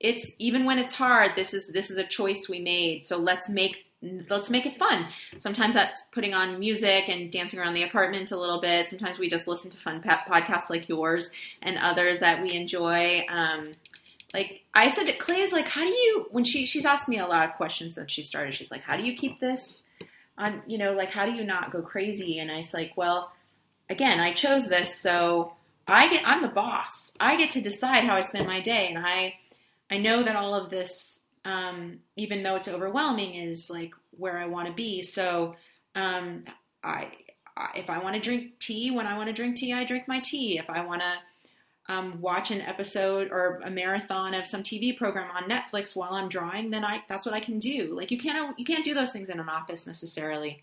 it's 0.00 0.32
even 0.38 0.64
when 0.64 0.78
it's 0.78 0.94
hard. 0.94 1.32
This 1.36 1.54
is 1.54 1.70
this 1.72 1.90
is 1.90 1.98
a 1.98 2.04
choice 2.04 2.48
we 2.48 2.58
made. 2.60 3.06
So 3.06 3.16
let's 3.16 3.48
make 3.48 3.84
let's 4.28 4.50
make 4.50 4.66
it 4.66 4.76
fun. 4.78 5.06
Sometimes 5.38 5.74
that's 5.74 6.02
putting 6.12 6.34
on 6.34 6.58
music 6.60 7.08
and 7.08 7.32
dancing 7.32 7.58
around 7.58 7.74
the 7.74 7.82
apartment 7.82 8.30
a 8.30 8.36
little 8.36 8.60
bit. 8.60 8.88
Sometimes 8.90 9.18
we 9.18 9.28
just 9.28 9.48
listen 9.48 9.70
to 9.70 9.76
fun 9.78 10.02
podcasts 10.02 10.68
like 10.68 10.88
yours 10.88 11.30
and 11.62 11.78
others 11.78 12.18
that 12.18 12.42
we 12.42 12.52
enjoy. 12.52 13.24
Um, 13.30 13.74
like 14.36 14.64
I 14.74 14.90
said 14.90 15.06
to 15.06 15.14
Clay's 15.14 15.50
like, 15.50 15.66
how 15.66 15.82
do 15.82 15.88
you 15.90 16.26
when 16.30 16.44
she 16.44 16.66
she's 16.66 16.84
asked 16.84 17.08
me 17.08 17.18
a 17.18 17.26
lot 17.26 17.48
of 17.48 17.56
questions 17.56 17.94
since 17.94 18.12
she 18.12 18.20
started. 18.20 18.54
She's 18.54 18.70
like, 18.70 18.82
how 18.82 18.96
do 18.98 19.02
you 19.02 19.16
keep 19.16 19.40
this 19.40 19.88
on? 20.36 20.62
You 20.66 20.76
know, 20.76 20.92
like 20.92 21.10
how 21.10 21.24
do 21.24 21.32
you 21.32 21.42
not 21.42 21.72
go 21.72 21.80
crazy? 21.80 22.38
And 22.38 22.52
I 22.52 22.58
was 22.58 22.74
like, 22.74 22.92
well, 22.96 23.32
again, 23.88 24.20
I 24.20 24.34
chose 24.34 24.68
this, 24.68 24.94
so 24.94 25.54
I 25.88 26.10
get 26.10 26.22
I'm 26.28 26.42
the 26.42 26.48
boss. 26.48 27.12
I 27.18 27.36
get 27.36 27.52
to 27.52 27.62
decide 27.62 28.04
how 28.04 28.14
I 28.14 28.22
spend 28.22 28.46
my 28.46 28.60
day, 28.60 28.88
and 28.88 28.98
I 28.98 29.36
I 29.90 29.96
know 29.96 30.22
that 30.22 30.36
all 30.36 30.54
of 30.54 30.68
this, 30.68 31.22
um, 31.46 32.00
even 32.16 32.42
though 32.42 32.56
it's 32.56 32.68
overwhelming, 32.68 33.36
is 33.36 33.70
like 33.70 33.94
where 34.18 34.36
I 34.36 34.46
want 34.46 34.66
to 34.68 34.74
be. 34.74 35.00
So 35.00 35.56
um, 35.94 36.44
I, 36.84 37.08
I 37.56 37.70
if 37.76 37.88
I 37.88 38.00
want 38.00 38.16
to 38.16 38.20
drink 38.20 38.58
tea 38.58 38.90
when 38.90 39.06
I 39.06 39.16
want 39.16 39.28
to 39.28 39.32
drink 39.32 39.56
tea, 39.56 39.72
I 39.72 39.84
drink 39.84 40.06
my 40.06 40.18
tea. 40.20 40.58
If 40.58 40.68
I 40.68 40.84
want 40.84 41.00
to 41.00 41.14
um, 41.88 42.20
watch 42.20 42.50
an 42.50 42.60
episode 42.60 43.30
or 43.30 43.60
a 43.62 43.70
marathon 43.70 44.34
of 44.34 44.46
some 44.46 44.62
TV 44.62 44.96
program 44.96 45.30
on 45.30 45.44
Netflix 45.44 45.94
while 45.94 46.14
I'm 46.14 46.28
drawing, 46.28 46.70
then 46.70 46.84
I 46.84 47.02
that's 47.08 47.24
what 47.24 47.34
I 47.34 47.40
can 47.40 47.58
do. 47.58 47.94
Like 47.94 48.10
you 48.10 48.18
can't 48.18 48.58
you 48.58 48.64
can't 48.64 48.84
do 48.84 48.94
those 48.94 49.12
things 49.12 49.28
in 49.28 49.40
an 49.40 49.48
office 49.48 49.86
necessarily. 49.86 50.62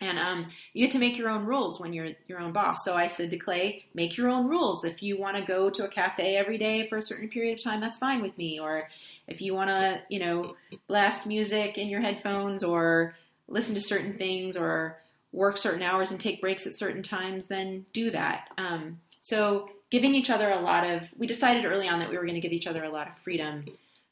And 0.00 0.18
um, 0.18 0.48
you 0.74 0.84
get 0.84 0.90
to 0.92 0.98
make 0.98 1.16
your 1.16 1.30
own 1.30 1.46
rules 1.46 1.80
when 1.80 1.92
you're 1.92 2.08
your 2.28 2.38
own 2.38 2.52
boss. 2.52 2.84
So 2.84 2.94
I 2.94 3.06
said 3.06 3.30
to 3.30 3.38
Clay, 3.38 3.86
make 3.94 4.16
your 4.16 4.28
own 4.28 4.46
rules. 4.46 4.84
If 4.84 5.02
you 5.02 5.18
want 5.18 5.36
to 5.36 5.42
go 5.42 5.70
to 5.70 5.84
a 5.84 5.88
cafe 5.88 6.36
every 6.36 6.58
day 6.58 6.86
for 6.86 6.98
a 6.98 7.02
certain 7.02 7.28
period 7.28 7.58
of 7.58 7.64
time, 7.64 7.80
that's 7.80 7.96
fine 7.96 8.20
with 8.20 8.36
me. 8.36 8.60
Or 8.60 8.88
if 9.26 9.40
you 9.40 9.54
want 9.54 9.70
to, 9.70 10.02
you 10.10 10.18
know, 10.18 10.54
blast 10.86 11.26
music 11.26 11.78
in 11.78 11.88
your 11.88 12.02
headphones 12.02 12.62
or 12.62 13.14
listen 13.48 13.74
to 13.74 13.80
certain 13.80 14.12
things 14.12 14.54
or 14.54 14.98
work 15.32 15.56
certain 15.56 15.82
hours 15.82 16.10
and 16.10 16.20
take 16.20 16.42
breaks 16.42 16.66
at 16.66 16.74
certain 16.74 17.02
times, 17.02 17.46
then 17.46 17.86
do 17.94 18.10
that. 18.10 18.48
Um, 18.58 19.00
so 19.22 19.70
giving 19.90 20.14
each 20.14 20.30
other 20.30 20.50
a 20.50 20.60
lot 20.60 20.84
of, 20.84 21.02
we 21.16 21.26
decided 21.26 21.64
early 21.64 21.88
on 21.88 22.00
that 22.00 22.10
we 22.10 22.16
were 22.16 22.24
going 22.24 22.34
to 22.34 22.40
give 22.40 22.52
each 22.52 22.66
other 22.66 22.84
a 22.84 22.90
lot 22.90 23.08
of 23.08 23.16
freedom 23.18 23.64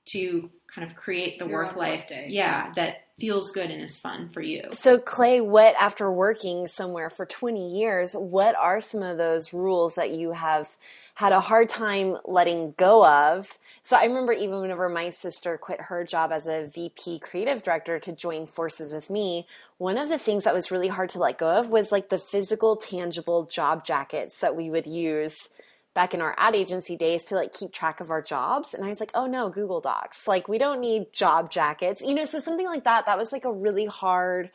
to 0.07 0.51
kind 0.67 0.89
of 0.89 0.97
create 0.97 1.39
the 1.39 1.47
Your 1.47 1.65
work 1.65 1.73
own 1.73 1.79
life. 1.79 2.01
workday. 2.01 2.27
Yeah, 2.31 2.73
that 2.75 3.07
feels 3.19 3.51
good 3.53 3.71
and 3.71 3.81
is 3.81 3.97
fun 3.97 4.29
for 4.29 4.43
you. 4.43 4.63
So 4.73 4.99
Clay, 4.99 5.41
what 5.41 5.75
after 5.81 6.11
working 6.11 6.67
somewhere 6.67 7.09
for 7.09 7.25
20 7.25 7.79
years, 7.79 8.15
what 8.15 8.57
are 8.57 8.81
some 8.81 9.03
of 9.03 9.19
those 9.19 9.53
rules 9.53 9.95
that 9.95 10.11
you 10.11 10.33
have 10.33 10.77
had 11.15 11.31
a 11.33 11.41
hard 11.41 11.69
time 11.69 12.19
letting 12.25 12.75
go 12.77 13.07
of? 13.07 13.57
So 13.83 13.97
I 13.97 14.05
remember 14.05 14.33
even 14.33 14.61
whenever 14.61 14.89
my 14.89 15.11
sister 15.11 15.57
quit 15.57 15.83
her 15.83 16.03
job 16.03 16.33
as 16.33 16.49
a 16.49 16.67
VP 16.67 17.21
creative 17.21 17.63
director 17.63 18.01
to 18.01 18.13
join 18.13 18.47
forces 18.47 18.93
with 18.93 19.09
me, 19.09 19.47
one 19.79 19.97
of 19.97 20.09
the 20.09 20.19
things 20.19 20.43
that 20.43 20.55
was 20.55 20.73
really 20.73 20.89
hard 20.89 21.09
to 21.11 21.21
let 21.21 21.39
go 21.39 21.61
of 21.61 21.69
was 21.69 21.93
like 21.93 22.09
the 22.09 22.19
physical 22.19 22.75
tangible 22.75 23.45
job 23.45 23.85
jackets 23.85 24.41
that 24.41 24.57
we 24.57 24.71
would 24.71 24.87
use 24.89 25.51
back 25.95 26.13
in 26.13 26.21
our 26.21 26.35
ad 26.39 26.55
agency 26.55 26.97
days 26.97 27.25
to 27.25 27.35
like 27.35 27.53
keep 27.53 27.73
track 27.73 28.01
of 28.01 28.11
our 28.11 28.21
jobs 28.21 28.75
and 28.75 28.85
i 28.85 28.89
was 28.89 29.01
like 29.01 29.13
oh 29.15 29.27
no 29.27 29.49
google 29.49 29.81
docs 29.81 30.27
like 30.29 30.49
we 30.49 30.59
don't 30.59 30.81
need 30.81 31.13
job 31.13 31.51
jackets 31.51 32.03
you 32.03 32.15
know 32.15 32.25
so 32.25 32.39
something 32.39 32.67
like 32.67 32.85
that 32.85 33.07
that 33.07 33.17
was 33.17 33.33
like 33.33 33.45
a 33.45 33.53
really 33.53 33.87
hard 33.87 34.51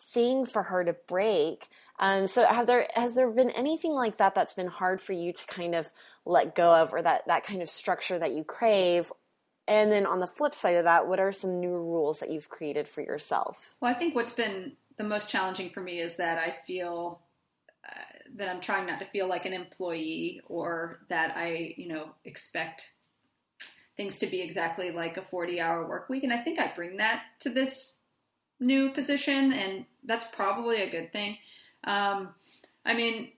thing 0.00 0.46
for 0.46 0.62
her 0.64 0.84
to 0.84 0.94
break 1.06 1.68
Um, 1.98 2.26
so 2.28 2.46
have 2.46 2.66
there 2.66 2.86
has 2.94 3.14
there 3.16 3.30
been 3.30 3.50
anything 3.50 3.92
like 3.92 4.18
that 4.18 4.34
that's 4.34 4.54
been 4.54 4.68
hard 4.68 5.00
for 5.00 5.12
you 5.12 5.32
to 5.32 5.46
kind 5.46 5.74
of 5.74 5.90
let 6.24 6.54
go 6.54 6.72
of, 6.82 6.94
or 6.94 7.02
that 7.02 7.26
that 7.26 7.42
kind 7.42 7.60
of 7.60 7.68
structure 7.68 8.18
that 8.18 8.32
you 8.32 8.44
crave? 8.44 9.12
And 9.66 9.90
then 9.92 10.06
on 10.06 10.20
the 10.20 10.26
flip 10.26 10.54
side 10.54 10.76
of 10.76 10.84
that, 10.84 11.08
what 11.08 11.20
are 11.20 11.32
some 11.32 11.60
new 11.60 11.76
rules 11.76 12.20
that 12.20 12.30
you've 12.30 12.48
created 12.48 12.88
for 12.88 13.02
yourself? 13.02 13.74
Well, 13.80 13.90
I 13.90 13.98
think 13.98 14.14
what's 14.14 14.32
been 14.32 14.72
the 14.96 15.04
most 15.04 15.28
challenging 15.28 15.70
for 15.70 15.80
me 15.80 15.98
is 16.00 16.16
that 16.16 16.38
I 16.38 16.54
feel 16.66 17.20
that 18.36 18.48
I'm 18.48 18.60
trying 18.60 18.86
not 18.86 18.98
to 19.00 19.06
feel 19.06 19.28
like 19.28 19.46
an 19.46 19.52
employee 19.52 20.40
or 20.46 21.00
that 21.08 21.36
I, 21.36 21.74
you 21.76 21.88
know, 21.88 22.10
expect 22.24 22.86
things 23.96 24.18
to 24.18 24.26
be 24.26 24.40
exactly 24.40 24.90
like 24.90 25.16
a 25.16 25.22
40 25.22 25.60
hour 25.60 25.88
work 25.88 26.08
week. 26.08 26.24
And 26.24 26.32
I 26.32 26.38
think 26.38 26.58
I 26.58 26.72
bring 26.74 26.98
that 26.98 27.22
to 27.40 27.50
this 27.50 27.98
new 28.60 28.90
position, 28.90 29.52
and 29.52 29.84
that's 30.04 30.24
probably 30.24 30.82
a 30.82 30.90
good 30.90 31.12
thing. 31.12 31.36
Um, 31.84 32.30
I 32.84 32.94
mean, 32.94 33.32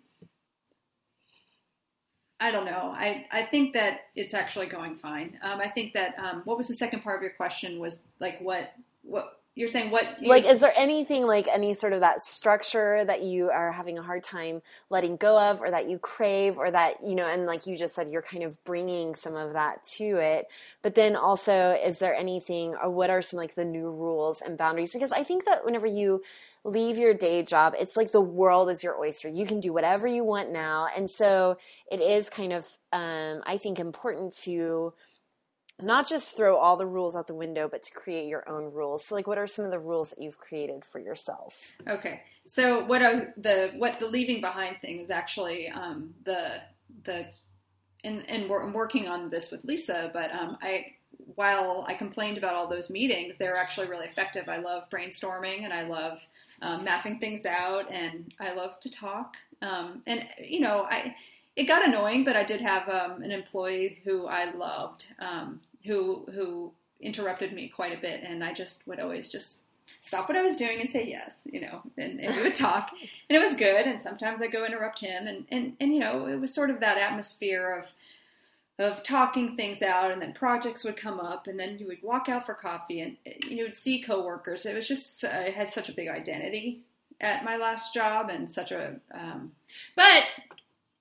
I 2.39 2.51
don't 2.51 2.65
know. 2.65 2.93
I, 2.95 3.27
I 3.31 3.45
think 3.45 3.75
that 3.75 4.01
it's 4.17 4.33
actually 4.33 4.67
going 4.67 4.97
fine. 4.97 5.39
Um, 5.43 5.61
I 5.61 5.69
think 5.69 5.93
that 5.93 6.15
um, 6.19 6.43
what 6.45 6.57
was 6.57 6.69
the 6.69 6.75
second 6.75 7.03
part 7.03 7.17
of 7.17 7.23
your 7.23 7.33
question 7.33 7.79
was 7.79 8.01
like 8.19 8.41
what 8.41 8.73
what 9.03 9.40
you're 9.61 9.69
saying 9.69 9.91
what 9.91 10.07
like 10.23 10.47
is 10.47 10.61
there 10.61 10.73
anything 10.75 11.27
like 11.27 11.47
any 11.47 11.75
sort 11.75 11.93
of 11.93 12.01
that 12.01 12.23
structure 12.23 13.05
that 13.05 13.23
you 13.23 13.51
are 13.51 13.73
having 13.73 13.99
a 13.99 14.03
hard 14.03 14.23
time 14.23 14.63
letting 14.89 15.19
go 15.19 15.39
of 15.39 15.61
or 15.61 15.71
that 15.71 15.87
you 15.89 15.99
crave 15.99 16.57
or 16.57 16.71
that 16.71 16.95
you 17.07 17.15
know 17.15 17.29
and 17.29 17.45
like 17.45 17.67
you 17.67 17.77
just 17.77 17.95
said 17.95 18.11
you're 18.11 18.23
kind 18.23 18.43
of 18.43 18.63
bringing 18.65 19.15
some 19.15 19.37
of 19.37 19.53
that 19.53 19.85
to 19.85 20.17
it. 20.17 20.47
But 20.81 20.95
then 20.95 21.15
also 21.15 21.73
is 21.73 21.99
there 21.99 22.15
anything 22.15 22.75
or 22.83 22.89
what 22.89 23.11
are 23.11 23.21
some 23.21 23.37
like 23.37 23.55
the 23.55 23.67
new 23.67 23.91
rules 23.91 24.41
and 24.41 24.57
boundaries? 24.57 24.95
Because 24.95 25.13
i 25.13 25.23
think 25.23 25.45
that 25.45 25.63
whenever 25.63 25.87
you 25.87 26.23
leave 26.65 26.97
your 26.97 27.13
day 27.13 27.43
job 27.43 27.75
it's 27.79 27.99
like 27.99 28.13
the 28.13 28.21
world 28.21 28.71
is 28.71 28.83
your 28.83 28.99
oyster. 28.99 29.29
You 29.29 29.45
can 29.45 29.61
do 29.61 29.75
whatever 29.75 30.07
you 30.07 30.25
want 30.25 30.51
now. 30.51 30.89
And 30.97 31.11
so 31.11 31.59
it 31.93 32.01
is 32.01 32.31
kind 32.31 32.55
of 32.55 32.67
um, 32.95 33.43
i 33.45 33.59
think 33.59 33.79
important 33.79 34.35
to 34.45 34.95
not 35.83 36.09
just 36.09 36.37
throw 36.37 36.57
all 36.57 36.77
the 36.77 36.87
rules 36.87 37.17
out 37.17 37.27
the 37.27 37.35
window, 37.35 37.69
but 37.69 37.83
to 37.85 37.91
create 37.93 38.29
your 38.29 38.49
own 38.49 38.73
rules. 38.73 39.07
So, 39.07 39.15
like, 39.15 39.27
what 39.27 39.39
are 39.39 39.47
some 39.47 39.65
of 39.65 39.71
the 39.71 39.79
rules 39.79 40.11
that 40.11 40.23
you've 40.23 40.39
created 40.39 40.85
for 40.85 40.99
yourself? 40.99 41.57
Okay, 41.89 42.23
so 42.47 42.85
what 42.85 43.03
was 43.03 43.27
the 43.37 43.73
what 43.77 43.99
the 44.01 44.07
leaving 44.07 44.41
behind 44.41 44.79
thing 44.81 45.01
is 45.01 45.11
actually 45.11 45.69
um, 45.69 46.15
the 46.25 46.61
the 47.05 47.27
and 48.05 48.29
and 48.29 48.49
we're, 48.49 48.63
I'm 48.63 48.73
working 48.73 49.09
on 49.09 49.31
this 49.31 49.51
with 49.51 49.65
Lisa, 49.65 50.11
but 50.13 50.31
um, 50.33 50.59
I 50.63 50.95
while 51.35 51.85
I 51.87 51.95
complained 51.95 52.39
about 52.39 52.55
all 52.55 52.69
those 52.69 52.91
meetings, 52.91 53.37
they're 53.37 53.57
actually 53.57 53.89
really 53.89 54.07
effective. 54.07 54.49
I 54.49 54.59
love 54.59 54.89
brainstorming 54.91 55.65
and 55.65 55.73
I 55.73 55.83
love 55.83 56.19
um, 56.63 56.85
mapping 56.85 57.19
things 57.19 57.47
out, 57.47 57.91
and 57.91 58.33
I 58.39 58.53
love 58.53 58.79
to 58.81 58.91
talk. 58.91 59.37
Um, 59.63 60.03
and 60.07 60.27
you 60.39 60.61
know, 60.61 60.87
I 60.91 61.15
it 61.57 61.65
got 61.65 61.87
annoying, 61.87 62.25
but 62.25 62.37
I 62.37 62.45
did 62.45 62.61
have 62.61 62.89
um, 62.89 63.23
an 63.23 63.31
employee 63.31 64.01
who 64.05 64.27
I 64.27 64.53
loved, 64.53 65.07
um, 65.19 65.61
who 65.85 66.27
who 66.33 66.73
interrupted 67.01 67.53
me 67.53 67.69
quite 67.69 67.97
a 67.97 68.01
bit, 68.01 68.23
and 68.23 68.45
I 68.45 68.53
just 68.53 68.87
would 68.87 69.01
always 69.01 69.29
just 69.29 69.59
stop 70.01 70.29
what 70.29 70.39
I 70.39 70.43
was 70.43 70.57
doing 70.57 70.81
and 70.81 70.89
say 70.89 71.07
yes, 71.07 71.47
you 71.51 71.61
know, 71.61 71.83
and, 71.97 72.21
and 72.21 72.35
we 72.37 72.43
would 72.43 72.55
talk, 72.55 72.91
and 73.29 73.37
it 73.37 73.43
was 73.43 73.55
good. 73.55 73.87
And 73.87 74.01
sometimes 74.01 74.41
I 74.41 74.49
go 74.49 74.65
interrupt 74.65 75.01
him, 75.01 75.27
and 75.27 75.47
and 75.51 75.77
and 75.81 75.93
you 75.93 76.01
know, 76.01 76.27
it 76.27 76.37
was 76.37 76.55
sort 76.55 76.71
of 76.71 76.81
that 76.81 76.99
atmosphere 76.99 77.83
of 77.83 77.87
of 78.85 79.03
talking 79.03 79.57
things 79.57 79.83
out, 79.83 80.11
and 80.11 80.21
then 80.21 80.33
projects 80.33 80.85
would 80.85 80.97
come 80.97 81.21
up, 81.21 81.47
and 81.47 81.59
then 81.59 81.79
you 81.79 81.87
would 81.87 82.03
walk 82.03 82.29
out 82.29 82.47
for 82.47 82.55
coffee, 82.55 83.01
and 83.01 83.17
you 83.49 83.65
would 83.65 83.77
see 83.77 84.03
coworkers. 84.03 84.67
It 84.67 84.75
was 84.75 84.89
just 84.89 85.25
I 85.25 85.51
had 85.51 85.69
such 85.69 85.89
a 85.89 85.95
big 85.95 86.09
identity 86.09 86.81
at 87.21 87.45
my 87.45 87.57
last 87.57 87.95
job, 87.95 88.31
and 88.31 88.49
such 88.49 88.73
a. 88.73 88.97
Um, 89.13 89.53
but 89.97 90.25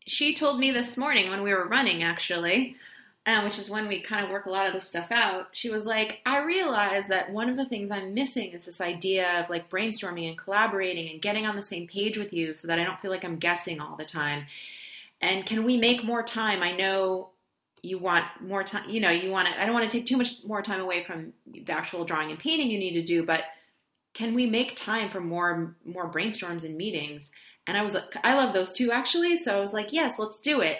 she 0.05 0.34
told 0.34 0.59
me 0.59 0.71
this 0.71 0.97
morning 0.97 1.30
when 1.30 1.43
we 1.43 1.53
were 1.53 1.65
running, 1.65 2.03
actually 2.03 2.75
um, 3.30 3.45
which 3.45 3.59
is 3.59 3.69
when 3.69 3.88
we 3.88 3.99
kind 3.99 4.25
of 4.25 4.32
work 4.32 4.47
a 4.47 4.49
lot 4.49 4.65
of 4.65 4.73
this 4.73 4.88
stuff 4.88 5.11
out, 5.11 5.49
she 5.51 5.69
was 5.69 5.86
like, 5.86 6.19
I 6.25 6.39
realize 6.39 7.07
that 7.09 7.32
one 7.32 7.47
of 7.47 7.57
the 7.57 7.65
things 7.65 7.91
I'm 7.91 8.15
missing 8.15 8.51
is 8.51 8.65
this 8.65 8.82
idea 8.82 9.39
of 9.39 9.51
like 9.51 9.69
brainstorming 9.69 10.27
and 10.27 10.38
collaborating 10.38 11.11
and 11.11 11.21
getting 11.21 11.45
on 11.45 11.55
the 11.55 11.61
same 11.61 11.88
page 11.88 12.17
with 12.17 12.34
you 12.34 12.53
so 12.53 12.67
that 12.67 12.80
I 12.80 12.84
don't 12.84 12.99
feel 12.99 13.11
like 13.11 13.23
I'm 13.23 13.36
guessing 13.36 13.80
all 13.80 13.95
the 13.95 14.05
time. 14.05 14.45
And 15.21 15.45
can 15.45 15.63
we 15.63 15.77
make 15.77 16.03
more 16.03 16.23
time? 16.23 16.63
I 16.63 16.71
know 16.71 17.30
you 17.84 17.99
want 17.99 18.25
more 18.41 18.63
time, 18.63 18.89
you 18.89 18.99
know, 18.99 19.11
you 19.11 19.30
want 19.30 19.47
to, 19.47 19.61
I 19.61 19.65
don't 19.65 19.75
want 19.75 19.89
to 19.89 19.95
take 19.95 20.07
too 20.07 20.17
much 20.17 20.43
more 20.43 20.63
time 20.63 20.82
away 20.82 21.03
from 21.03 21.34
the 21.45 21.71
actual 21.71 22.05
drawing 22.05 22.32
and 22.32 22.39
painting 22.39 22.71
you 22.71 22.80
need 22.80 22.93
to 22.93 23.03
do, 23.03 23.23
but 23.23 23.43
can 24.15 24.34
we 24.34 24.47
make 24.47 24.75
time 24.75 25.07
for 25.07 25.21
more, 25.21 25.75
more 25.86 26.11
brainstorms 26.11 26.63
and 26.63 26.75
meetings? 26.75 27.32
And 27.67 27.77
I 27.77 27.84
was 27.84 27.93
like, 27.93 28.15
I 28.23 28.34
love 28.34 28.55
those 28.55 28.73
too, 28.73 28.91
actually. 28.91 29.38
So 29.38 29.55
I 29.55 29.61
was 29.61 29.71
like, 29.71 29.93
yes, 29.93 30.17
let's 30.17 30.39
do 30.39 30.61
it. 30.61 30.80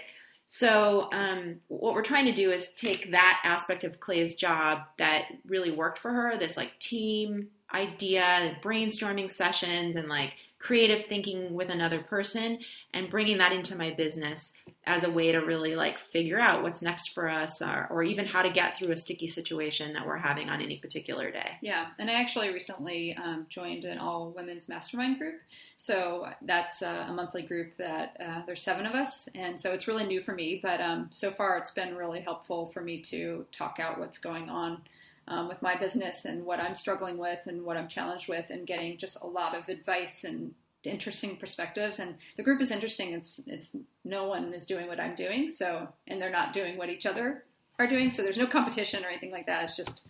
So, 0.52 1.10
um, 1.12 1.58
what 1.68 1.94
we're 1.94 2.02
trying 2.02 2.26
to 2.26 2.32
do 2.32 2.50
is 2.50 2.74
take 2.74 3.12
that 3.12 3.40
aspect 3.44 3.84
of 3.84 4.00
Clay's 4.00 4.34
job 4.34 4.82
that 4.98 5.26
really 5.46 5.70
worked 5.70 6.00
for 6.00 6.12
her 6.12 6.38
this 6.38 6.58
like 6.58 6.80
team 6.80 7.50
idea, 7.74 8.58
brainstorming 8.64 9.32
sessions, 9.32 9.96
and 9.96 10.08
like 10.08 10.36
creative 10.58 11.06
thinking 11.06 11.54
with 11.54 11.70
another 11.70 12.00
person, 12.00 12.60
and 12.94 13.10
bringing 13.10 13.38
that 13.38 13.54
into 13.54 13.78
my 13.78 13.92
business 13.92 14.52
as 14.86 15.04
a 15.04 15.10
way 15.10 15.32
to 15.32 15.40
really 15.40 15.76
like 15.76 15.98
figure 15.98 16.40
out 16.40 16.64
what's 16.64 16.82
next 16.82 17.14
for 17.14 17.30
us 17.30 17.62
or, 17.62 17.88
or 17.90 18.02
even 18.02 18.26
how 18.26 18.42
to 18.42 18.50
get 18.50 18.78
through 18.78 18.92
a 18.92 18.96
sticky 18.96 19.28
situation 19.28 19.94
that 19.94 20.06
we're 20.06 20.18
having 20.18 20.50
on 20.50 20.62
any 20.62 20.78
particular 20.78 21.32
day. 21.32 21.58
Yeah, 21.62 21.88
and 22.00 22.10
I 22.10 22.14
actually 22.14 22.50
recently 22.50 23.16
um, 23.16 23.46
joined 23.50 23.86
an 23.86 24.00
all 24.00 24.32
women's 24.32 24.68
mastermind 24.68 25.20
group. 25.20 25.36
So 25.78 26.28
that's 26.42 26.82
uh, 26.82 27.06
a 27.08 27.14
monthly 27.14 27.44
group 27.44 27.78
that 27.78 28.18
uh, 28.20 28.42
there's 28.46 28.62
seven 28.62 28.86
of 28.86 28.96
us, 28.96 29.30
and 29.36 29.58
so 29.58 29.72
it's 29.72 29.88
really 29.88 30.06
new 30.06 30.22
for 30.22 30.34
me. 30.34 30.60
But 30.62 30.82
um, 30.82 31.08
so 31.12 31.32
far, 31.32 31.58
it's 31.58 31.72
been 31.72 31.96
really 31.96 32.20
helpful 32.20 32.68
for 32.68 32.82
me 32.82 33.02
to 33.04 33.46
talk 33.52 33.78
out 33.80 34.00
what's 34.00 34.18
going 34.18 34.50
on 34.50 34.82
um, 35.30 35.48
with 35.48 35.62
my 35.62 35.76
business 35.76 36.26
and 36.26 36.46
what 36.46 36.60
I'm 36.60 36.76
struggling 36.76 37.18
with 37.18 37.40
and 37.46 37.64
what 37.64 37.78
I'm 37.78 37.88
challenged 37.88 38.28
with, 38.28 38.50
and 38.50 38.68
getting 38.68 38.98
just 38.98 39.24
a 39.24 39.28
lot 39.28 39.56
of 39.56 39.70
advice 39.70 40.24
and 40.26 40.54
interesting 40.84 41.38
perspectives. 41.38 42.00
And 42.00 42.16
the 42.38 42.44
group 42.44 42.62
is 42.62 42.72
interesting. 42.72 43.14
It's 43.14 43.40
it's 43.48 43.76
no 44.04 44.28
one 44.28 44.54
is 44.54 44.66
doing 44.66 44.88
what 44.88 45.00
i'm 45.00 45.16
doing. 45.16 45.50
So 45.50 45.88
and 46.08 46.22
they're 46.22 46.32
not 46.32 46.54
doing 46.54 46.78
what 46.78 46.90
each 46.90 47.06
other 47.06 47.44
are 47.78 47.88
doing. 47.88 48.10
So 48.12 48.22
there's 48.22 48.38
no 48.38 48.48
competition 48.48 49.04
or 49.06 49.10
anything 49.10 49.32
like 49.32 49.46
that. 49.46 49.64
It's 49.64 49.78
just 49.78 50.08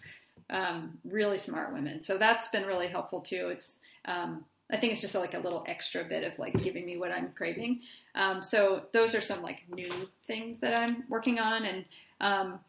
um, 0.49 0.97
really 1.03 1.37
smart 1.37 1.73
women. 1.73 2.01
So 2.01 2.17
that's 2.17 2.47
been 2.49 2.65
really 2.65 2.87
helpful 2.87 3.21
too. 3.21 3.49
It's 3.51 3.79
um, 4.05 4.45
i 4.71 4.77
think 4.77 4.93
it's 4.93 5.01
just 5.01 5.15
like 5.15 5.33
a 5.33 5.39
little 5.39 5.63
extra 5.67 6.03
bit 6.03 6.23
of 6.23 6.37
like 6.37 6.53
giving 6.61 6.85
me 6.85 6.97
what 6.97 7.11
i'm 7.11 7.31
craving. 7.35 7.81
Um, 8.15 8.43
so 8.43 8.83
those 8.93 9.15
are 9.15 9.21
some 9.21 9.41
like 9.41 9.63
new 9.69 9.91
things 10.27 10.59
that 10.59 10.75
i'm 10.75 11.03
working 11.09 11.39
on. 11.39 11.65
And 11.65 11.85
um, 12.21 12.59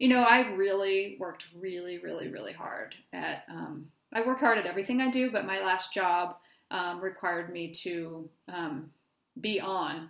you 0.00 0.08
know 0.08 0.22
i 0.22 0.48
really 0.54 1.16
worked 1.20 1.44
really 1.56 1.98
really 1.98 2.28
really 2.28 2.52
hard 2.52 2.94
at 3.12 3.44
um, 3.48 3.86
i 4.12 4.20
work 4.26 4.40
hard 4.40 4.58
at 4.58 4.66
everything 4.66 5.00
i 5.00 5.08
do 5.08 5.30
but 5.30 5.46
my 5.46 5.60
last 5.60 5.94
job 5.94 6.36
um, 6.72 7.00
required 7.00 7.52
me 7.52 7.72
to 7.72 8.28
um, 8.48 8.90
be 9.40 9.60
on 9.60 10.08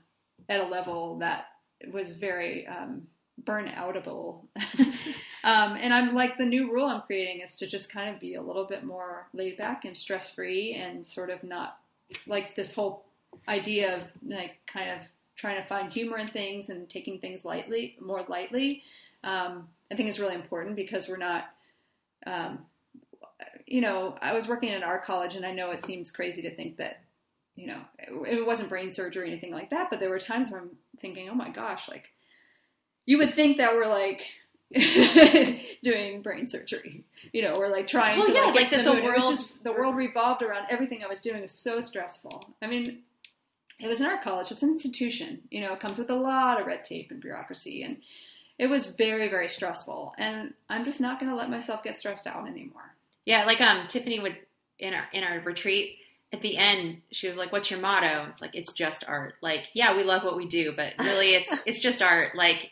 at 0.49 0.61
a 0.61 0.67
level 0.67 1.19
that 1.19 1.47
was 1.93 2.13
very 2.13 2.67
um, 2.67 3.07
burnoutable. 3.45 4.45
um, 5.45 5.77
and 5.77 5.95
I'm 5.95 6.15
like 6.15 6.37
the 6.37 6.45
new 6.45 6.73
rule 6.73 6.87
I'm 6.87 7.03
creating 7.03 7.41
is 7.41 7.57
to 7.57 7.67
just 7.67 7.93
kind 7.93 8.15
of 8.15 8.21
be 8.21 8.35
a 8.35 8.43
little 8.43 8.65
bit 8.65 8.85
more 8.85 9.29
laid 9.33 9.57
back 9.57 9.85
and 9.85 9.97
stress 9.97 10.35
free 10.35 10.75
and 10.75 11.05
sort 11.05 11.31
of 11.31 11.43
not 11.43 11.79
like 12.27 12.55
this 12.57 12.75
whole 12.75 13.05
idea 13.49 13.97
of 13.97 14.03
like 14.27 14.59
kind 14.67 14.91
of 14.91 14.99
trying 15.37 15.57
to 15.57 15.67
find 15.67 15.91
humor 15.91 16.19
in 16.19 16.29
things 16.29 16.69
and 16.69 16.89
taking 16.91 17.19
things 17.19 17.45
lightly, 17.45 17.97
more 18.01 18.25
lightly. 18.29 18.83
Um, 19.25 19.69
I 19.91 19.97
think 19.97 20.09
is 20.09 20.21
really 20.21 20.35
important 20.35 20.77
because 20.77 21.09
we're 21.09 21.17
not 21.17 21.45
um, 22.27 22.67
you 23.67 23.81
know, 23.81 24.17
I 24.21 24.35
was 24.35 24.49
working 24.49 24.71
in 24.71 24.83
art 24.83 25.05
college, 25.05 25.37
and 25.37 25.47
I 25.47 25.53
know 25.53 25.71
it 25.71 25.85
seems 25.85 26.11
crazy 26.11 26.43
to 26.43 26.55
think 26.55 26.77
that, 26.79 27.05
you 27.55 27.69
know, 27.69 27.81
it, 27.99 28.39
it 28.39 28.47
wasn't 28.47 28.69
brain 28.69 28.91
surgery 28.91 29.23
or 29.23 29.27
anything 29.27 29.53
like 29.53 29.71
that, 29.71 29.91
but 29.91 30.01
there 30.01 30.11
were 30.11 30.19
times 30.19 30.51
where 30.51 30.61
I'm 30.61 30.71
thinking, 30.99 31.29
oh 31.31 31.35
my 31.35 31.51
gosh, 31.51 31.89
like, 31.89 32.09
you 33.07 33.19
would 33.19 33.33
think 33.33 33.59
that 33.59 33.73
we're 33.75 33.87
like 33.87 34.23
doing 35.83 36.23
brain 36.23 36.49
surgery, 36.49 37.05
you 37.33 37.43
know, 37.43 37.55
or 37.55 37.69
like 37.69 37.87
trying 37.87 38.19
well, 38.19 38.27
to 38.27 38.35
yeah, 38.35 38.45
like, 38.47 38.55
like 38.57 38.71
the, 38.71 38.83
the, 38.83 39.03
world, 39.03 39.31
just, 39.31 39.63
the 39.63 39.73
world 39.73 39.95
revolved 39.95 40.43
around 40.43 40.67
everything 40.69 41.03
I 41.05 41.09
was 41.09 41.21
doing 41.21 41.41
was 41.41 41.53
so 41.53 41.81
stressful. 41.81 42.45
I 42.61 42.67
mean, 42.67 43.03
it 43.79 43.87
was 43.87 44.01
an 44.01 44.07
art 44.07 44.23
college; 44.23 44.51
it's 44.51 44.63
an 44.63 44.71
institution, 44.71 45.43
you 45.51 45.61
know, 45.61 45.73
it 45.73 45.81
comes 45.81 45.99
with 45.99 46.11
a 46.11 46.15
lot 46.15 46.61
of 46.61 46.67
red 46.67 46.83
tape 46.83 47.13
and 47.13 47.21
bureaucracy, 47.21 47.85
and 47.85 47.99
it 48.61 48.69
was 48.69 48.89
very, 48.89 49.29
very 49.29 49.49
stressful. 49.49 50.13
And 50.19 50.53
I'm 50.69 50.85
just 50.85 51.01
not 51.01 51.19
going 51.19 51.31
to 51.31 51.37
let 51.37 51.49
myself 51.49 51.83
get 51.83 51.97
stressed 51.97 52.27
out 52.27 52.47
anymore. 52.47 52.95
Yeah, 53.25 53.47
like 53.47 53.61
um 53.61 53.87
Tiffany 53.89 54.21
would 54.21 54.37
in 54.79 54.93
our 54.93 55.09
in 55.13 55.25
our 55.25 55.41
retreat 55.41 55.97
at 56.33 56.43
the 56.43 56.57
end 56.57 57.03
she 57.11 57.29
was 57.29 57.37
like 57.37 57.53
what's 57.53 57.71
your 57.71 57.81
motto 57.81 58.25
it's 58.31 58.41
like 58.41 58.55
it's 58.55 58.73
just 58.73 59.05
art 59.07 59.35
like 59.43 59.69
yeah 59.75 59.95
we 59.97 60.05
love 60.05 60.23
what 60.23 60.37
we 60.37 60.47
do 60.47 60.73
but 60.73 60.95
really 61.01 61.35
it's 61.35 61.61
it's 61.67 61.81
just 61.81 62.01
art 62.01 62.37
like 62.37 62.71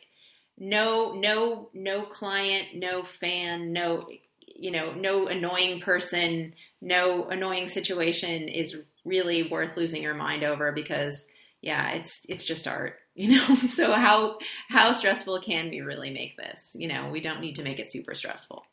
no 0.57 1.13
no 1.13 1.69
no 1.75 2.03
client 2.03 2.69
no 2.75 3.03
fan 3.03 3.73
no 3.73 4.09
you 4.47 4.71
know 4.71 4.93
no 4.93 5.27
annoying 5.27 5.81
person 5.81 6.55
no 6.81 7.25
annoying 7.25 7.69
situation 7.69 8.49
is 8.49 8.81
really 9.05 9.43
worth 9.43 9.77
losing 9.77 10.03
your 10.03 10.15
mind 10.15 10.45
over 10.45 10.73
because 10.73 11.29
yeah, 11.61 11.93
it's 11.93 12.25
it's 12.29 12.47
just 12.47 12.69
art, 12.69 12.99
you 13.19 13.37
know. 13.37 13.55
so 13.69 13.93
how 13.93 14.39
how 14.69 14.93
stressful 14.93 15.41
can 15.41 15.71
we 15.71 15.81
really 15.81 16.11
make 16.11 16.37
this? 16.37 16.77
You 16.79 16.89
know, 16.89 17.11
we 17.11 17.21
don't 17.21 17.41
need 17.41 17.57
to 17.57 17.63
make 17.63 17.81
it 17.81 17.91
super 17.91 18.15
stressful. 18.15 18.65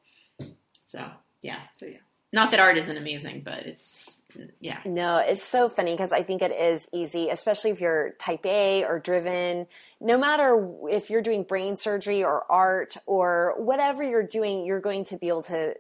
So 0.86 1.04
yeah, 1.42 1.60
So 1.80 1.88
yeah. 1.88 1.98
not 2.32 2.52
that 2.52 2.60
art 2.60 2.78
isn't 2.78 2.96
amazing, 2.96 3.42
but 3.44 3.66
it's 3.66 4.22
yeah. 4.60 4.80
No, 4.86 5.18
it's 5.18 5.44
so 5.44 5.70
funny 5.70 5.94
because 5.94 6.12
I 6.12 6.22
think 6.22 6.42
it 6.42 6.52
is 6.52 6.90
easy, 6.94 7.30
especially 7.30 7.72
if 7.72 7.82
you're 7.82 8.12
type 8.20 8.46
A 8.46 8.84
or 8.84 9.00
driven. 9.00 9.66
No 10.00 10.18
matter 10.18 10.70
if 10.90 11.10
you're 11.10 11.22
doing 11.22 11.44
brain 11.44 11.78
surgery 11.78 12.24
or 12.24 12.44
art 12.52 12.98
or 13.06 13.56
whatever 13.58 14.04
you're 14.04 14.28
doing, 14.28 14.66
you're 14.66 14.82
going 14.82 15.06
to 15.06 15.18
be 15.18 15.30
able 15.30 15.44
to 15.44 15.76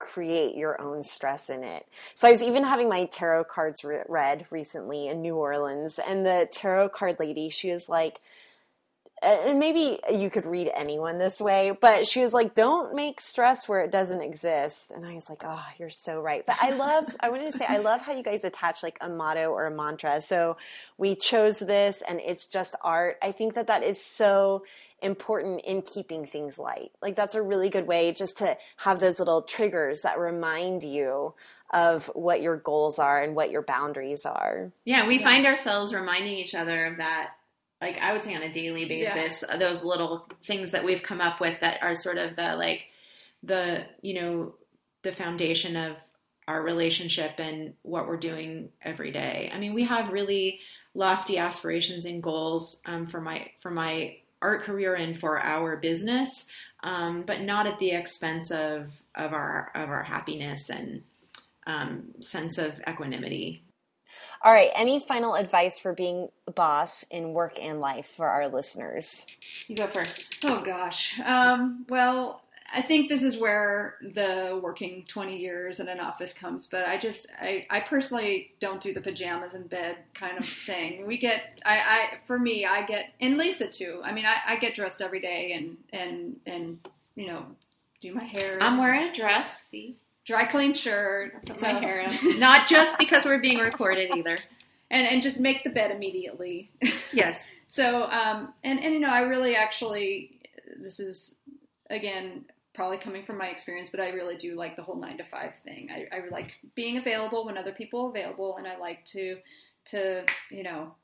create 0.00 0.56
your 0.56 0.80
own 0.80 1.04
stress 1.04 1.48
in 1.48 1.62
it. 1.62 1.86
So 2.14 2.26
I 2.26 2.32
was 2.32 2.42
even 2.42 2.64
having 2.64 2.88
my 2.88 3.04
tarot 3.04 3.44
cards 3.44 3.84
re- 3.84 4.02
read 4.08 4.46
recently 4.50 5.06
in 5.06 5.22
New 5.22 5.36
Orleans, 5.36 6.00
and 6.00 6.26
the 6.26 6.48
tarot 6.50 6.88
card 6.88 7.20
lady, 7.20 7.50
she 7.50 7.70
was 7.70 7.88
like, 7.88 8.18
and 9.22 9.58
maybe 9.58 9.98
you 10.10 10.30
could 10.30 10.46
read 10.46 10.70
anyone 10.74 11.18
this 11.18 11.40
way, 11.40 11.76
but 11.78 12.06
she 12.06 12.22
was 12.22 12.32
like, 12.32 12.54
don't 12.54 12.94
make 12.94 13.20
stress 13.20 13.68
where 13.68 13.80
it 13.80 13.90
doesn't 13.90 14.22
exist. 14.22 14.90
And 14.90 15.04
I 15.04 15.14
was 15.14 15.28
like, 15.28 15.42
oh, 15.44 15.62
you're 15.78 15.90
so 15.90 16.22
right. 16.22 16.44
But 16.46 16.56
I 16.60 16.70
love, 16.70 17.14
I 17.20 17.28
wanted 17.28 17.52
to 17.52 17.58
say, 17.58 17.66
I 17.68 17.76
love 17.78 18.00
how 18.00 18.14
you 18.14 18.22
guys 18.22 18.44
attach 18.44 18.82
like 18.82 18.96
a 19.02 19.10
motto 19.10 19.50
or 19.50 19.66
a 19.66 19.70
mantra. 19.70 20.22
So 20.22 20.56
we 20.96 21.16
chose 21.16 21.58
this 21.58 22.02
and 22.08 22.18
it's 22.24 22.46
just 22.46 22.74
art. 22.82 23.18
I 23.20 23.32
think 23.32 23.54
that 23.56 23.66
that 23.66 23.82
is 23.82 24.02
so 24.02 24.64
important 25.02 25.62
in 25.64 25.82
keeping 25.82 26.26
things 26.26 26.58
light. 26.58 26.92
Like 27.02 27.16
that's 27.16 27.34
a 27.34 27.42
really 27.42 27.68
good 27.68 27.86
way 27.86 28.12
just 28.12 28.38
to 28.38 28.56
have 28.78 29.00
those 29.00 29.18
little 29.18 29.42
triggers 29.42 30.00
that 30.02 30.18
remind 30.18 30.82
you 30.82 31.34
of 31.72 32.06
what 32.14 32.42
your 32.42 32.56
goals 32.56 32.98
are 32.98 33.22
and 33.22 33.34
what 33.34 33.50
your 33.50 33.62
boundaries 33.62 34.26
are. 34.26 34.72
Yeah, 34.84 35.06
we 35.06 35.18
find 35.18 35.46
ourselves 35.46 35.94
reminding 35.94 36.34
each 36.34 36.54
other 36.54 36.86
of 36.86 36.96
that 36.98 37.30
like 37.80 37.98
I 37.98 38.12
would 38.12 38.22
say 38.22 38.34
on 38.34 38.42
a 38.42 38.52
daily 38.52 38.84
basis, 38.84 39.42
uh, 39.42 39.56
those 39.56 39.82
little 39.84 40.28
things 40.44 40.72
that 40.72 40.84
we've 40.84 41.02
come 41.02 41.20
up 41.20 41.40
with 41.40 41.60
that 41.60 41.82
are 41.82 41.94
sort 41.94 42.18
of 42.18 42.36
the 42.36 42.56
like 42.56 42.86
the, 43.42 43.84
you 44.02 44.20
know, 44.20 44.54
the 45.02 45.12
foundation 45.12 45.76
of 45.76 45.96
our 46.46 46.62
relationship 46.62 47.38
and 47.38 47.74
what 47.82 48.06
we're 48.06 48.18
doing 48.18 48.70
every 48.82 49.12
day. 49.12 49.50
I 49.54 49.58
mean, 49.58 49.72
we 49.72 49.84
have 49.84 50.12
really 50.12 50.60
lofty 50.94 51.38
aspirations 51.38 52.04
and 52.04 52.22
goals 52.22 52.80
um, 52.84 53.06
for 53.06 53.20
my 53.20 53.50
for 53.60 53.70
my 53.70 54.16
art 54.42 54.62
career 54.62 54.94
and 54.94 55.18
for 55.18 55.38
our 55.38 55.76
business, 55.76 56.46
um, 56.82 57.22
but 57.22 57.40
not 57.40 57.66
at 57.66 57.78
the 57.78 57.92
expense 57.92 58.50
of 58.50 58.88
of 59.14 59.32
our 59.32 59.70
of 59.74 59.88
our 59.88 60.02
happiness 60.02 60.70
and 60.70 61.02
um, 61.66 62.04
sense 62.20 62.58
of 62.58 62.80
equanimity. 62.88 63.64
All 64.42 64.54
right. 64.54 64.70
Any 64.74 65.04
final 65.06 65.34
advice 65.34 65.78
for 65.78 65.92
being 65.92 66.28
a 66.46 66.50
boss 66.50 67.04
in 67.10 67.34
work 67.34 67.58
and 67.60 67.78
life 67.78 68.06
for 68.06 68.26
our 68.26 68.48
listeners? 68.48 69.26
You 69.68 69.76
go 69.76 69.86
first. 69.86 70.36
Oh 70.42 70.62
gosh. 70.62 71.20
Um, 71.22 71.84
well, 71.90 72.42
I 72.72 72.82
think 72.82 73.08
this 73.08 73.22
is 73.22 73.36
where 73.36 73.96
the 74.00 74.60
working 74.62 75.04
20 75.08 75.36
years 75.36 75.80
in 75.80 75.88
an 75.88 75.98
office 75.98 76.32
comes, 76.32 76.66
but 76.68 76.86
I 76.86 76.98
just, 76.98 77.26
I, 77.40 77.66
I 77.68 77.80
personally 77.80 78.52
don't 78.60 78.80
do 78.80 78.94
the 78.94 79.00
pajamas 79.00 79.54
in 79.54 79.66
bed 79.66 79.96
kind 80.14 80.38
of 80.38 80.44
thing. 80.66 81.06
We 81.06 81.18
get, 81.18 81.42
I, 81.64 81.78
I, 81.78 82.16
for 82.26 82.38
me, 82.38 82.66
I 82.66 82.86
get, 82.86 83.06
and 83.20 83.36
Lisa 83.36 83.68
too. 83.68 84.00
I 84.04 84.12
mean, 84.12 84.24
I, 84.24 84.36
I 84.46 84.56
get 84.56 84.74
dressed 84.74 85.00
every 85.00 85.20
day 85.20 85.52
and, 85.52 85.76
and, 85.92 86.36
and, 86.46 86.78
you 87.16 87.26
know, 87.26 87.44
do 88.00 88.14
my 88.14 88.24
hair. 88.24 88.58
I'm 88.60 88.78
wearing 88.78 89.08
a 89.08 89.12
dress. 89.12 89.62
See, 89.62 89.96
dry 90.24 90.44
clean 90.46 90.72
shirt. 90.74 91.44
put 91.46 91.56
so- 91.56 91.72
my 91.72 91.80
hair 91.80 92.02
up. 92.06 92.12
Not 92.38 92.68
just 92.68 92.98
because 92.98 93.24
we're 93.24 93.38
being 93.40 93.58
recorded 93.58 94.10
either. 94.16 94.38
and, 94.90 95.06
and 95.08 95.22
just 95.22 95.40
make 95.40 95.64
the 95.64 95.70
bed 95.70 95.90
immediately. 95.90 96.70
Yes. 97.12 97.44
So, 97.66 98.04
um, 98.04 98.54
and, 98.62 98.78
and, 98.78 98.94
you 98.94 99.00
know, 99.00 99.08
I 99.10 99.22
really 99.22 99.56
actually, 99.56 100.38
this 100.76 101.00
is, 101.00 101.34
again, 101.90 102.44
probably 102.80 102.96
coming 102.96 103.22
from 103.22 103.36
my 103.36 103.48
experience, 103.48 103.90
but 103.90 104.00
I 104.00 104.08
really 104.08 104.38
do 104.38 104.54
like 104.54 104.74
the 104.74 104.82
whole 104.82 104.96
nine 104.96 105.18
to 105.18 105.24
five 105.24 105.52
thing. 105.64 105.90
I, 105.92 106.06
I 106.16 106.22
like 106.30 106.54
being 106.74 106.96
available 106.96 107.44
when 107.44 107.58
other 107.58 107.72
people 107.72 108.06
are 108.06 108.08
available, 108.08 108.56
and 108.56 108.66
I 108.66 108.78
like 108.78 109.04
to, 109.16 109.36
to, 109.90 110.24
you 110.50 110.62
know, 110.62 110.94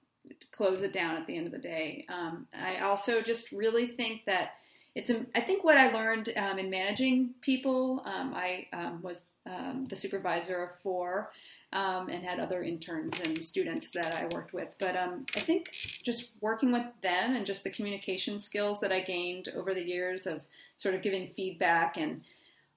close 0.52 0.80
it 0.80 0.94
down 0.94 1.16
at 1.16 1.26
the 1.26 1.36
end 1.36 1.44
of 1.44 1.52
the 1.52 1.58
day. 1.58 2.06
Um, 2.08 2.46
I 2.58 2.78
also 2.78 3.20
just 3.20 3.52
really 3.52 3.88
think 3.88 4.24
that 4.24 4.52
it's, 4.94 5.10
I 5.34 5.42
think 5.42 5.64
what 5.64 5.76
I 5.76 5.92
learned 5.92 6.32
um, 6.38 6.58
in 6.58 6.70
managing 6.70 7.34
people, 7.42 8.00
um, 8.06 8.32
I 8.34 8.68
um, 8.72 9.02
was 9.02 9.26
um, 9.44 9.84
the 9.90 9.96
supervisor 9.96 10.62
of 10.62 10.80
four 10.82 11.30
um, 11.74 12.08
and 12.08 12.24
had 12.24 12.40
other 12.40 12.62
interns 12.62 13.20
and 13.20 13.44
students 13.44 13.90
that 13.90 14.14
I 14.14 14.34
worked 14.34 14.54
with. 14.54 14.74
But 14.80 14.96
um, 14.96 15.26
I 15.36 15.40
think 15.40 15.72
just 16.02 16.36
working 16.40 16.72
with 16.72 16.86
them 17.02 17.36
and 17.36 17.44
just 17.44 17.64
the 17.64 17.70
communication 17.70 18.38
skills 18.38 18.80
that 18.80 18.92
I 18.92 19.02
gained 19.02 19.50
over 19.54 19.74
the 19.74 19.84
years 19.84 20.26
of 20.26 20.40
sort 20.78 20.94
of 20.94 21.02
giving 21.02 21.28
feedback 21.28 21.96
and 21.96 22.22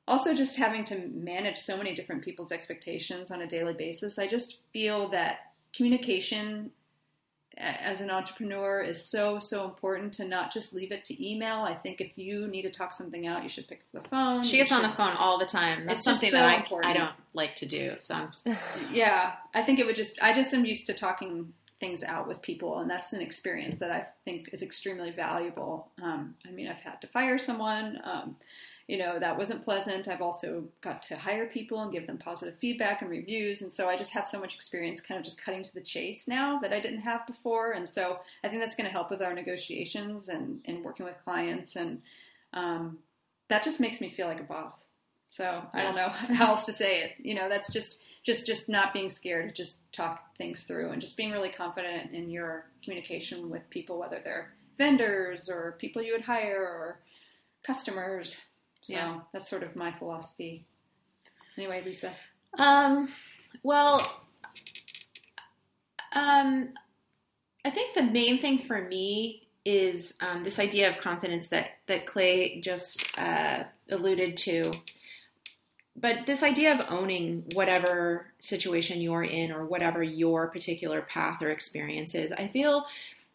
also 0.08 0.34
just 0.34 0.58
having 0.58 0.84
to 0.86 1.08
manage 1.14 1.58
so 1.58 1.78
many 1.78 1.94
different 1.96 2.24
people's 2.24 2.52
expectations 2.52 3.30
on 3.32 3.42
a 3.42 3.48
daily 3.48 3.74
basis, 3.74 4.18
I 4.18 4.28
just 4.28 4.60
feel 4.74 5.10
that 5.10 5.52
communication 5.76 6.72
as 7.58 8.00
an 8.00 8.10
entrepreneur 8.10 8.82
is 8.82 9.04
so 9.04 9.40
so 9.40 9.66
important 9.66 10.14
to 10.14 10.24
not 10.26 10.54
just 10.54 10.74
leave 10.74 10.92
it 10.92 11.04
to 11.04 11.28
email. 11.30 11.58
I 11.58 11.74
think 11.74 12.00
if 12.00 12.18
you 12.18 12.48
need 12.48 12.62
to 12.62 12.70
talk 12.72 12.94
something 12.94 13.28
out, 13.28 13.44
you 13.44 13.50
should 13.50 13.68
pick 13.68 13.82
up 13.94 14.02
the 14.04 14.10
phone. 14.10 14.44
She 14.44 14.58
gets 14.58 14.72
on 14.72 14.82
the 14.82 14.90
phone 14.90 15.16
all 15.18 15.38
the 15.38 15.46
time. 15.46 15.86
That's 15.86 16.00
It's 16.00 16.06
something 16.06 16.30
so 16.30 16.38
that 16.38 16.70
I. 16.72 16.90
I 16.90 16.94
don't 16.94 17.12
like 17.34 17.56
to 17.56 17.66
do. 17.66 17.94
So 17.98 18.16
I'm 18.16 18.28
s- 18.28 18.48
Yeah, 18.92 19.34
I 19.54 19.64
think 19.64 19.80
it 19.80 19.86
would 19.86 19.96
just. 19.98 20.22
I 20.22 20.34
just 20.34 20.54
am 20.54 20.64
used 20.66 20.86
to 20.88 20.94
talking 20.94 21.52
things 21.80 22.04
out 22.04 22.28
with 22.28 22.42
people, 22.42 22.80
and 22.80 22.90
that's 22.90 23.14
an 23.14 23.22
experience 23.22 23.80
that 23.80 23.92
I 23.92 24.08
think 24.26 24.50
is 24.52 24.62
extremely 24.62 25.12
valuable. 25.12 25.92
Um, 26.02 26.36
I 26.48 26.52
mean, 26.52 26.68
I've 26.68 26.82
had 26.82 27.02
to 27.02 27.08
fire 27.08 27.38
someone. 27.38 28.00
Um, 28.04 28.36
you 28.88 28.98
know, 28.98 29.20
that 29.20 29.38
wasn't 29.38 29.64
pleasant. 29.64 30.08
I've 30.08 30.22
also 30.22 30.64
got 30.82 31.04
to 31.04 31.16
hire 31.16 31.46
people 31.46 31.82
and 31.82 31.92
give 31.92 32.08
them 32.08 32.18
positive 32.18 32.58
feedback 32.58 33.02
and 33.02 33.10
reviews, 33.10 33.62
and 33.62 33.72
so 33.72 33.88
I 33.88 33.98
just 33.98 34.14
have 34.14 34.28
so 34.28 34.40
much 34.40 34.56
experience, 34.56 35.00
kind 35.00 35.18
of 35.18 35.24
just 35.24 35.42
cutting 35.42 35.64
to 35.64 35.74
the 35.74 35.82
chase 35.82 36.28
now 36.28 36.60
that 36.60 36.74
I 36.74 36.80
didn't 36.80 37.02
have 37.02 37.28
before, 37.28 37.74
and 37.74 37.88
so 37.88 38.20
I 38.44 38.50
think 38.50 38.62
that's 38.62 38.76
going 38.76 38.88
to 38.88 38.92
help 38.92 39.10
with 39.10 39.22
our 39.22 39.34
negotiations 39.34 40.28
and 40.28 40.60
and 40.66 40.84
working 40.84 41.06
with 41.06 41.24
clients, 41.24 41.76
and 41.76 42.02
um, 42.54 42.98
that 43.50 43.64
just 43.64 43.80
makes 43.80 44.02
me 44.02 44.10
feel 44.10 44.28
like 44.28 44.40
a 44.40 44.44
boss. 44.44 44.88
So 45.30 45.64
I 45.74 45.84
don't 45.84 45.96
know 45.96 46.10
how 46.10 46.48
else 46.48 46.66
to 46.66 46.74
say 46.74 47.02
it. 47.02 47.12
You 47.20 47.36
know, 47.36 47.48
that's 47.48 47.72
just 47.72 48.02
just 48.30 48.46
just 48.46 48.70
not 48.70 48.94
being 48.94 49.10
scared 49.10 49.48
to 49.50 49.54
just 49.64 49.92
talk 49.92 50.36
things 50.38 50.62
through 50.62 50.92
and 50.92 51.02
just 51.02 51.18
being 51.18 51.32
really 51.32 51.50
confident 51.50 52.14
in 52.14 52.30
your 52.30 52.66
communication 52.84 53.50
with 53.50 53.68
people, 53.72 53.98
whether 53.98 54.22
they're 54.24 54.54
vendors 54.78 55.50
or 55.50 55.76
people 55.80 56.00
you 56.00 56.14
would 56.14 56.22
hire 56.22 56.62
or 56.62 57.00
customers. 57.64 58.40
So 58.84 58.94
Yeah. 58.94 59.20
that's 59.34 59.50
sort 59.50 59.64
of 59.64 59.76
my 59.76 59.92
philosophy. 59.92 60.64
Anyway, 61.58 61.82
Lisa. 61.84 62.12
Um, 62.60 63.12
well, 63.64 64.22
um, 66.14 66.70
I 67.66 67.72
think 67.72 67.96
the 67.96 68.04
main 68.04 68.38
thing 68.38 68.60
for 68.60 68.80
me 68.88 69.48
is 69.66 70.16
um, 70.22 70.44
this 70.44 70.60
idea 70.60 70.88
of 70.88 71.00
confidence 71.00 71.48
that 71.48 71.80
that 71.88 72.06
Clay 72.06 72.62
just 72.62 73.04
uh, 73.18 73.64
alluded 73.90 74.38
to. 74.38 74.72
But 76.00 76.26
this 76.26 76.44
idea 76.44 76.74
of 76.74 76.86
owning 76.90 77.44
whatever 77.54 78.28
situation 78.40 79.02
you're 79.02 79.24
in 79.24 79.52
or 79.52 79.66
whatever 79.66 80.02
your 80.02 80.48
particular 80.48 81.02
path 81.02 81.42
or 81.42 81.50
experience 81.50 82.16
is, 82.16 82.32
I 82.32 82.48
feel 82.48 82.86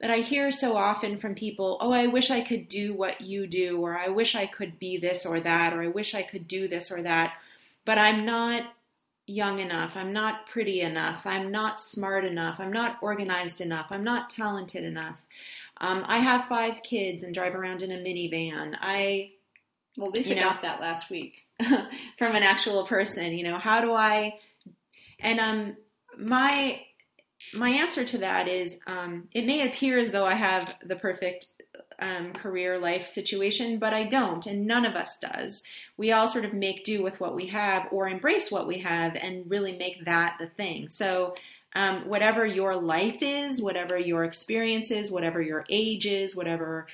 that 0.01 0.11
I 0.11 0.19
hear 0.19 0.51
so 0.51 0.77
often 0.77 1.17
from 1.17 1.35
people, 1.35 1.79
oh, 1.81 1.93
I 1.93 2.07
wish 2.07 2.31
I 2.31 2.41
could 2.41 2.69
do 2.69 2.95
what 2.95 3.21
you 3.21 3.47
do, 3.47 3.81
or 3.81 3.97
I 3.97 4.09
wish 4.09 4.35
I 4.35 4.47
could 4.47 4.79
be 4.79 4.97
this 4.97 5.25
or 5.27 5.41
that, 5.41 5.73
or 5.73 5.83
I 5.83 5.89
wish 5.89 6.15
I 6.15 6.23
could 6.23 6.49
do 6.49 6.67
this 6.67 6.91
or 6.91 7.03
that, 7.03 7.35
but 7.85 7.99
I'm 7.99 8.25
not 8.25 8.75
young 9.27 9.59
enough, 9.59 9.97
I'm 9.97 10.13
not 10.13 10.47
pretty 10.47 10.81
enough, 10.81 11.27
I'm 11.27 11.51
not 11.51 11.81
smart 11.81 12.25
enough, 12.25 12.61
I'm 12.61 12.73
not 12.73 12.99
organized 13.03 13.61
enough, 13.61 13.87
I'm 13.91 14.05
not 14.05 14.29
talented 14.31 14.85
enough. 14.85 15.25
Um, 15.79 16.05
I 16.07 16.19
have 16.19 16.47
five 16.47 16.83
kids 16.83 17.23
and 17.23 17.35
drive 17.35 17.55
around 17.55 17.83
in 17.83 17.91
a 17.91 17.97
minivan. 17.97 18.77
I 18.81 19.33
Well, 19.97 20.11
Lisa 20.11 20.31
You 20.31 20.35
know. 20.37 20.43
got 20.43 20.63
that 20.63 20.81
last 20.81 21.11
week. 21.11 21.44
from 22.19 22.35
an 22.35 22.43
actual 22.43 22.85
person 22.85 23.33
you 23.33 23.45
know 23.45 23.59
how 23.59 23.81
do 23.81 23.93
i 23.93 24.39
and 25.21 25.39
um 25.39 25.77
my 26.19 26.81
my 27.53 27.71
answer 27.71 28.05
to 28.05 28.19
that 28.19 28.49
is 28.49 28.81
um 28.87 29.29
it 29.33 29.47
may 29.47 29.67
appear 29.67 29.99
as 29.99 30.11
though 30.11 30.27
i 30.27 30.35
have 30.35 30.75
the 30.85 30.97
perfect 30.97 31.47
um, 32.01 32.33
career 32.33 32.77
life 32.77 33.07
situation 33.07 33.79
but 33.79 33.95
i 33.95 34.03
don't 34.03 34.47
and 34.47 34.67
none 34.67 34.85
of 34.85 34.95
us 34.95 35.17
does. 35.19 35.63
We 35.97 36.13
all 36.13 36.29
sort 36.29 36.45
of 36.45 36.53
make 36.53 36.85
do 36.85 37.03
with 37.03 37.21
what 37.21 37.35
we 37.35 37.47
have 37.47 37.89
or 37.91 38.09
embrace 38.09 38.51
what 38.51 38.67
we 38.67 38.79
have 38.79 39.17
and 39.17 39.49
really 39.49 39.77
make 39.77 40.05
that 40.05 40.37
the 40.39 40.47
thing. 40.47 40.89
So 40.89 41.35
um, 41.77 42.09
whatever 42.09 42.47
your 42.47 42.77
life 42.77 43.19
is 43.21 43.61
whatever 43.61 43.99
your 43.99 44.25
experience 44.25 44.91
is 44.91 45.11
whatever 45.11 45.43
your 45.43 45.65
age 45.69 46.07
is 46.07 46.37
whatever 46.37 46.87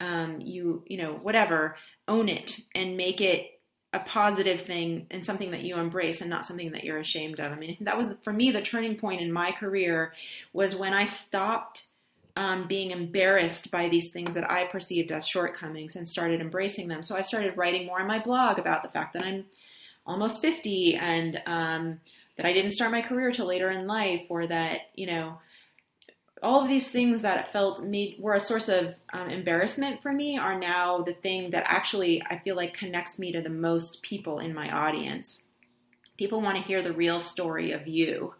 um, 0.00 0.40
you 0.40 0.82
you 0.86 0.98
know 0.98 1.12
whatever 1.14 1.76
own 2.08 2.28
it 2.28 2.58
and 2.74 2.96
make 2.96 3.20
it 3.20 3.53
a 3.94 4.00
positive 4.00 4.62
thing 4.62 5.06
and 5.10 5.24
something 5.24 5.52
that 5.52 5.62
you 5.62 5.76
embrace 5.76 6.20
and 6.20 6.28
not 6.28 6.44
something 6.44 6.72
that 6.72 6.84
you're 6.84 6.98
ashamed 6.98 7.40
of. 7.40 7.52
I 7.52 7.56
mean, 7.56 7.76
that 7.80 7.96
was 7.96 8.16
for 8.22 8.32
me 8.32 8.50
the 8.50 8.60
turning 8.60 8.96
point 8.96 9.20
in 9.20 9.32
my 9.32 9.52
career 9.52 10.12
was 10.52 10.74
when 10.74 10.92
I 10.92 11.04
stopped 11.04 11.86
um, 12.36 12.66
being 12.66 12.90
embarrassed 12.90 13.70
by 13.70 13.88
these 13.88 14.10
things 14.10 14.34
that 14.34 14.50
I 14.50 14.64
perceived 14.64 15.12
as 15.12 15.26
shortcomings 15.26 15.94
and 15.94 16.08
started 16.08 16.40
embracing 16.40 16.88
them. 16.88 17.02
So 17.02 17.14
I 17.14 17.22
started 17.22 17.56
writing 17.56 17.86
more 17.86 18.00
on 18.00 18.08
my 18.08 18.18
blog 18.18 18.58
about 18.58 18.82
the 18.82 18.88
fact 18.88 19.12
that 19.12 19.24
I'm 19.24 19.44
almost 20.04 20.42
50 20.42 20.96
and 20.96 21.40
um, 21.46 22.00
that 22.36 22.44
I 22.44 22.52
didn't 22.52 22.72
start 22.72 22.90
my 22.90 23.02
career 23.02 23.30
till 23.30 23.46
later 23.46 23.70
in 23.70 23.86
life, 23.86 24.22
or 24.28 24.46
that, 24.48 24.90
you 24.96 25.06
know, 25.06 25.38
all 26.44 26.62
of 26.62 26.68
these 26.68 26.90
things 26.90 27.22
that 27.22 27.52
felt 27.52 27.82
made 27.82 28.16
were 28.18 28.34
a 28.34 28.40
source 28.40 28.68
of 28.68 28.94
um, 29.12 29.30
embarrassment 29.30 30.02
for 30.02 30.12
me 30.12 30.38
are 30.38 30.58
now 30.58 30.98
the 30.98 31.14
thing 31.14 31.50
that 31.50 31.64
actually 31.66 32.22
I 32.28 32.38
feel 32.38 32.54
like 32.54 32.74
connects 32.74 33.18
me 33.18 33.32
to 33.32 33.40
the 33.40 33.48
most 33.48 34.02
people 34.02 34.38
in 34.38 34.52
my 34.52 34.70
audience. 34.70 35.46
People 36.18 36.42
want 36.42 36.56
to 36.56 36.62
hear 36.62 36.82
the 36.82 36.92
real 36.92 37.18
story 37.18 37.72
of 37.72 37.88
you 37.88 38.34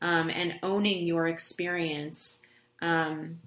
um, 0.00 0.30
and 0.30 0.58
owning 0.62 1.04
your 1.04 1.28
experience, 1.28 2.42
um, 2.80 3.40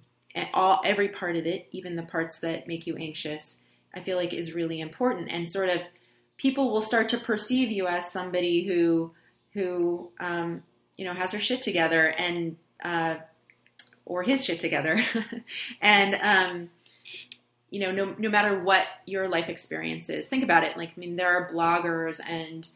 all 0.54 0.82
every 0.86 1.10
part 1.10 1.36
of 1.36 1.48
it, 1.48 1.68
even 1.72 1.96
the 1.96 2.04
parts 2.04 2.40
that 2.40 2.68
make 2.68 2.86
you 2.86 2.96
anxious. 2.96 3.62
I 3.96 4.00
feel 4.00 4.18
like 4.18 4.34
is 4.34 4.54
really 4.54 4.80
important, 4.80 5.32
and 5.32 5.52
sort 5.52 5.70
of 5.70 5.80
people 6.38 6.72
will 6.72 6.82
start 6.82 7.10
to 7.10 7.18
perceive 7.18 7.72
you 7.72 7.88
as 7.88 8.12
somebody 8.12 8.64
who 8.64 9.14
who 9.54 10.12
um, 10.20 10.64
you 10.98 11.06
know 11.06 11.14
has 11.14 11.32
her 11.32 11.40
shit 11.40 11.62
together 11.62 12.08
and 12.08 12.58
uh, 12.84 13.16
or 14.06 14.24
his 14.24 14.46
shit 14.46 14.60
together. 14.60 15.04
and, 15.82 16.16
um, 16.16 16.70
you 17.70 17.80
know, 17.80 17.92
no, 17.92 18.16
no 18.18 18.30
matter 18.30 18.60
what 18.60 18.86
your 19.06 19.28
life 19.28 19.50
experience 19.50 20.10
is, 20.10 20.28
think 20.28 20.44
about 20.44 20.64
it. 20.64 20.78
Like, 20.78 20.90
I 20.96 21.00
mean, 21.00 21.16
there 21.16 21.36
are 21.36 21.52
bloggers 21.52 22.20
and 22.28 22.68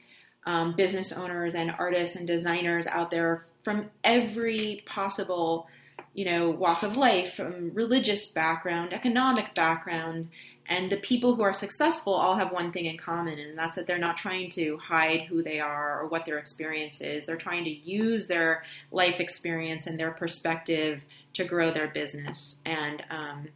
um, 0.46 0.74
business 0.76 1.12
owners 1.12 1.54
and 1.54 1.72
artists 1.78 2.16
and 2.16 2.26
designers 2.26 2.88
out 2.88 3.12
there 3.12 3.46
from 3.64 3.92
every 4.04 4.82
possible, 4.86 5.68
you 6.14 6.26
know, 6.26 6.50
walk 6.50 6.84
of 6.84 6.96
life, 6.96 7.34
from 7.34 7.72
religious 7.74 8.26
background, 8.26 8.94
economic 8.94 9.54
background, 9.54 10.30
and 10.70 10.92
the 10.92 10.98
people 10.98 11.36
who 11.36 11.44
are 11.44 11.54
successful 11.54 12.14
all 12.14 12.36
have 12.36 12.52
one 12.52 12.72
thing 12.72 12.86
in 12.86 12.98
common, 12.98 13.40
and 13.40 13.58
that's 13.58 13.78
that 13.78 13.88
they're 13.88 13.98
not 13.98 14.18
trying 14.18 14.50
to 14.52 14.78
hide 14.78 15.22
who 15.22 15.42
they 15.42 15.62
are 15.62 16.02
or 16.02 16.08
what 16.08 16.26
their 16.26 16.38
experience 16.38 17.00
is. 17.00 17.26
They're 17.26 17.38
trying 17.38 17.64
to 17.66 17.70
use 17.70 18.28
their 18.28 18.64
life 18.92 19.22
experience 19.22 19.88
and 19.88 19.98
their 19.98 20.12
perspective 20.12 21.06
to 21.34 21.46
grow 21.46 21.72
their 21.72 21.88
business. 21.88 22.60
And 22.66 23.04
um, 23.10 23.48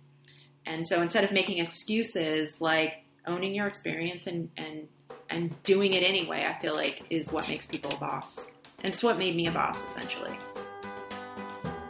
and 0.65 0.87
so 0.87 1.01
instead 1.01 1.25
of 1.25 1.31
making 1.31 1.57
excuses, 1.57 2.61
like 2.61 3.03
owning 3.27 3.53
your 3.53 3.67
experience 3.67 4.27
and 4.27 4.49
and 4.55 4.87
and 5.29 5.63
doing 5.63 5.93
it 5.93 6.03
anyway, 6.03 6.45
I 6.47 6.59
feel 6.61 6.75
like 6.75 7.03
is 7.09 7.31
what 7.31 7.47
makes 7.49 7.65
people 7.65 7.91
a 7.91 7.97
boss. 7.97 8.51
And 8.83 8.93
it's 8.93 9.03
what 9.03 9.17
made 9.17 9.35
me 9.35 9.47
a 9.47 9.51
boss, 9.51 9.83
essentially. 9.83 10.37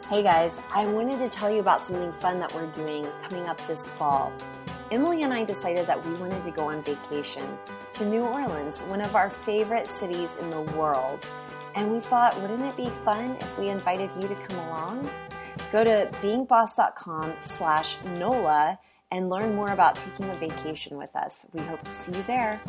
Hey 0.08 0.22
guys, 0.22 0.60
I 0.74 0.86
wanted 0.92 1.18
to 1.20 1.28
tell 1.28 1.50
you 1.50 1.60
about 1.60 1.80
something 1.80 2.12
fun 2.14 2.38
that 2.40 2.52
we're 2.54 2.70
doing 2.72 3.06
coming 3.28 3.46
up 3.46 3.64
this 3.66 3.90
fall. 3.90 4.32
Emily 4.92 5.22
and 5.22 5.32
I 5.32 5.42
decided 5.42 5.86
that 5.86 6.04
we 6.04 6.12
wanted 6.16 6.44
to 6.44 6.50
go 6.50 6.68
on 6.68 6.82
vacation 6.82 7.42
to 7.92 8.04
New 8.04 8.20
Orleans, 8.20 8.82
one 8.82 9.00
of 9.00 9.16
our 9.16 9.30
favorite 9.30 9.88
cities 9.88 10.36
in 10.36 10.50
the 10.50 10.60
world. 10.60 11.26
And 11.74 11.90
we 11.90 11.98
thought, 11.98 12.38
wouldn't 12.42 12.62
it 12.62 12.76
be 12.76 12.90
fun 13.02 13.34
if 13.40 13.58
we 13.58 13.70
invited 13.70 14.10
you 14.20 14.28
to 14.28 14.34
come 14.34 14.58
along? 14.58 15.10
Go 15.72 15.82
to 15.82 16.10
beingboss.com 16.20 17.32
slash 17.40 17.96
NOLA 18.18 18.78
and 19.10 19.30
learn 19.30 19.54
more 19.54 19.70
about 19.70 19.96
taking 19.96 20.28
a 20.28 20.34
vacation 20.34 20.98
with 20.98 21.16
us. 21.16 21.46
We 21.54 21.62
hope 21.62 21.82
to 21.84 21.90
see 21.90 22.14
you 22.14 22.22
there. 22.24 22.60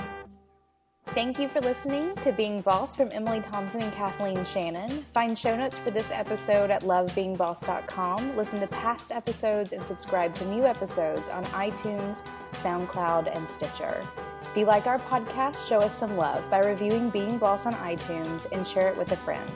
Thank 1.07 1.37
you 1.37 1.47
for 1.47 1.59
listening 1.61 2.15
to 2.17 2.31
Being 2.31 2.61
Boss 2.61 2.95
from 2.95 3.09
Emily 3.11 3.39
Thompson 3.39 3.83
and 3.83 3.93
Kathleen 3.93 4.43
Shannon. 4.45 4.89
Find 5.13 5.37
show 5.37 5.55
notes 5.55 5.77
for 5.77 5.91
this 5.91 6.09
episode 6.09 6.71
at 6.71 6.81
lovebeingboss.com. 6.81 8.35
Listen 8.35 8.59
to 8.61 8.67
past 8.67 9.11
episodes 9.11 9.73
and 9.73 9.85
subscribe 9.85 10.33
to 10.35 10.45
new 10.47 10.63
episodes 10.63 11.29
on 11.29 11.43
iTunes, 11.45 12.23
SoundCloud, 12.53 13.35
and 13.35 13.47
Stitcher. 13.47 14.01
If 14.41 14.57
you 14.57 14.65
like 14.65 14.87
our 14.87 14.97
podcast, 14.97 15.67
show 15.67 15.77
us 15.77 15.95
some 15.95 16.17
love 16.17 16.49
by 16.49 16.59
reviewing 16.59 17.11
Being 17.11 17.37
Boss 17.37 17.67
on 17.67 17.73
iTunes 17.75 18.47
and 18.51 18.65
share 18.65 18.87
it 18.87 18.97
with 18.97 19.11
a 19.11 19.17
friend. 19.17 19.51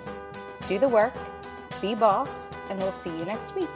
Do 0.68 0.78
the 0.78 0.90
work, 0.90 1.14
be 1.82 1.96
boss, 1.96 2.54
and 2.70 2.78
we'll 2.78 2.92
see 2.92 3.10
you 3.10 3.26
next 3.26 3.56
week. 3.56 3.70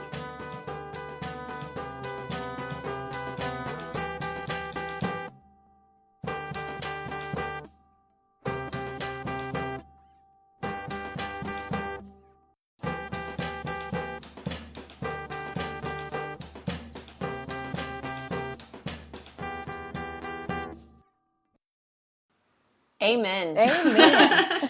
Amen. 23.12 23.58
Amen. 23.58 24.70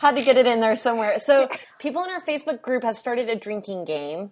Had 0.00 0.14
to 0.16 0.22
get 0.22 0.36
it 0.36 0.46
in 0.46 0.60
there 0.60 0.76
somewhere. 0.76 1.18
So, 1.18 1.48
people 1.78 2.04
in 2.04 2.10
our 2.10 2.20
Facebook 2.22 2.62
group 2.62 2.84
have 2.84 2.96
started 2.96 3.28
a 3.28 3.36
drinking 3.36 3.84
game 3.84 4.30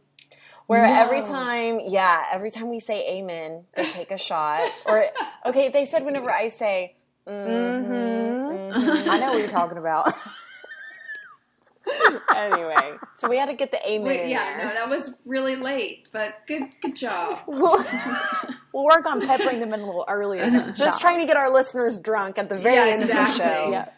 where 0.66 0.84
every 0.84 1.22
time, 1.22 1.80
yeah, 1.86 2.24
every 2.32 2.50
time 2.50 2.68
we 2.68 2.80
say 2.80 3.18
amen, 3.18 3.64
they 3.76 3.84
take 3.90 4.10
a 4.10 4.18
shot. 4.18 4.68
Or, 4.84 5.06
okay, 5.46 5.68
they 5.68 5.84
said 5.84 6.04
whenever 6.04 6.30
I 6.30 6.48
say, 6.48 6.96
mm-hmm, 7.26 7.92
mm-hmm. 7.92 8.80
Mm-hmm. 8.80 9.10
I 9.10 9.18
know 9.18 9.32
what 9.32 9.38
you're 9.38 9.48
talking 9.48 9.78
about. 9.78 10.14
anyway, 12.34 12.96
so 13.14 13.28
we 13.28 13.36
had 13.36 13.46
to 13.46 13.54
get 13.54 13.70
the 13.70 13.78
amen 13.88 14.06
Wait, 14.06 14.24
in 14.24 14.30
yeah, 14.30 14.56
there. 14.56 14.66
no, 14.68 14.74
that 14.74 14.88
was 14.88 15.14
really 15.24 15.56
late, 15.56 16.08
but 16.12 16.34
good, 16.46 16.64
good 16.82 16.96
job. 16.96 17.40
we'll, 17.46 17.84
we'll 18.72 18.84
work 18.84 19.06
on 19.06 19.26
peppering 19.26 19.60
them 19.60 19.72
in 19.72 19.80
a 19.80 19.86
little 19.86 20.04
earlier. 20.08 20.72
Just 20.76 21.00
trying 21.00 21.20
to 21.20 21.26
get 21.26 21.36
our 21.36 21.52
listeners 21.52 21.98
drunk 21.98 22.38
at 22.38 22.48
the 22.48 22.58
very 22.58 22.74
Yeah, 22.74 22.84
end 22.94 23.02
of 23.02 23.08
the 23.08 23.26
show. 23.26 23.70
Yeah. 23.70 23.88